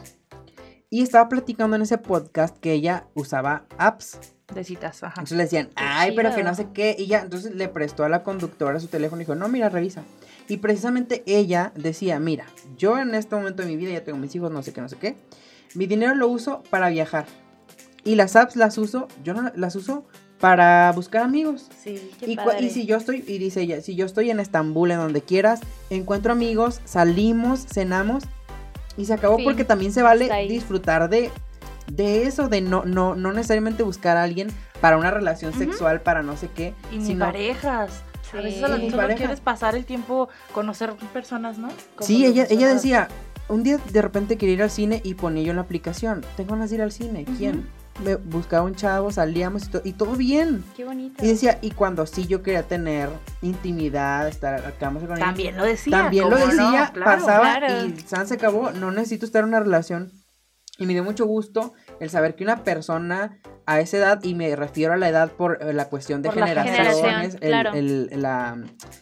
Y 0.90 1.03
estaba 1.03 1.29
platicando 1.29 1.77
en 1.77 1.83
ese 1.83 1.99
podcast 1.99 2.59
que 2.59 2.73
ella 2.73 3.07
usaba 3.14 3.64
apps. 3.79 4.19
De 4.55 4.62
citas, 4.64 5.03
ajá. 5.03 5.14
Entonces 5.21 5.37
le 5.37 5.42
decían, 5.45 5.69
ay, 5.77 6.14
pero 6.16 6.33
que 6.35 6.42
no 6.45 6.55
sé 6.55 6.69
qué. 6.73 6.95
Y 6.99 7.07
ya, 7.07 7.21
entonces 7.21 7.55
le 7.55 7.69
prestó 7.69 8.05
a 8.05 8.09
la 8.09 8.23
conductora 8.23 8.79
su 8.81 8.87
teléfono 8.88 9.21
y 9.21 9.25
dijo, 9.25 9.35
no, 9.35 9.49
mira, 9.49 9.69
revisa. 9.69 10.03
Y 10.48 10.59
precisamente 10.59 11.22
ella 11.26 11.72
decía, 11.74 12.18
mira, 12.20 12.46
yo 12.76 12.98
en 12.98 13.14
este 13.14 13.35
momento 13.35 13.62
de 13.62 13.68
mi 13.68 13.76
vida 13.76 13.92
ya 13.92 14.04
tengo 14.04 14.18
mis 14.18 14.35
hijos, 14.35 14.50
no 14.52 14.62
sé 14.62 14.72
qué, 14.72 14.80
no 14.80 14.88
sé 14.88 14.96
qué. 14.96 15.16
Mi 15.74 15.87
dinero 15.87 16.14
lo 16.14 16.28
uso 16.28 16.62
para 16.70 16.88
viajar. 16.88 17.26
Y 18.04 18.14
las 18.14 18.37
apps 18.37 18.54
las 18.56 18.78
uso, 18.78 19.09
yo 19.24 19.35
no 19.35 19.50
las 19.56 19.74
uso 19.74 20.06
para 20.38 20.92
buscar 20.94 21.22
amigos. 21.22 21.66
Sí, 21.82 22.11
qué 22.20 22.30
Y, 22.30 22.37
padre. 22.37 22.62
y 22.62 22.70
si 22.70 22.87
yo 22.87 22.96
estoy, 22.96 23.24
y 23.26 23.38
dice 23.38 23.62
ella, 23.62 23.80
si 23.80 23.96
yo 23.96 24.06
estoy 24.06 24.30
en 24.30 24.38
Estambul, 24.38 24.90
en 24.92 24.98
donde 24.98 25.22
quieras, 25.22 25.61
encuentro 25.90 26.32
amigos, 26.32 26.80
salimos, 26.85 27.66
cenamos 27.66 28.22
y 28.96 29.06
se 29.06 29.14
acabó 29.14 29.37
Fin. 29.37 29.44
porque 29.46 29.64
también 29.64 29.92
se 29.92 30.02
vale 30.02 30.28
disfrutar 30.48 31.09
de, 31.11 31.30
de 31.90 32.26
eso, 32.26 32.48
de 32.48 32.61
no, 32.61 32.85
no, 32.85 33.16
no 33.16 33.32
necesariamente 33.32 33.82
buscar 33.82 34.16
a 34.16 34.22
alguien 34.22 34.48
para 34.80 34.96
una 34.98 35.11
relación 35.11 35.52
sexual, 35.54 36.02
para 36.02 36.22
no 36.22 36.37
sé 36.37 36.48
qué, 36.54 36.74
Y 36.92 36.98
ni 36.98 37.06
sino- 37.06 37.24
parejas. 38.30 38.34
A 38.34 38.38
Sí. 38.38 38.44
veces 38.44 38.60
solo, 38.60 38.78
Ni 38.78 38.90
solo 38.90 39.02
pareja. 39.02 39.18
quieres 39.18 39.40
pasar 39.40 39.74
el 39.76 39.84
tiempo, 39.84 40.28
conocer 40.52 40.92
personas, 41.12 41.58
¿no? 41.58 41.68
Sí, 42.00 42.22
lo 42.22 42.28
ella, 42.30 42.46
ella 42.50 42.68
decía, 42.72 43.08
un 43.48 43.62
día 43.62 43.78
de 43.92 44.02
repente 44.02 44.36
quería 44.36 44.54
ir 44.54 44.62
al 44.62 44.70
cine 44.70 45.00
y 45.04 45.14
ponía 45.14 45.42
yo 45.44 45.50
en 45.50 45.56
la 45.56 45.62
aplicación, 45.62 46.24
tengo 46.37 46.50
ganas 46.52 46.70
de 46.70 46.77
ir 46.77 46.83
al 46.83 46.92
cine, 46.92 47.24
¿quién? 47.38 47.68
Me 48.04 48.16
buscaba 48.16 48.62
un 48.64 48.74
chavo, 48.74 49.10
salíamos 49.10 49.64
y, 49.64 49.70
to- 49.70 49.81
y 49.83 49.92
todo 49.94 50.12
bien. 50.16 50.62
Qué 50.77 50.85
bonito. 50.85 51.24
Y 51.24 51.29
decía, 51.29 51.58
y 51.62 51.70
cuando 51.70 52.04
sí 52.04 52.27
yo 52.27 52.42
quería 52.42 52.62
tener 52.64 53.08
intimidad, 53.40 54.29
estar 54.29 54.66
acá 54.66 54.90
con 54.90 55.16
ella, 55.16 55.16
También 55.27 55.56
lo 55.56 55.64
decía. 55.64 55.96
También 56.02 56.24
lo 56.29 56.37
¿cómo 56.38 56.44
no? 56.44 56.50
decía, 56.70 56.90
Claro. 56.92 57.04
pasaba 57.22 57.56
claro. 57.58 57.87
y 57.87 57.98
San 58.00 58.27
se 58.27 58.35
acabó. 58.35 58.70
No 58.72 58.90
necesito 58.90 59.24
estar 59.24 59.42
en 59.42 59.48
una 59.48 59.60
relación. 59.60 60.12
Y 60.79 60.85
me 60.85 60.92
dio 60.92 61.04
mucho 61.04 61.24
gusto 61.24 61.72
el 62.01 62.11
saber 62.11 62.35
que 62.37 62.44
una 62.44 62.63
persona 62.65 63.38
a 63.65 63.81
esa 63.81 63.97
edad 63.97 64.23
y 64.23 64.35
me 64.35 64.55
refiero 64.55 64.92
a 64.92 64.97
la 64.97 65.09
edad 65.09 65.31
por 65.33 65.59
eh, 65.61 65.73
la 65.73 65.88
cuestión 65.88 66.23
de 66.23 66.29
Por 66.29 66.38
la 66.38 66.47
generaciones, 66.49 66.97
generación, 66.99 67.38
el- 67.42 67.49
claro. 67.49 67.73
el- 67.75 68.23
la, 68.23 68.59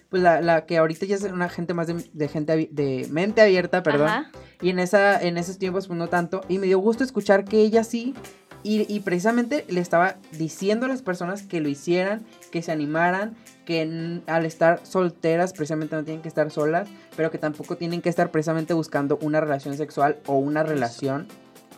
pues 0.08 0.22
la, 0.22 0.40
la 0.40 0.64
que 0.64 0.78
ahorita 0.78 1.04
ya 1.06 1.16
es 1.16 1.22
una 1.24 1.48
gente 1.48 1.74
más 1.74 1.86
de, 1.86 2.02
de 2.12 2.28
gente 2.28 2.52
abi- 2.54 2.70
de 2.70 3.06
mente 3.10 3.42
abierta, 3.42 3.82
perdón, 3.82 4.08
Ajá. 4.08 4.30
y 4.62 4.70
en 4.70 4.78
esa 4.78 5.20
en 5.20 5.36
esos 5.36 5.58
tiempos 5.58 5.86
pues 5.88 5.98
no 5.98 6.08
tanto 6.08 6.40
y 6.48 6.58
me 6.58 6.66
dio 6.66 6.78
gusto 6.78 7.04
escuchar 7.04 7.44
que 7.44 7.58
ella 7.58 7.84
sí 7.84 8.14
y, 8.62 8.90
y 8.90 9.00
precisamente 9.00 9.66
le 9.68 9.80
estaba 9.80 10.16
diciendo 10.32 10.86
a 10.86 10.88
las 10.88 11.02
personas 11.02 11.42
que 11.42 11.60
lo 11.60 11.68
hicieran, 11.68 12.24
que 12.50 12.62
se 12.62 12.72
animaran, 12.72 13.36
que 13.66 14.22
al 14.26 14.46
estar 14.46 14.80
solteras 14.84 15.52
precisamente 15.52 15.94
no 15.96 16.04
tienen 16.04 16.22
que 16.22 16.28
estar 16.28 16.50
solas, 16.50 16.88
pero 17.14 17.30
que 17.30 17.36
tampoco 17.36 17.76
tienen 17.76 18.00
que 18.00 18.08
estar 18.08 18.30
precisamente 18.30 18.72
buscando 18.72 19.18
una 19.20 19.42
relación 19.42 19.76
sexual 19.76 20.16
o 20.24 20.36
una 20.38 20.62
relación. 20.62 21.28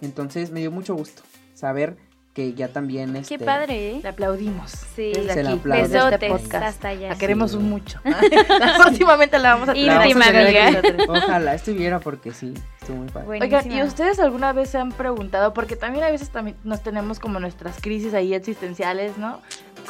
Entonces 0.01 0.51
me 0.51 0.61
dio 0.61 0.71
mucho 0.71 0.95
gusto 0.95 1.23
saber 1.55 1.97
que 2.37 2.53
ya 2.53 2.69
también 2.69 3.15
Qué 3.15 3.21
este, 3.21 3.39
padre, 3.39 3.93
¿eh? 3.93 4.01
Le 4.03 4.11
aplaudimos. 4.11 4.71
Sí. 4.95 5.11
Desde 5.15 5.33
Se 5.33 5.43
la 5.43 5.51
aquí, 5.53 5.61
desde 5.65 5.83
este 5.85 5.97
Besotes 5.97 6.31
podcast. 6.31 6.67
hasta 6.67 6.89
allá. 6.89 7.09
La 7.09 7.17
queremos 7.17 7.53
Sí. 7.53 7.57
un 7.57 7.71
mucho. 7.71 7.99
Próximamente 8.77 9.39
la 9.39 9.55
vamos 9.55 9.71
a 9.71 9.75
Íntima 9.75 9.95
la 9.95 10.01
vamos 10.01 10.27
a 10.27 10.83
tener 10.83 10.87
amiga. 10.87 11.03
Ojalá 11.09 11.55
estuviera 11.55 11.99
porque 11.99 12.33
sí, 12.33 12.53
estuvo 12.79 12.99
muy 12.99 13.09
padre. 13.09 13.41
Oigan, 13.41 13.73
¿y 13.73 13.83
ustedes 13.83 14.19
alguna 14.19 14.53
vez 14.53 14.69
se 14.69 14.77
han 14.77 14.93
preguntado? 14.93 15.55
Porque 15.55 15.77
también 15.77 16.05
a 16.05 16.11
veces 16.11 16.29
también 16.29 16.59
nos 16.63 16.83
tenemos 16.83 17.21
como 17.21 17.41
nuestras 17.41 17.81
crisis 17.81 18.13
ahí 18.13 18.35
existenciales, 18.35 19.17
¿no? 19.17 19.41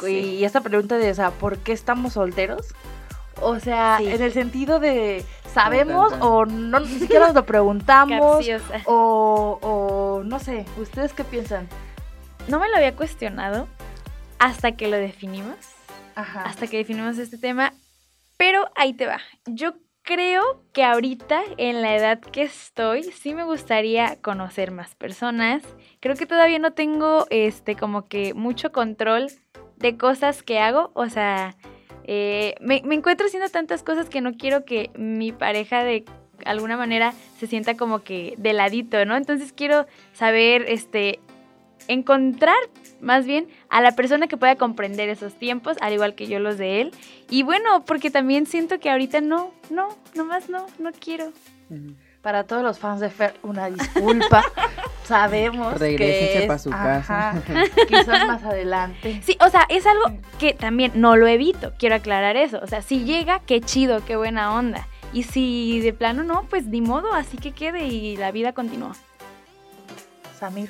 Y 0.07 0.45
esta 0.45 0.61
pregunta 0.61 0.97
de, 0.97 1.11
o 1.11 1.15
sea, 1.15 1.31
¿por 1.31 1.57
qué 1.57 1.73
estamos 1.73 2.13
solteros? 2.13 2.67
O 3.41 3.59
sea, 3.59 3.97
Sí. 3.99 4.07
en 4.09 4.21
el 4.21 4.31
sentido 4.33 4.79
de, 4.79 5.23
¿sabemos 5.53 6.13
o 6.21 6.45
no, 6.45 6.79
ni 6.79 6.87
siquiera 6.99 7.27
nos 7.27 7.35
lo 7.35 7.45
preguntamos? 7.45 8.45
O, 8.85 9.59
o 9.61 10.23
no 10.23 10.39
sé, 10.39 10.65
¿ustedes 10.79 11.13
qué 11.13 11.23
piensan? 11.23 11.67
No 12.47 12.59
me 12.59 12.69
lo 12.69 12.77
había 12.77 12.95
cuestionado 12.95 13.67
hasta 14.39 14.71
que 14.73 14.87
lo 14.87 14.97
definimos. 14.97 15.55
Ajá. 16.15 16.41
hasta 16.41 16.65
que 16.65 16.77
definimos 16.77 17.19
este 17.19 17.37
tema. 17.37 17.73
Pero 18.37 18.67
ahí 18.75 18.93
te 18.93 19.05
va. 19.05 19.19
Yo 19.45 19.73
creo 20.01 20.63
que 20.73 20.83
ahorita, 20.83 21.41
en 21.57 21.83
la 21.83 21.95
edad 21.95 22.19
que 22.19 22.41
estoy, 22.41 23.03
sí 23.03 23.35
me 23.35 23.43
gustaría 23.43 24.15
conocer 24.21 24.71
más 24.71 24.95
personas. 24.95 25.61
Creo 25.99 26.15
que 26.15 26.25
todavía 26.25 26.57
no 26.57 26.71
tengo 26.73 27.27
este 27.29 27.75
como 27.75 28.07
que 28.07 28.33
mucho 28.33 28.71
control 28.71 29.27
de 29.75 29.95
cosas 29.97 30.41
que 30.41 30.57
hago. 30.59 30.89
O 30.95 31.07
sea, 31.07 31.55
eh, 32.07 32.55
me, 32.61 32.81
me 32.83 32.95
encuentro 32.95 33.27
haciendo 33.27 33.49
tantas 33.49 33.83
cosas 33.83 34.09
que 34.09 34.21
no 34.21 34.33
quiero 34.33 34.65
que 34.65 34.89
mi 34.95 35.31
pareja 35.31 35.83
de 35.83 36.05
alguna 36.45 36.77
manera 36.77 37.13
se 37.39 37.47
sienta 37.47 37.75
como 37.75 38.03
que 38.03 38.33
de 38.37 38.53
ladito, 38.53 39.03
¿no? 39.05 39.15
Entonces 39.15 39.53
quiero 39.53 39.85
saber, 40.13 40.65
este, 40.67 41.19
encontrar 41.87 42.57
más 43.01 43.25
bien 43.25 43.47
a 43.69 43.81
la 43.81 43.93
persona 43.93 44.27
que 44.27 44.37
pueda 44.37 44.55
comprender 44.55 45.09
esos 45.09 45.35
tiempos, 45.35 45.77
al 45.81 45.93
igual 45.93 46.15
que 46.15 46.27
yo 46.27 46.39
los 46.39 46.57
de 46.57 46.81
él. 46.81 46.91
Y 47.29 47.43
bueno, 47.43 47.85
porque 47.85 48.09
también 48.09 48.45
siento 48.45 48.79
que 48.79 48.89
ahorita 48.89 49.21
no, 49.21 49.53
no, 49.69 49.89
nomás 50.15 50.49
no, 50.49 50.65
no 50.79 50.91
quiero. 50.91 51.31
Para 52.27 52.43
todos 52.43 52.61
los 52.61 52.77
fans 52.77 52.99
de 52.99 53.09
Fer, 53.09 53.35
una 53.41 53.69
disculpa. 53.69 54.43
Sabemos 55.05 55.79
Regrésense 55.79 56.33
que 56.33 56.39
es, 56.39 56.45
pa' 56.45 56.59
su 56.59 56.69
casa. 56.69 57.41
quizás 57.87 58.27
más 58.27 58.43
adelante. 58.43 59.21
Sí, 59.23 59.37
o 59.39 59.49
sea, 59.49 59.65
es 59.69 59.85
algo 59.85 60.03
que 60.37 60.53
también 60.53 60.91
no 60.95 61.15
lo 61.15 61.25
evito, 61.27 61.71
quiero 61.79 61.95
aclarar 61.95 62.35
eso. 62.35 62.59
O 62.61 62.67
sea, 62.67 62.81
si 62.81 63.05
llega, 63.05 63.39
qué 63.45 63.61
chido, 63.61 64.03
qué 64.03 64.17
buena 64.17 64.53
onda. 64.53 64.89
Y 65.13 65.23
si 65.23 65.79
de 65.79 65.93
plano 65.93 66.25
no, 66.25 66.43
pues 66.49 66.65
ni 66.65 66.81
modo, 66.81 67.13
así 67.13 67.37
que 67.37 67.53
quede 67.53 67.87
y 67.87 68.17
la 68.17 68.33
vida 68.33 68.51
continúa. 68.51 68.93
Samir. 70.37 70.69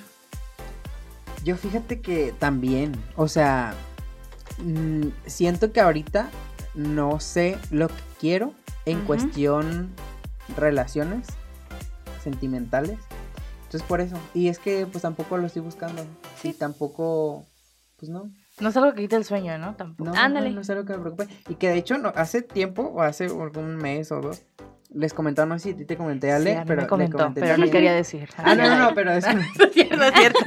Yo 1.44 1.58
fíjate 1.58 2.02
que 2.02 2.36
también, 2.38 2.92
o 3.16 3.28
sea, 3.28 3.74
mm, 4.60 5.08
siento 5.26 5.72
que 5.72 5.82
ahorita 5.82 6.30
no 6.76 7.20
sé 7.20 7.58
lo 7.72 7.88
que 7.88 8.04
quiero 8.20 8.54
en 8.86 9.02
cuestión 9.06 9.90
relaciones 10.56 11.28
sentimentales. 12.32 13.00
Entonces 13.66 13.84
por 13.84 14.02
eso. 14.02 14.18
Y 14.34 14.48
es 14.50 14.60
que 14.60 14.86
pues 14.86 15.02
tampoco 15.02 15.38
lo 15.38 15.48
estoy 15.48 15.62
buscando. 15.62 16.06
Sí. 16.42 16.50
Y 16.50 16.54
tampoco, 16.54 17.46
pues 17.98 18.10
no. 18.10 18.30
No 18.60 18.70
es 18.70 18.78
algo 18.78 18.94
que 18.94 19.02
quite 19.04 19.16
el 19.16 19.24
sueño, 19.26 19.58
¿no? 19.58 19.76
Tampoco. 19.76 20.10
No, 20.12 20.16
Ándale. 20.20 20.50
no, 20.50 20.56
no 20.56 20.62
es 20.62 20.70
algo 20.70 20.84
que 20.86 20.94
me 20.94 21.00
preocupe. 21.00 21.28
Y 21.50 21.56
que 21.56 21.70
de 21.70 21.78
hecho 21.78 21.98
no, 21.98 22.12
hace 22.16 22.42
tiempo, 22.42 22.82
o 22.84 23.02
hace 23.02 23.26
algún 23.26 23.76
mes 23.76 24.12
o 24.12 24.20
dos, 24.22 24.42
les 24.90 25.14
comentaba, 25.14 25.46
no 25.46 25.60
sé 25.60 25.64
si 25.64 25.70
a 25.72 25.78
ti 25.78 25.86
te 25.86 25.96
comenté, 25.98 26.32
Ale, 26.32 26.52
Sí, 26.52 26.56
a 26.58 26.62
mí 26.62 26.66
pero 26.66 26.78
me 26.78 26.84
le 26.84 26.90
comentó, 26.90 27.18
comenté 27.18 27.42
pero 27.42 27.58
no 27.58 27.70
quería 27.70 27.94
decir. 27.94 28.30
Ah, 28.38 28.56
no, 28.56 28.68
no, 28.68 28.80
no, 28.80 28.96
pero 28.96 29.12
es... 29.12 29.26
no 29.36 29.42
es 29.42 29.74
cierto, 29.74 29.96
no 29.98 30.04
es 30.06 30.14
cierto. 30.14 30.40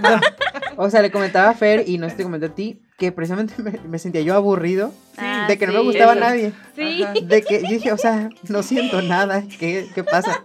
O 0.76 0.88
sea, 0.88 1.02
le 1.02 1.10
comentaba 1.10 1.50
a 1.50 1.54
Fer 1.54 1.86
y 1.86 1.98
no 1.98 2.06
sé 2.06 2.12
si 2.12 2.16
te 2.18 2.22
comenté 2.22 2.46
a 2.46 2.54
ti 2.54 2.80
que 2.96 3.12
precisamente 3.12 3.52
me, 3.62 3.72
me 3.86 3.98
sentía 3.98 4.22
yo 4.22 4.34
aburrido 4.34 4.94
Ah, 5.18 5.44
de 5.46 5.58
que 5.58 5.66
no 5.66 5.74
me 5.74 5.80
sí. 5.80 5.84
gustaba 5.84 6.12
eso. 6.12 6.20
nadie. 6.20 6.52
Sí. 6.74 7.02
Ajá. 7.02 7.12
De 7.22 7.42
que 7.42 7.60
yo 7.62 7.68
dije, 7.68 7.92
o 7.92 7.98
sea, 7.98 8.30
no 8.48 8.62
siento 8.62 9.02
nada. 9.02 9.42
¿Qué, 9.58 9.90
qué 9.94 10.02
pasa? 10.04 10.42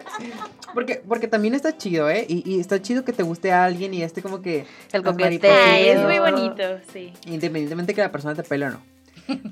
Porque, 0.76 1.02
porque 1.08 1.28
también 1.28 1.56
está 1.56 1.76
chido, 1.76 2.10
¿eh? 2.12 2.26
Y, 2.30 2.44
y 2.48 2.60
está 2.60 2.80
chido 2.80 3.04
que 3.04 3.14
te 3.14 3.24
guste 3.24 3.52
a 3.52 3.66
alguien 3.66 3.94
y 3.96 4.04
este 4.04 4.22
como 4.22 4.42
que... 4.44 4.68
El 4.92 5.02
coqueteo. 5.02 5.52
Es 5.52 6.04
muy 6.04 6.20
bonito, 6.20 6.62
sí. 6.94 7.12
Independientemente 7.26 7.96
que 7.96 8.02
la 8.02 8.12
persona 8.12 8.36
te 8.36 8.44
pele 8.44 8.68
o 8.68 8.70
no. 8.70 8.82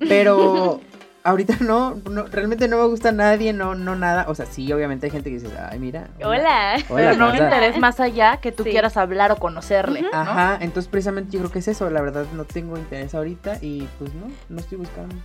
Pero 0.08 0.82
ahorita 1.24 1.56
no, 1.62 1.96
no, 2.12 2.26
realmente 2.28 2.68
no 2.68 2.78
me 2.78 2.88
gusta 2.88 3.12
nadie, 3.12 3.54
no, 3.54 3.74
no 3.74 3.96
nada. 3.96 4.26
O 4.28 4.36
sea, 4.36 4.46
sí, 4.46 4.72
obviamente 4.72 5.08
hay 5.08 5.12
gente 5.12 5.30
que 5.32 5.40
dice, 5.40 5.48
ay, 5.58 5.80
mira. 5.80 6.10
Hola. 6.24 6.76
Pero 6.88 7.16
no 7.16 7.32
pasa?". 7.32 7.44
interés 7.46 7.80
más 7.80 8.00
allá 8.00 8.38
que 8.38 8.52
tú 8.52 8.64
Sí. 8.64 8.72
quieras 8.72 8.98
hablar 8.98 9.32
o 9.32 9.38
conocerle. 9.38 10.02
¿no? 10.04 10.10
Ajá, 10.14 10.58
entonces 10.62 10.90
precisamente 10.92 11.32
yo 11.32 11.40
creo 11.40 11.52
que 11.52 11.60
es 11.60 11.68
eso, 11.70 11.90
la 11.90 12.02
verdad 12.02 12.26
no 12.36 12.44
tengo 12.44 12.78
interés 12.78 13.16
ahorita 13.16 13.58
y 13.62 13.88
pues 13.98 14.14
no, 14.14 14.28
no 14.50 14.60
estoy 14.60 14.78
buscando. 14.78 15.16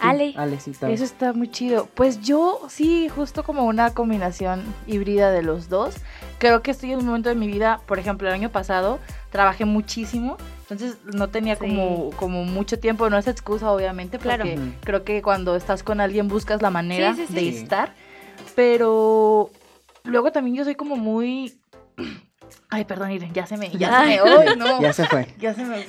Ale. 0.00 0.32
Ale, 0.36 0.58
sí, 0.60 0.70
está 0.70 0.90
Eso 0.90 1.04
está 1.04 1.32
muy 1.34 1.50
chido. 1.50 1.86
Pues 1.94 2.22
yo 2.22 2.60
sí, 2.70 3.08
justo 3.10 3.42
como 3.44 3.64
una 3.66 3.92
combinación 3.92 4.62
híbrida 4.86 5.30
de 5.30 5.42
los 5.42 5.68
dos. 5.68 5.96
Creo 6.38 6.62
que 6.62 6.70
estoy 6.70 6.92
en 6.92 7.00
un 7.00 7.06
momento 7.06 7.28
de 7.28 7.34
mi 7.34 7.46
vida, 7.48 7.80
por 7.86 7.98
ejemplo, 7.98 8.26
el 8.28 8.32
año 8.34 8.48
pasado 8.50 8.98
trabajé 9.30 9.66
muchísimo, 9.66 10.38
entonces 10.62 10.96
no 11.04 11.28
tenía 11.28 11.54
Sí. 11.56 11.60
como, 11.60 12.10
como 12.16 12.44
mucho 12.44 12.78
tiempo, 12.78 13.10
no 13.10 13.18
es 13.18 13.26
excusa 13.28 13.70
obviamente, 13.70 14.18
Claro. 14.18 14.44
porque 14.44 14.58
Ujú. 14.58 14.70
creo 14.82 15.04
que 15.04 15.20
cuando 15.22 15.54
estás 15.54 15.82
con 15.82 16.00
alguien 16.00 16.28
buscas 16.28 16.62
la 16.62 16.70
manera 16.70 17.14
Sí, 17.14 17.26
sí, 17.26 17.26
sí. 17.28 17.34
de 17.34 17.48
estar, 17.50 17.94
pero 18.56 19.50
luego 20.04 20.32
también 20.32 20.56
yo 20.56 20.64
soy 20.64 20.74
como 20.76 20.96
muy... 20.96 21.58
Ay, 22.72 22.84
perdón, 22.84 23.10
Irene, 23.10 23.32
ya 23.34 23.46
se 23.46 23.56
me... 23.56 23.68
Ya 23.70 24.00
se 24.00 24.06
me... 24.06 24.20
¡Ay, 24.20 24.56
no! 24.56 24.80
Ya 24.80 24.92
se 24.92 25.06
fue. 25.06 25.26
Ya 25.38 25.54
se 25.54 25.64
me... 25.64 25.84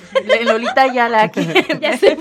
Lolita 0.46 0.92
ya 0.92 1.08
la 1.10 1.24
aquí. 1.24 1.48
Ya 1.80 1.98
se 1.98 2.18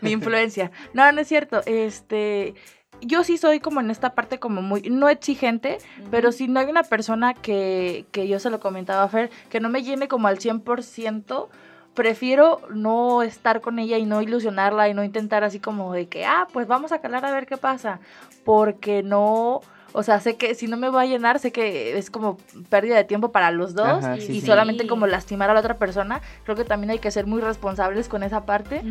Mi 0.00 0.10
influencia. 0.10 0.72
No, 0.92 1.10
no 1.12 1.20
es 1.20 1.28
cierto. 1.28 1.62
Este, 1.64 2.54
yo 3.00 3.22
sí 3.22 3.38
soy 3.38 3.60
como 3.60 3.80
en 3.80 3.90
esta 3.90 4.14
parte 4.14 4.40
como 4.40 4.62
muy, 4.62 4.82
no 4.82 5.08
exigente, 5.08 5.78
pero 6.10 6.32
si 6.32 6.48
no 6.48 6.58
hay 6.58 6.66
una 6.66 6.82
persona 6.82 7.34
que, 7.34 8.06
que 8.10 8.26
yo 8.26 8.40
se 8.40 8.50
lo 8.50 8.58
comentaba 8.58 9.04
a 9.04 9.08
Fer, 9.08 9.30
que 9.48 9.60
no 9.60 9.68
me 9.68 9.84
llene 9.84 10.08
como 10.08 10.26
al 10.26 10.38
100%, 10.38 11.48
prefiero 11.94 12.60
no 12.70 13.22
estar 13.22 13.60
con 13.60 13.78
ella 13.78 13.96
y 13.98 14.06
no 14.06 14.22
ilusionarla 14.22 14.88
y 14.88 14.94
no 14.94 15.04
intentar 15.04 15.44
así 15.44 15.60
como 15.60 15.92
de 15.92 16.08
que, 16.08 16.24
ah, 16.24 16.48
pues 16.52 16.66
vamos 16.66 16.92
a 16.92 17.00
calar 17.00 17.24
a 17.24 17.32
ver 17.32 17.46
qué 17.46 17.56
pasa, 17.56 18.00
porque 18.44 19.02
no... 19.02 19.60
O 19.98 20.02
sea, 20.02 20.20
sé 20.20 20.36
que 20.36 20.54
si 20.54 20.66
no 20.66 20.76
me 20.76 20.90
va 20.90 21.00
a 21.00 21.06
llenar, 21.06 21.38
sé 21.38 21.52
que 21.52 21.96
es 21.96 22.10
como 22.10 22.36
pérdida 22.68 22.96
de 22.96 23.04
tiempo 23.04 23.32
para 23.32 23.50
los 23.50 23.74
dos 23.74 23.86
Ajá, 24.04 24.18
y 24.18 24.20
sí, 24.20 24.40
sí. 24.42 24.46
solamente 24.46 24.86
como 24.86 25.06
lastimar 25.06 25.48
a 25.48 25.54
la 25.54 25.60
otra 25.60 25.78
persona. 25.78 26.20
Creo 26.44 26.54
que 26.54 26.64
también 26.64 26.90
hay 26.90 26.98
que 26.98 27.10
ser 27.10 27.26
muy 27.26 27.40
responsables 27.40 28.06
con 28.06 28.22
esa 28.22 28.44
parte. 28.44 28.82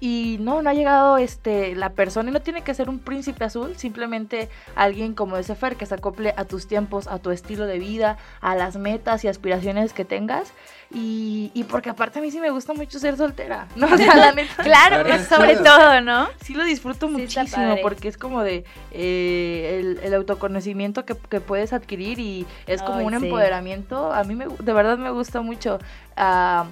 Y 0.00 0.38
no, 0.40 0.62
no 0.62 0.70
ha 0.70 0.74
llegado 0.74 1.18
este 1.18 1.74
la 1.76 1.90
persona 1.90 2.30
y 2.30 2.32
no 2.32 2.40
tiene 2.40 2.62
que 2.62 2.72
ser 2.74 2.88
un 2.88 2.98
príncipe 2.98 3.44
azul, 3.44 3.76
simplemente 3.76 4.48
alguien 4.74 5.12
como 5.14 5.36
ese 5.36 5.54
Fer 5.54 5.76
que 5.76 5.84
se 5.86 5.94
acople 5.94 6.32
a 6.36 6.44
tus 6.46 6.66
tiempos, 6.66 7.06
a 7.06 7.18
tu 7.18 7.30
estilo 7.30 7.66
de 7.66 7.78
vida, 7.78 8.16
a 8.40 8.56
las 8.56 8.76
metas 8.76 9.22
y 9.24 9.28
aspiraciones 9.28 9.92
que 9.92 10.04
tengas. 10.06 10.52
Y, 10.92 11.52
y 11.54 11.64
porque 11.64 11.90
aparte 11.90 12.18
a 12.18 12.22
mí 12.22 12.30
sí 12.32 12.40
me 12.40 12.50
gusta 12.50 12.72
mucho 12.72 12.98
ser 12.98 13.16
soltera. 13.16 13.68
No, 13.76 13.86
o 13.86 13.96
sea, 13.96 14.16
la 14.16 14.32
neta. 14.32 14.62
Claro, 14.62 15.04
Claro, 15.04 15.08
es 15.14 15.28
sobre 15.28 15.50
chido. 15.52 15.64
todo, 15.64 16.00
¿no? 16.00 16.28
Sí 16.42 16.54
lo 16.54 16.64
disfruto 16.64 17.06
Sí, 17.06 17.12
muchísimo 17.12 17.76
porque 17.82 18.08
es 18.08 18.16
como 18.16 18.42
de 18.42 18.64
eh, 18.92 19.78
el, 19.80 20.00
el 20.02 20.14
autoconocimiento 20.14 21.04
que, 21.04 21.14
que 21.28 21.40
puedes 21.40 21.72
adquirir 21.72 22.18
y 22.18 22.46
es 22.66 22.82
como 22.82 22.98
Ay, 23.00 23.04
un 23.06 23.18
sí. 23.20 23.26
empoderamiento. 23.26 24.12
A 24.12 24.24
mí 24.24 24.34
me, 24.34 24.46
de 24.46 24.72
verdad 24.72 24.98
me 24.98 25.10
gusta 25.10 25.40
mucho. 25.42 25.78
Ah, 26.16 26.64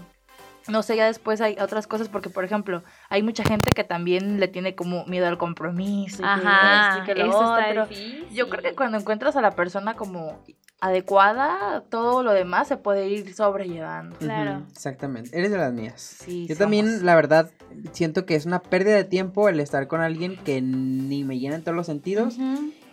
no 0.69 0.83
sé, 0.83 0.97
ya 0.97 1.07
después 1.07 1.41
hay 1.41 1.57
otras 1.61 1.87
cosas 1.87 2.09
porque, 2.09 2.31
por 2.31 2.45
ejemplo, 2.45 2.83
hay 3.09 3.23
mucha 3.23 3.45
gente 3.45 3.71
que 3.75 3.85
también 3.85 4.39
le 4.41 4.49
tiene 4.49 4.75
como 4.75 5.05
miedo 5.07 5.27
al 5.27 5.39
compromiso. 5.39 6.17
y 6.23 6.25
que 6.25 6.47
Ajá, 6.47 6.99
y 7.03 7.07
que 7.07 7.15
lo 7.15 7.27
eso 7.27 7.41
está 7.57 7.71
otro. 7.71 7.87
difícil. 7.87 8.27
Yo 8.31 8.49
creo 8.49 8.63
que 8.63 8.75
cuando 8.75 8.99
encuentras 8.99 9.37
a 9.37 9.41
la 9.41 9.53
persona 9.53 9.95
como 9.95 10.39
adecuada, 10.81 11.83
todo 11.91 12.23
lo 12.23 12.33
demás 12.33 12.69
se 12.69 12.77
puede 12.77 13.09
ir 13.09 13.35
sobrellevando. 13.35 14.17
Claro. 14.17 14.63
Exactamente. 14.71 15.37
Eres 15.37 15.51
de 15.51 15.59
las 15.59 15.73
mías. 15.73 16.01
Sí, 16.01 16.43
Yo 16.47 16.55
somos. 16.55 16.59
también, 16.59 17.05
la 17.05 17.15
verdad, 17.17 17.51
siento 17.93 18.25
que 18.27 18.35
es 18.37 18.47
una 18.47 18.61
pérdida 18.63 18.95
de 18.97 19.05
tiempo 19.05 19.49
el 19.49 19.61
estar 19.61 19.89
con 19.89 20.01
alguien 20.01 20.37
que 20.37 20.61
ni 20.63 21.25
me 21.25 21.39
llena 21.39 21.57
en 21.57 21.63
todos 21.63 21.77
los 21.77 21.87
sentidos. 21.87 22.37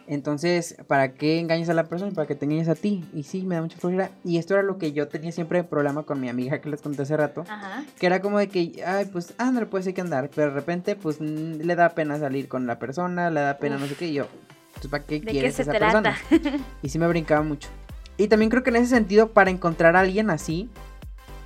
Entonces, 0.08 0.76
¿para 0.88 1.14
qué 1.14 1.39
engañas 1.39 1.70
a 1.70 1.74
la 1.74 1.86
persona? 1.86 2.12
Para 2.12 2.28
que 2.28 2.36
te 2.36 2.45
engañes 2.45 2.70
a 2.70 2.76
ti. 2.76 3.03
Y 3.14 3.24
sí, 3.24 3.43
me 3.43 3.56
da 3.56 3.62
mucha 3.62 3.78
flojera. 3.78 4.12
Y 4.24 4.38
esto 4.38 4.53
era 4.53 4.64
lo 4.64 4.78
que 4.78 4.91
yo 4.91 5.08
tenía 5.08 5.32
siempre 5.32 5.64
problema 5.64 6.03
con 6.03 6.20
mi 6.22 6.30
amiga 6.30 6.62
que 6.62 6.70
les 6.70 6.82
conté 6.82 7.01
hace 7.01 7.18
rato. 7.18 7.43
Ajá. 7.49 7.84
Que 7.99 8.06
era 8.06 8.22
como 8.22 8.38
de 8.38 8.47
que, 8.47 8.84
ay, 8.86 9.06
pues, 9.12 9.34
ándale, 9.38 9.66
pues 9.66 9.88
hay 9.88 9.93
que 9.93 10.01
andar. 10.01 10.30
Pero 10.34 10.49
de 10.49 10.53
repente, 10.53 10.95
pues, 10.95 11.20
le 11.20 11.76
da 11.76 11.89
pena 11.89 12.20
salir 12.20 12.47
con 12.47 12.68
la 12.68 12.78
persona, 12.78 13.30
le 13.32 13.39
da 13.41 13.58
pena 13.58 13.78
no 13.78 13.88
sé 13.88 13.95
qué. 13.95 14.08
Y 14.08 14.14
yo, 14.14 14.28
pues, 14.74 14.88
¿para 14.88 15.03
qué 15.03 15.16
¿De 15.16 15.22
qué 15.22 15.32
quieres 15.32 15.56
se 15.56 15.64
esa 15.64 15.72
trata? 15.72 16.01
persona? 16.01 16.60
Y 16.84 16.89
sí 16.89 16.99
me 16.99 17.08
brincaba 17.08 17.41
mucho. 17.41 17.70
Y 18.18 18.28
también 18.28 18.49
creo 18.49 18.64
que 18.64 18.70
en 18.70 18.78
ese 18.78 18.88
sentido, 18.88 19.30
para 19.32 19.49
encontrar 19.49 19.95
a 19.95 20.01
alguien 20.01 20.30
así, 20.30 20.70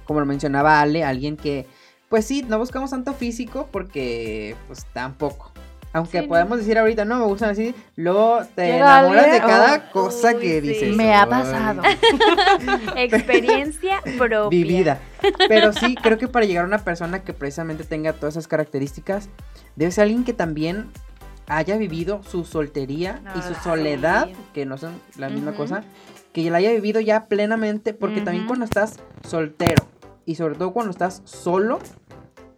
como 0.06 0.20
lo 0.20 0.26
mencionaba 0.26 0.82
Ale, 0.82 1.04
alguien 1.04 1.38
que, 1.38 1.66
pues 2.10 2.26
sí, 2.26 2.44
no 2.48 2.60
buscamos 2.60 2.90
tanto 2.90 3.14
físico 3.14 3.70
porque, 3.72 4.56
pues 4.68 4.86
tampoco. 4.94 5.52
Aunque 5.92 6.20
Sí, 6.20 6.24
no. 6.24 6.30
podemos 6.30 6.60
decir 6.60 6.78
ahorita, 6.78 7.04
no, 7.04 7.18
me 7.18 7.26
gustan 7.26 7.50
así, 7.50 7.74
luego 7.96 8.42
te 8.56 8.68
Llega 8.74 9.00
enamoras 9.00 9.32
de 9.32 9.40
cada 9.40 9.76
oh, 9.90 9.92
cosa 9.92 10.34
uy, 10.36 10.40
que 10.42 10.62
sí. 10.62 10.68
dices. 10.68 10.96
Me 10.96 11.16
ha 11.16 11.26
pasado. 11.28 11.82
Experiencia 12.96 14.02
propia. 14.18 14.50
vivida. 14.50 15.00
Pero 15.48 15.74
sí, 15.74 15.96
creo 15.96 16.18
que 16.18 16.28
para 16.28 16.46
llegar 16.46 16.64
a 16.64 16.68
una 16.68 16.80
persona 16.80 17.24
que 17.24 17.34
precisamente 17.34 17.84
tenga 17.84 18.14
todas 18.14 18.36
esas 18.36 18.48
características, 18.48 19.30
debe 19.76 19.92
ser 19.92 20.04
alguien 20.04 20.24
que 20.24 20.34
también 20.34 20.90
haya 21.48 21.78
vivido 21.78 22.22
su 22.24 22.46
soltería 22.46 23.22
y 23.36 23.42
su 23.42 23.54
Ah, 23.54 23.62
soledad, 23.64 24.28
sí. 24.28 24.36
que 24.54 24.66
no 24.68 24.78
son 24.78 24.94
la 25.18 25.30
misma 25.30 25.54
cosa, 25.54 25.84
que 26.34 26.50
la 26.52 26.60
haya 26.60 26.72
vivido 26.72 27.00
ya 27.02 27.26
plenamente, 27.26 27.94
porque 27.96 28.22
también 28.22 28.46
cuando 28.46 28.66
estás 28.66 29.00
soltero 29.28 29.84
y 30.26 30.36
sobre 30.36 30.54
todo 30.56 30.72
cuando 30.72 30.92
estás 30.92 31.24
solo, 31.26 31.80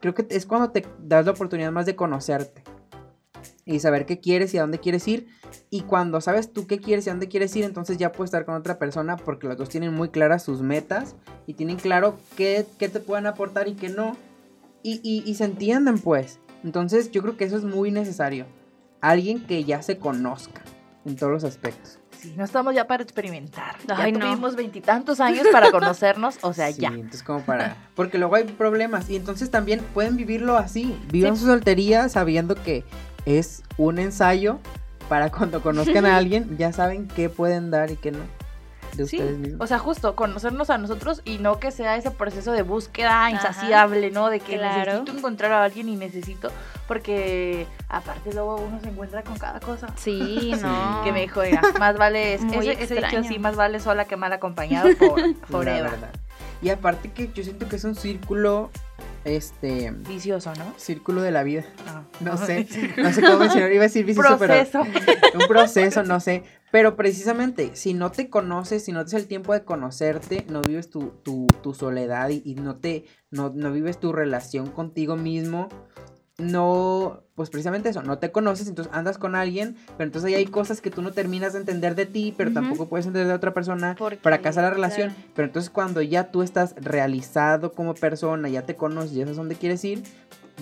creo 0.02 0.14
que 0.14 0.26
es 0.30 0.46
cuando 0.46 0.72
te 0.72 0.86
das 1.00 1.26
la 1.26 1.32
oportunidad 1.32 1.72
más 1.72 1.86
de 1.86 1.96
conocerte 1.96 2.64
y 3.66 3.80
saber 3.80 4.05
qué 4.05 4.20
quieres 4.20 4.53
y 4.53 4.57
a 4.57 4.62
dónde 4.62 4.80
quieres 4.80 5.07
ir. 5.07 5.28
Y 5.70 5.82
cuando 5.82 6.20
sabes 6.22 6.51
tú 6.51 6.68
qué 6.68 6.80
quieres 6.80 7.05
y 7.05 7.09
a 7.09 7.14
dónde 7.14 7.28
quieres 7.28 7.55
ir, 7.55 7.64
entonces 7.64 7.97
ya 7.97 8.12
puedes 8.12 8.30
estar 8.30 8.45
con 8.45 8.55
otra 8.55 8.78
persona 8.80 9.18
porque 9.18 9.47
los 9.47 9.57
dos 9.57 9.70
tienen 9.70 9.93
muy 9.93 10.09
claras 10.09 10.43
sus 10.43 10.62
metas 10.62 11.16
y 11.47 11.53
tienen 11.53 11.78
claro 11.78 12.18
qué, 12.38 12.66
qué 12.80 12.89
te 12.89 12.99
pueden 12.99 13.28
aportar 13.28 13.68
y 13.68 13.74
qué 13.76 13.89
no. 13.89 14.18
Y, 14.84 14.99
y- 15.03 15.30
y 15.30 15.36
se 15.36 15.45
entienden 15.45 15.99
pues. 15.99 16.39
Entonces 16.64 17.12
yo 17.12 17.22
creo 17.22 17.38
que 17.38 17.45
eso 17.45 17.57
es 17.57 17.64
muy 17.64 17.91
necesario. 17.91 18.45
Alguien 18.99 19.45
que 19.45 19.64
ya 19.64 19.82
se 19.82 19.97
conozca 19.97 20.62
en 21.05 21.16
todos 21.16 21.32
los 21.32 21.43
aspectos. 21.43 21.97
Sí, 22.20 22.36
no 22.38 22.43
estamos 22.43 22.76
ya 22.76 22.86
para 22.86 23.01
experimentar. 23.01 23.76
Ay, 23.88 24.12
ya 24.12 24.20
no. 24.20 24.26
tuvimos 24.28 24.55
veintitantos 24.55 25.20
años 25.20 25.47
para 25.51 25.72
conocernos, 25.72 26.38
o 26.43 26.53
sea, 26.53 26.72
Sí, 26.72 26.82
ya. 26.82 26.89
entonces 26.89 27.24
como 27.24 27.41
para... 27.41 27.76
Porque 27.95 28.20
luego 28.20 28.36
hay 28.36 28.43
problemas 28.43 29.09
y 29.09 29.16
entonces 29.16 29.49
también 29.49 29.80
pueden 29.95 30.18
vivirlo 30.18 30.55
así. 30.57 30.95
Vivan 31.12 31.36
su 31.36 31.47
soltería 31.47 32.09
sabiendo 32.09 32.53
que 32.53 32.84
es 33.26 33.64
un 33.78 34.00
ensayo 34.00 34.60
para 35.10 35.30
cuando 35.32 35.62
conozcan 35.62 36.06
a 36.06 36.18
alguien, 36.18 36.58
ya 36.58 36.72
saben 36.74 37.08
qué 37.08 37.30
pueden 37.30 37.72
dar 37.72 37.92
y 37.92 37.96
qué 37.98 38.12
no. 38.12 38.20
De 38.96 39.08
Sí, 39.08 39.18
ustedes 39.18 39.38
mismos. 39.38 39.62
o 39.62 39.68
sea, 39.68 39.80
justo 39.80 40.18
conocernos 40.18 40.70
a 40.70 40.78
nosotros 40.78 41.22
y 41.24 41.38
no 41.38 41.60
que 41.62 41.72
sea 41.72 41.96
ese 41.96 42.12
proceso 42.12 42.52
de 42.52 42.62
búsqueda 42.62 43.22
Ajá. 43.28 43.32
insaciable, 43.32 44.12
¿no? 44.12 44.30
De 44.30 44.42
que 44.42 44.58
Claro. 44.58 44.92
necesito 44.92 45.18
encontrar 45.18 45.54
a 45.54 45.64
alguien 45.64 45.88
y 45.88 45.96
necesito, 45.96 46.52
porque 46.90 47.68
aparte 47.88 48.34
luego 48.34 48.58
uno 48.58 48.82
se 48.82 48.90
encuentra 48.90 49.24
con 49.24 49.38
cada 49.38 49.62
cosa. 49.62 49.88
Sí, 49.96 50.52
no. 50.62 51.02
Que 51.06 51.14
me 51.14 51.22
dijo, 51.22 51.40
oiga, 51.40 51.62
más 51.80 51.98
vale, 51.98 52.34
es, 52.36 52.42
Muy 52.42 52.68
ese, 52.68 52.84
ese 52.84 52.96
dicho 52.96 53.06
extraño. 53.06 53.26
así, 53.26 53.40
más 53.40 53.56
vale 53.56 53.80
sola 53.80 54.04
que 54.04 54.18
mal 54.18 54.34
acompañado 54.34 54.90
por 55.00 55.22
forever. 55.50 55.84
verdad. 55.92 56.10
Y 56.62 56.70
aparte 56.70 57.12
que 57.12 57.32
yo 57.34 57.44
siento 57.44 57.70
que 57.70 57.78
es 57.78 57.84
un 57.86 57.96
círculo, 57.96 58.72
este, 59.24 59.91
Vicioso, 59.91 60.54
¿no? 60.56 60.74
círculo 60.78 61.22
de 61.22 61.32
la 61.32 61.43
vida. 61.43 61.66
Ah. 61.88 62.04
No 62.20 62.38
sé, 62.45 62.68
no 62.97 63.12
sé 63.12 63.22
cómo 63.22 63.38
mencionar, 63.38 63.72
iba 63.72 63.84
a 63.84 63.88
decir 63.88 64.06
vicioso, 64.06 64.38
pero 64.38 64.54
un 65.39 65.47
proceso, 65.47 66.04
no 66.04 66.20
sé. 66.20 66.43
Pero 66.72 66.95
precisamente, 66.95 67.72
si 67.74 67.93
no 67.93 68.12
te 68.12 68.30
conoces, 68.30 68.86
si 68.86 68.91
no 68.91 69.04
te 69.04 69.12
das 69.12 69.22
el 69.22 69.28
tiempo 69.28 69.54
de 69.54 69.64
conocerte, 69.64 70.45
no 70.49 70.62
vives 70.62 70.89
tu, 70.89 71.12
tu, 71.24 71.47
tu 71.62 71.74
soledad 71.74 72.30
y, 72.30 72.41
y 72.45 72.56
no 72.56 72.78
te, 72.78 73.06
no, 73.30 73.52
no 73.54 73.72
vives 73.72 73.99
tu 73.99 74.14
relación 74.14 74.72
contigo 74.72 75.18
mismo, 75.18 75.68
no, 76.38 77.22
pues 77.36 77.50
precisamente 77.50 77.90
eso, 77.90 78.02
no 78.02 78.18
te 78.18 78.32
conoces, 78.32 78.68
entonces 78.68 78.94
andas 78.94 79.18
con 79.18 79.36
alguien, 79.36 79.76
pero 79.98 80.08
entonces 80.08 80.28
ahí 80.30 80.36
hay 80.36 80.46
cosas 80.46 80.82
que 80.82 80.90
tú 80.90 81.02
no 81.02 81.12
terminas 81.12 81.54
de 81.54 81.60
entender 81.60 81.96
de 81.96 82.06
ti, 82.06 82.34
pero 82.36 82.52
tampoco 82.52 82.88
puedes 82.88 83.06
entender 83.06 83.28
de 83.28 83.34
otra 83.36 83.54
persona, 83.54 83.96
Porque, 83.98 84.18
fracasa 84.18 84.62
la 84.62 84.70
relación, 84.72 85.10
claro. 85.10 85.30
pero 85.36 85.46
entonces 85.48 85.70
cuando 85.70 86.02
ya 86.02 86.32
tú 86.32 86.42
estás 86.42 86.74
realizado 86.78 87.74
como 87.74 87.94
persona, 87.94 88.50
ya 88.50 88.64
te 88.64 88.76
conoces, 88.76 89.12
ya 89.14 89.24
sabes 89.24 89.38
dónde 89.38 89.56
quieres 89.56 89.84
ir, 89.86 90.04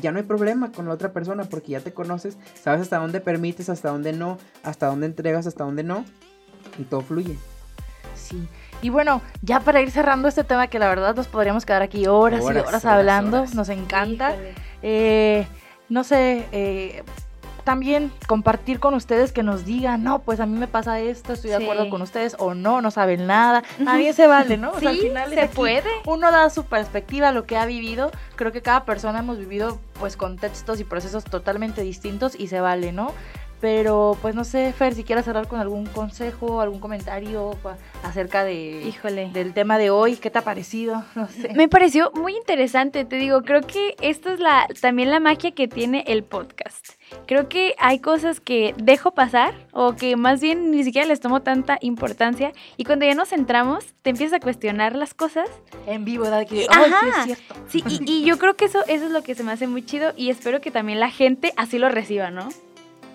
ya 0.01 0.11
no 0.11 0.17
hay 0.17 0.23
problema 0.25 0.71
con 0.71 0.85
la 0.87 0.93
otra 0.93 1.13
persona 1.13 1.43
porque 1.45 1.71
ya 1.73 1.79
te 1.79 1.93
conoces, 1.93 2.37
sabes 2.61 2.81
hasta 2.81 2.97
dónde 2.97 3.21
permites, 3.21 3.69
hasta 3.69 3.89
dónde 3.89 4.11
no, 4.13 4.37
hasta 4.63 4.87
dónde 4.87 5.05
entregas, 5.05 5.47
hasta 5.47 5.63
dónde 5.63 5.83
no, 5.83 6.03
y 6.77 6.83
todo 6.83 7.01
fluye. 7.01 7.37
Sí. 8.15 8.47
Y 8.81 8.89
bueno, 8.89 9.21
ya 9.41 9.59
para 9.59 9.81
ir 9.81 9.91
cerrando 9.91 10.27
este 10.27 10.43
tema, 10.43 10.67
que 10.67 10.79
la 10.79 10.87
verdad 10.87 11.15
nos 11.15 11.27
podríamos 11.27 11.65
quedar 11.65 11.81
aquí 11.81 12.07
horas, 12.07 12.41
Horas, 12.43 12.55
y 12.55 12.59
horas, 12.59 12.67
horas, 12.67 12.85
hablando, 12.85 13.37
horas. 13.41 13.55
nos 13.55 13.69
encanta. 13.69 14.35
Eh, 14.81 15.45
no 15.89 16.03
sé, 16.03 16.47
eh, 16.51 17.03
también 17.63 18.11
compartir 18.27 18.79
con 18.79 18.95
ustedes 18.95 19.31
que 19.31 19.43
nos 19.43 19.63
digan, 19.65 20.03
no, 20.03 20.19
pues 20.19 20.39
a 20.39 20.47
mí 20.47 20.57
me 20.57 20.67
pasa 20.67 20.99
esto, 20.99 21.33
estoy 21.33 21.51
de 21.51 21.57
Sí. 21.57 21.63
acuerdo 21.63 21.89
con 21.89 22.01
ustedes, 22.01 22.35
o 22.39 22.55
no, 22.55 22.81
no 22.81 22.89
saben 22.89 23.27
nada. 23.27 23.63
También 23.83 24.13
se 24.15 24.25
vale, 24.25 24.57
¿no? 24.57 24.71
O 24.71 24.79
sea, 24.79 24.89
al 24.89 24.97
final 24.97 25.29
se 25.29 25.47
puede. 25.49 25.89
Uno 26.07 26.31
da 26.31 26.49
su 26.49 26.63
perspectiva, 26.65 27.31
lo 27.31 27.45
que 27.45 27.57
ha 27.57 27.65
vivido. 27.67 28.09
Creo 28.37 28.51
que 28.51 28.61
cada 28.63 28.85
persona 28.85 29.19
hemos 29.19 29.37
vivido, 29.37 29.79
pues, 29.99 30.17
contextos 30.17 30.79
y 30.79 30.83
procesos 30.83 31.25
totalmente 31.25 31.81
distintos 31.83 32.33
y 32.39 32.47
se 32.47 32.59
vale, 32.59 32.91
¿no? 32.91 33.11
Pero, 33.61 34.17
pues, 34.21 34.35
no 34.35 34.43
sé, 34.43 34.71
Fer, 34.71 34.95
si 34.95 35.03
quieres 35.03 35.25
cerrar 35.25 35.47
con 35.47 35.59
algún 35.59 35.85
consejo, 35.85 36.61
algún 36.61 36.79
comentario 36.79 37.57
acerca 38.03 38.43
de, 38.45 38.83
Híjole. 38.87 39.29
del 39.31 39.53
tema 39.53 39.77
de 39.77 39.89
hoy, 39.89 40.15
¿qué 40.15 40.29
te 40.29 40.39
ha 40.39 40.43
parecido? 40.43 41.03
No 41.15 41.27
sé. 41.27 41.53
Me 41.53 41.67
pareció 41.67 42.11
muy 42.15 42.35
interesante, 42.35 43.03
te 43.03 43.17
digo, 43.17 43.41
creo 43.41 43.61
que 43.61 43.95
esto 44.01 44.29
es 44.31 44.39
la 44.39 44.67
también 44.79 45.09
la 45.09 45.19
magia 45.19 45.51
que 45.51 45.67
tiene 45.67 46.05
el 46.07 46.23
podcast. 46.23 46.93
Creo 47.25 47.49
que 47.49 47.75
hay 47.77 47.99
cosas 47.99 48.39
que 48.39 48.73
dejo 48.77 49.11
pasar 49.11 49.53
o 49.73 49.95
que 49.95 50.15
más 50.15 50.39
bien 50.39 50.71
ni 50.71 50.83
siquiera 50.85 51.07
les 51.07 51.19
tomo 51.19 51.41
tanta 51.41 51.77
importancia 51.81 52.53
y 52.77 52.85
cuando 52.85 53.05
ya 53.05 53.15
nos 53.15 53.29
centramos 53.29 53.83
te 54.01 54.11
empiezas 54.11 54.37
a 54.37 54.39
cuestionar 54.39 54.95
las 54.95 55.13
cosas. 55.13 55.49
En 55.87 56.05
vivo, 56.05 56.23
¿verdad? 56.23 56.47
Que, 56.47 56.67
ay, 56.69 56.85
sí 56.85 56.93
ajá. 56.93 57.19
es 57.19 57.25
cierto. 57.25 57.55
Sí, 57.67 57.83
y, 58.05 58.11
y 58.11 58.23
yo 58.23 58.37
creo 58.37 58.55
que 58.55 58.65
eso, 58.65 58.79
eso 58.87 59.05
es 59.05 59.11
lo 59.11 59.23
que 59.23 59.35
se 59.35 59.43
me 59.43 59.51
hace 59.51 59.67
muy 59.67 59.83
chido 59.83 60.13
y 60.15 60.29
espero 60.29 60.61
que 60.61 60.71
también 60.71 60.99
la 60.99 61.09
gente 61.09 61.51
así 61.57 61.79
lo 61.79 61.89
reciba, 61.89 62.31
¿no? 62.31 62.47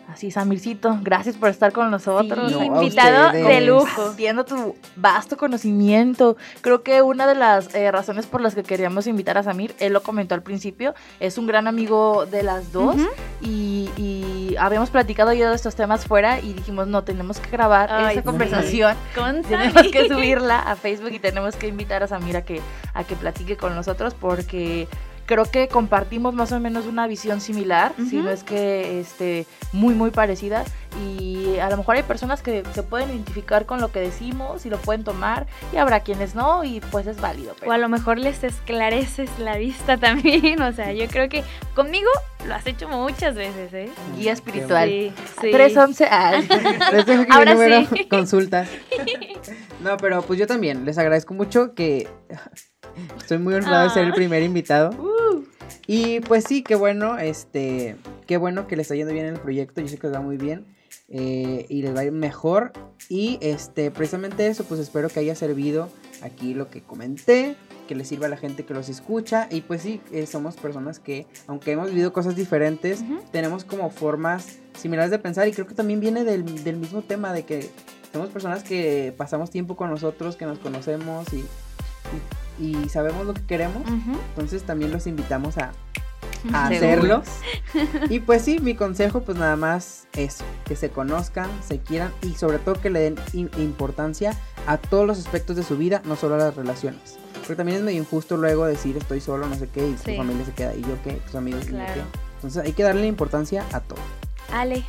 Así, 0.08 0.30
Samircito, 0.30 0.98
gracias 1.02 1.36
por 1.36 1.48
estar 1.48 1.72
con 1.72 1.90
nosotros. 1.90 2.52
Sí, 2.52 2.68
No, 2.68 2.78
a 2.78 2.84
invitado 2.84 3.32
de 3.32 3.60
lujo. 3.62 3.86
Compartiendo 3.96 4.44
tu 4.44 4.76
vasto 4.96 5.36
conocimiento. 5.36 6.36
Creo 6.60 6.82
que 6.82 7.02
una 7.02 7.26
de 7.26 7.34
las 7.34 7.74
eh, 7.74 7.90
razones 7.90 8.26
por 8.26 8.40
las 8.40 8.54
que 8.54 8.62
queríamos 8.62 9.06
invitar 9.06 9.38
a 9.38 9.42
Samir, 9.42 9.74
él 9.78 9.92
lo 9.92 10.02
comentó 10.02 10.34
al 10.34 10.42
principio, 10.42 10.94
es 11.20 11.38
un 11.38 11.46
gran 11.46 11.66
amigo 11.66 12.26
de 12.26 12.42
las 12.42 12.72
dos 12.72 12.96
y, 13.40 13.90
y 13.96 14.54
habíamos 14.58 14.90
platicado 14.90 15.32
ya 15.32 15.48
de 15.50 15.56
estos 15.56 15.74
temas 15.74 16.06
fuera 16.06 16.38
y 16.38 16.52
dijimos, 16.52 16.86
no, 16.86 17.02
tenemos 17.02 17.40
que 17.40 17.50
grabar 17.50 17.90
Ay, 17.90 18.12
esa 18.12 18.20
sí. 18.20 18.26
conversación. 18.26 18.96
Con 19.14 19.42
Tenemos 19.42 19.82
que 19.90 20.08
subirla 20.08 20.60
a 20.60 20.76
Facebook 20.76 21.12
y 21.12 21.18
tenemos 21.18 21.56
que 21.56 21.66
invitar 21.66 22.02
a 22.02 22.06
Samir 22.06 22.36
a 22.36 22.44
que, 22.44 22.60
a 22.92 23.04
que 23.04 23.16
platique 23.16 23.56
con 23.56 23.74
nosotros 23.74 24.14
porque 24.14 24.86
creo 25.26 25.44
que 25.44 25.68
compartimos 25.68 26.34
más 26.34 26.52
o 26.52 26.60
menos 26.60 26.86
una 26.86 27.06
visión 27.06 27.40
similar, 27.40 27.92
si 28.08 28.16
no 28.16 28.30
es 28.30 28.44
que 28.44 29.00
este, 29.00 29.46
muy, 29.72 29.94
muy 29.94 30.10
parecida. 30.10 30.64
Y 31.04 31.58
a 31.58 31.68
lo 31.70 31.76
mejor 31.76 31.96
hay 31.96 32.04
personas 32.04 32.40
que 32.40 32.62
se 32.72 32.82
pueden 32.84 33.10
identificar 33.10 33.66
con 33.66 33.80
lo 33.80 33.90
que 33.90 33.98
decimos 33.98 34.64
y 34.64 34.70
lo 34.70 34.78
pueden 34.78 35.02
tomar, 35.02 35.46
y 35.72 35.76
habrá 35.78 36.00
quienes 36.00 36.34
no, 36.36 36.62
y 36.62 36.80
pues 36.92 37.06
es 37.08 37.20
válido. 37.20 37.54
pero- 37.58 37.70
O 37.70 37.74
a 37.74 37.78
lo 37.78 37.88
mejor 37.88 38.18
les 38.18 38.44
esclareces 38.44 39.28
la 39.38 39.56
vista 39.56 39.96
también. 39.98 40.60
O 40.62 40.72
sea, 40.72 40.92
yo 40.92 41.06
creo 41.08 41.28
que 41.28 41.42
conmigo 41.74 42.08
lo 42.46 42.54
has 42.54 42.66
hecho 42.66 42.88
muchas 42.88 43.34
veces, 43.34 43.72
¿eh? 43.74 43.90
Guía 44.16 44.32
espiritual. 44.32 44.88
Sí, 44.88 45.12
sí. 45.40 45.50
311. 45.50 46.06
ah, 46.10 46.32
Les 46.92 47.06
dejo 47.06 47.22
aquí 47.22 47.30
mi 47.30 47.36
Ahora 47.36 47.54
número, 47.54 47.86
sí. 47.92 48.04
consultas. 48.08 48.68
No, 49.80 49.98
pero 49.98 50.22
pues 50.22 50.38
yo 50.38 50.46
también 50.46 50.86
les 50.86 50.96
agradezco 50.96 51.34
mucho 51.34 51.74
que 51.74 52.08
estoy 53.16 53.38
muy 53.38 53.54
honrado 53.54 53.84
de 53.84 53.90
ser 53.90 54.04
el 54.04 54.12
Ah. 54.12 54.14
primer 54.14 54.42
invitado. 54.42 54.90
Y 55.86 56.20
pues 56.20 56.44
sí, 56.44 56.62
qué 56.62 56.74
bueno, 56.76 57.18
este, 57.18 57.96
qué 58.26 58.36
bueno 58.38 58.66
que 58.66 58.76
les 58.76 58.84
está 58.86 58.94
yendo 58.94 59.12
bien 59.12 59.26
en 59.26 59.34
el 59.34 59.40
proyecto, 59.40 59.80
yo 59.80 59.88
sé 59.88 59.98
que 59.98 60.06
les 60.06 60.16
va 60.16 60.20
muy 60.20 60.36
bien 60.38 60.64
eh, 61.10 61.66
y 61.68 61.82
les 61.82 61.94
va 61.94 62.00
a 62.00 62.04
ir 62.04 62.12
mejor. 62.12 62.72
Y 63.10 63.38
este, 63.42 63.90
precisamente 63.90 64.46
eso, 64.46 64.64
pues 64.64 64.80
espero 64.80 65.08
que 65.10 65.20
haya 65.20 65.34
servido 65.34 65.90
aquí 66.22 66.54
lo 66.54 66.70
que 66.70 66.80
comenté, 66.80 67.56
que 67.86 67.94
les 67.94 68.08
sirva 68.08 68.26
a 68.26 68.28
la 68.30 68.38
gente 68.38 68.64
que 68.64 68.72
los 68.72 68.88
escucha. 68.88 69.46
Y 69.50 69.60
pues 69.60 69.82
sí, 69.82 70.00
eh, 70.10 70.26
somos 70.26 70.56
personas 70.56 70.98
que, 71.00 71.26
aunque 71.46 71.72
hemos 71.72 71.90
vivido 71.90 72.14
cosas 72.14 72.34
diferentes, 72.34 73.04
tenemos 73.30 73.64
como 73.64 73.90
formas 73.90 74.58
similares 74.78 75.10
de 75.10 75.18
pensar 75.18 75.46
y 75.48 75.52
creo 75.52 75.66
que 75.66 75.74
también 75.74 76.00
viene 76.00 76.24
del, 76.24 76.64
del 76.64 76.76
mismo 76.76 77.02
tema 77.02 77.34
de 77.34 77.42
que 77.44 77.68
somos 78.10 78.30
personas 78.30 78.62
que 78.64 79.12
pasamos 79.16 79.50
tiempo 79.50 79.76
con 79.76 79.90
nosotros, 79.90 80.36
que 80.36 80.46
nos 80.46 80.58
conocemos 80.60 81.30
y, 81.34 81.38
y, 81.38 81.46
y 82.58 82.88
sabemos 82.88 83.26
lo 83.26 83.34
que 83.34 83.42
queremos. 83.42 83.82
Entonces 84.30 84.62
también 84.64 84.92
los 84.92 85.06
invitamos 85.06 85.58
a 85.58 85.72
a 86.52 86.66
hacerlo. 86.68 87.22
Y 88.10 88.20
pues 88.20 88.42
sí, 88.42 88.58
mi 88.60 88.74
consejo 88.74 89.22
pues 89.22 89.38
nada 89.38 89.56
más 89.56 90.06
eso, 90.14 90.44
que 90.66 90.76
se 90.76 90.90
conozcan, 90.90 91.48
se 91.66 91.78
quieran 91.78 92.12
y 92.22 92.34
sobre 92.34 92.58
todo 92.58 92.80
que 92.80 92.90
le 92.90 93.00
den 93.00 93.16
im- 93.32 93.48
importancia 93.58 94.36
a 94.66 94.76
todos 94.76 95.06
los 95.06 95.18
aspectos 95.18 95.56
de 95.56 95.62
su 95.62 95.76
vida, 95.78 96.02
no 96.04 96.16
solo 96.16 96.34
a 96.34 96.38
las 96.38 96.54
relaciones. 96.56 97.16
Porque 97.34 97.56
también 97.56 97.78
es 97.78 97.84
medio 97.84 98.00
injusto 98.00 98.36
luego 98.36 98.64
decir 98.66 98.96
estoy 98.96 99.20
solo, 99.20 99.46
no 99.48 99.54
sé 99.56 99.68
qué, 99.68 99.86
y 99.88 99.96
Sí. 99.96 100.12
tu 100.12 100.16
familia 100.16 100.44
se 100.44 100.52
queda, 100.52 100.74
y 100.74 100.82
yo 100.82 100.96
qué, 101.02 101.12
tus 101.14 101.34
amigos, 101.34 101.64
y 101.68 101.72
yo 101.72 101.78
qué. 101.78 102.02
Entonces 102.36 102.62
hay 102.62 102.72
que 102.72 102.82
darle 102.82 103.06
importancia 103.06 103.64
a 103.72 103.80
todo. 103.80 103.98
Ale. 104.52 104.84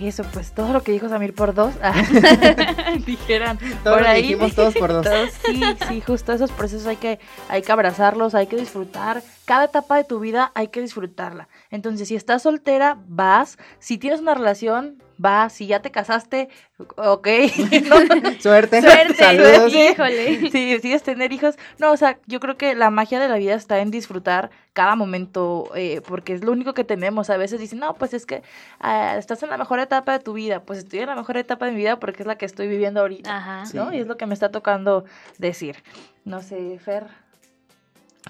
Eso, 0.00 0.22
pues 0.32 0.52
todo 0.52 0.72
lo 0.72 0.82
que 0.82 0.92
dijo 0.92 1.08
Samir 1.08 1.34
por 1.34 1.54
dos. 1.54 1.74
Dijeran 3.06 3.58
Todo 3.84 3.94
por 3.94 3.98
lo 3.98 4.04
que 4.04 4.08
ahí. 4.08 4.22
dijimos 4.22 4.54
todos 4.54 4.74
por 4.74 4.92
dos. 4.92 5.04
Todos, 5.04 5.30
sí, 5.44 5.62
sí, 5.88 6.00
justo 6.00 6.32
esos 6.32 6.50
procesos 6.52 6.86
hay 6.86 6.96
que, 6.96 7.18
hay 7.48 7.62
que 7.62 7.72
abrazarlos, 7.72 8.34
hay 8.34 8.46
que 8.46 8.56
disfrutar. 8.56 9.22
Cada 9.44 9.64
etapa 9.64 9.96
de 9.96 10.04
tu 10.04 10.20
vida 10.20 10.52
hay 10.54 10.68
que 10.68 10.80
disfrutarla. 10.80 11.48
Entonces, 11.70 12.08
si 12.08 12.16
estás 12.16 12.42
soltera, 12.42 12.98
vas. 13.06 13.58
Si 13.78 13.98
tienes 13.98 14.20
una 14.20 14.34
relación, 14.34 15.02
vas. 15.18 15.52
Si 15.52 15.66
ya 15.66 15.82
te 15.82 15.90
casaste, 15.90 16.48
ok. 16.96 17.28
Suerte, 18.40 18.80
Suerte. 18.80 19.14
saludos. 19.14 19.72
Híjole. 19.74 20.50
Si 20.50 20.72
decides 20.72 21.02
tener 21.02 21.32
hijos, 21.32 21.56
no, 21.78 21.92
o 21.92 21.96
sea, 21.96 22.18
yo 22.26 22.40
creo 22.40 22.56
que 22.56 22.74
la 22.74 22.90
magia 22.90 23.20
de 23.20 23.28
la 23.28 23.36
vida 23.36 23.54
está 23.54 23.80
en 23.80 23.90
disfrutar 23.90 24.50
cada 24.72 24.96
momento, 24.96 25.70
eh, 25.74 26.00
porque 26.06 26.32
es 26.32 26.44
lo 26.44 26.52
único 26.52 26.72
que 26.72 26.84
tenemos. 26.84 27.30
A 27.30 27.36
veces 27.36 27.60
dicen, 27.60 27.80
no, 27.80 27.94
pues 27.94 28.14
es 28.14 28.24
que 28.24 28.42
ah, 28.80 29.16
estás 29.18 29.42
en 29.42 29.50
la 29.50 29.58
mejor 29.58 29.80
etapa 29.80 30.12
de 30.12 30.20
tu 30.20 30.32
vida. 30.32 30.62
Pues 30.62 30.78
estoy 30.78 31.00
en 31.00 31.08
la 31.08 31.16
mejor 31.16 31.36
etapa 31.36 31.66
de 31.66 31.72
mi 31.72 31.78
vida 31.78 31.98
porque 31.98 32.22
es 32.22 32.26
la 32.26 32.38
que 32.38 32.46
estoy 32.46 32.68
viviendo 32.68 33.00
ahorita. 33.00 33.36
Ajá. 33.36 33.66
Sí. 33.66 33.76
¿no? 33.76 33.92
Y 33.92 33.98
es 33.98 34.06
lo 34.06 34.16
que 34.16 34.26
me 34.26 34.34
está 34.34 34.50
tocando 34.50 35.04
decir. 35.38 35.82
No 36.24 36.42
sé, 36.42 36.78
Fer. 36.78 37.27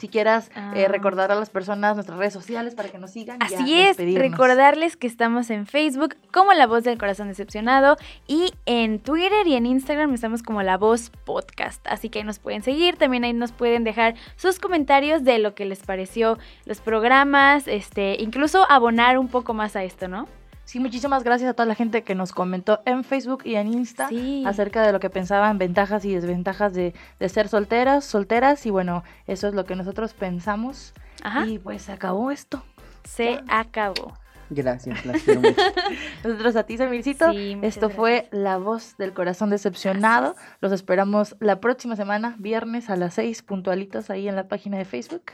Si 0.01 0.09
quieras 0.09 0.49
eh, 0.75 0.85
Ah. 0.85 0.89
recordar 0.89 1.33
a 1.33 1.35
las 1.35 1.51
personas 1.51 1.95
nuestras 1.97 2.19
redes 2.19 2.33
sociales 2.33 2.75
para 2.75 2.89
que 2.89 2.99
nos 2.99 3.11
sigan. 3.11 3.39
ya 3.41 3.47
Así 3.47 3.75
es, 3.81 3.97
recordarles 3.97 4.97
que 4.97 5.07
estamos 5.07 5.51
en 5.51 5.67
Facebook 5.67 6.15
como 6.33 6.53
La 6.53 6.67
Voz 6.67 6.85
del 6.85 6.99
Corazón 6.99 7.29
Decepcionado 7.29 7.97
y 8.29 8.53
en 8.67 9.01
Twitter 9.01 9.47
y 9.47 9.55
en 9.57 9.67
Instagram 9.67 10.15
estamos 10.15 10.43
como 10.43 10.63
La 10.63 10.77
Voz 10.77 11.11
Podcast. 11.25 11.85
Así 11.89 12.11
que 12.11 12.21
ahí 12.21 12.25
nos 12.25 12.39
pueden 12.39 12.63
seguir, 12.63 12.97
también 12.97 13.25
ahí 13.25 13.33
nos 13.33 13.51
pueden 13.53 13.83
dejar 13.83 14.15
sus 14.37 14.61
comentarios 14.61 15.25
de 15.25 15.39
lo 15.39 15.55
que 15.55 15.65
les 15.65 15.81
pareció 15.81 16.39
los 16.65 16.81
programas, 16.81 17.67
este, 17.67 18.17
incluso 18.21 18.71
abonar 18.71 19.19
un 19.19 19.29
poco 19.29 19.53
más 19.55 19.75
a 19.75 19.83
esto, 19.85 20.07
¿no? 20.07 20.29
Sí, 20.69 20.81
muchísimas 20.81 21.25
gracias 21.25 21.49
a 21.49 21.55
toda 21.55 21.65
la 21.65 21.75
gente 21.75 22.03
que 22.03 22.15
nos 22.15 22.33
comentó 22.33 22.83
en 22.85 23.03
Facebook 23.03 23.41
y 23.47 23.55
en 23.55 23.69
Insta 23.73 24.09
Sí. 24.11 24.45
acerca 24.47 24.83
de 24.83 24.93
lo 24.93 25.01
que 25.01 25.09
pensaban, 25.09 25.57
ventajas 25.57 26.05
y 26.05 26.15
desventajas 26.15 26.75
de, 26.75 26.93
de 27.19 27.29
ser 27.31 27.49
solteras, 27.49 28.05
solteras. 28.05 28.67
Y 28.67 28.71
bueno, 28.71 29.03
eso 29.27 29.49
es 29.49 29.55
lo 29.55 29.65
que 29.65 29.77
nosotros 29.77 30.13
pensamos. 30.13 30.93
Ajá. 31.23 31.47
Y 31.47 31.59
pues 31.59 31.81
se 31.81 31.93
acabó 31.93 32.31
esto. 32.31 32.63
Se 33.05 33.41
acabó. 33.49 34.13
Gracias, 34.51 35.07
las 35.07 35.23
quiero 35.23 35.41
mucho. 35.41 35.55
Nosotros 36.23 36.55
a 36.57 36.65
ti, 36.65 36.77
Samircito. 36.77 37.33
Sí, 37.33 37.57
Esto 37.63 37.89
fue 37.89 38.29
La 38.31 38.59
Voz 38.59 38.95
del 38.99 39.15
Corazón 39.15 39.49
Decepcionado. 39.49 40.37
Los 40.61 40.73
esperamos 40.73 41.35
la 41.41 41.61
próxima 41.61 41.97
semana, 41.97 42.37
viernes 42.39 42.91
a 42.91 42.97
las 42.97 43.15
6, 43.15 43.43
puntualitos 43.43 44.11
ahí 44.11 44.29
en 44.29 44.37
la 44.37 44.49
página 44.49 44.77
de 44.77 44.85
Facebook. 44.85 45.33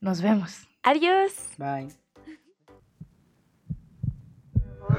Nos 0.00 0.22
vemos. 0.22 0.66
Adiós. 0.82 1.34
Bye. 1.58 1.99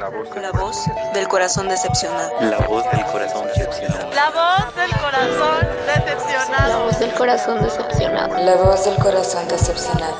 La 0.01 0.09
voz, 0.09 0.35
La 0.35 0.51
voz 0.51 0.85
del 1.13 1.27
corazón 1.27 1.69
decepcionado. 1.69 2.31
la 2.41 2.57
voz 2.67 2.83
del 2.91 3.05
corazón 3.05 3.45
decepcionado. 3.45 4.09
La 4.15 4.29
voz 4.31 4.75
del 4.75 4.91
corazón 4.99 5.67
La 5.85 5.93
decepcionado. 5.93 6.83
voz 6.85 6.99
del 6.99 7.13
corazón 7.13 7.61
decepcionado. 7.61 8.37
La 8.39 8.55
voz 8.55 8.85
del 8.85 8.95
corazón 8.95 9.47
decepcionado. 9.47 10.15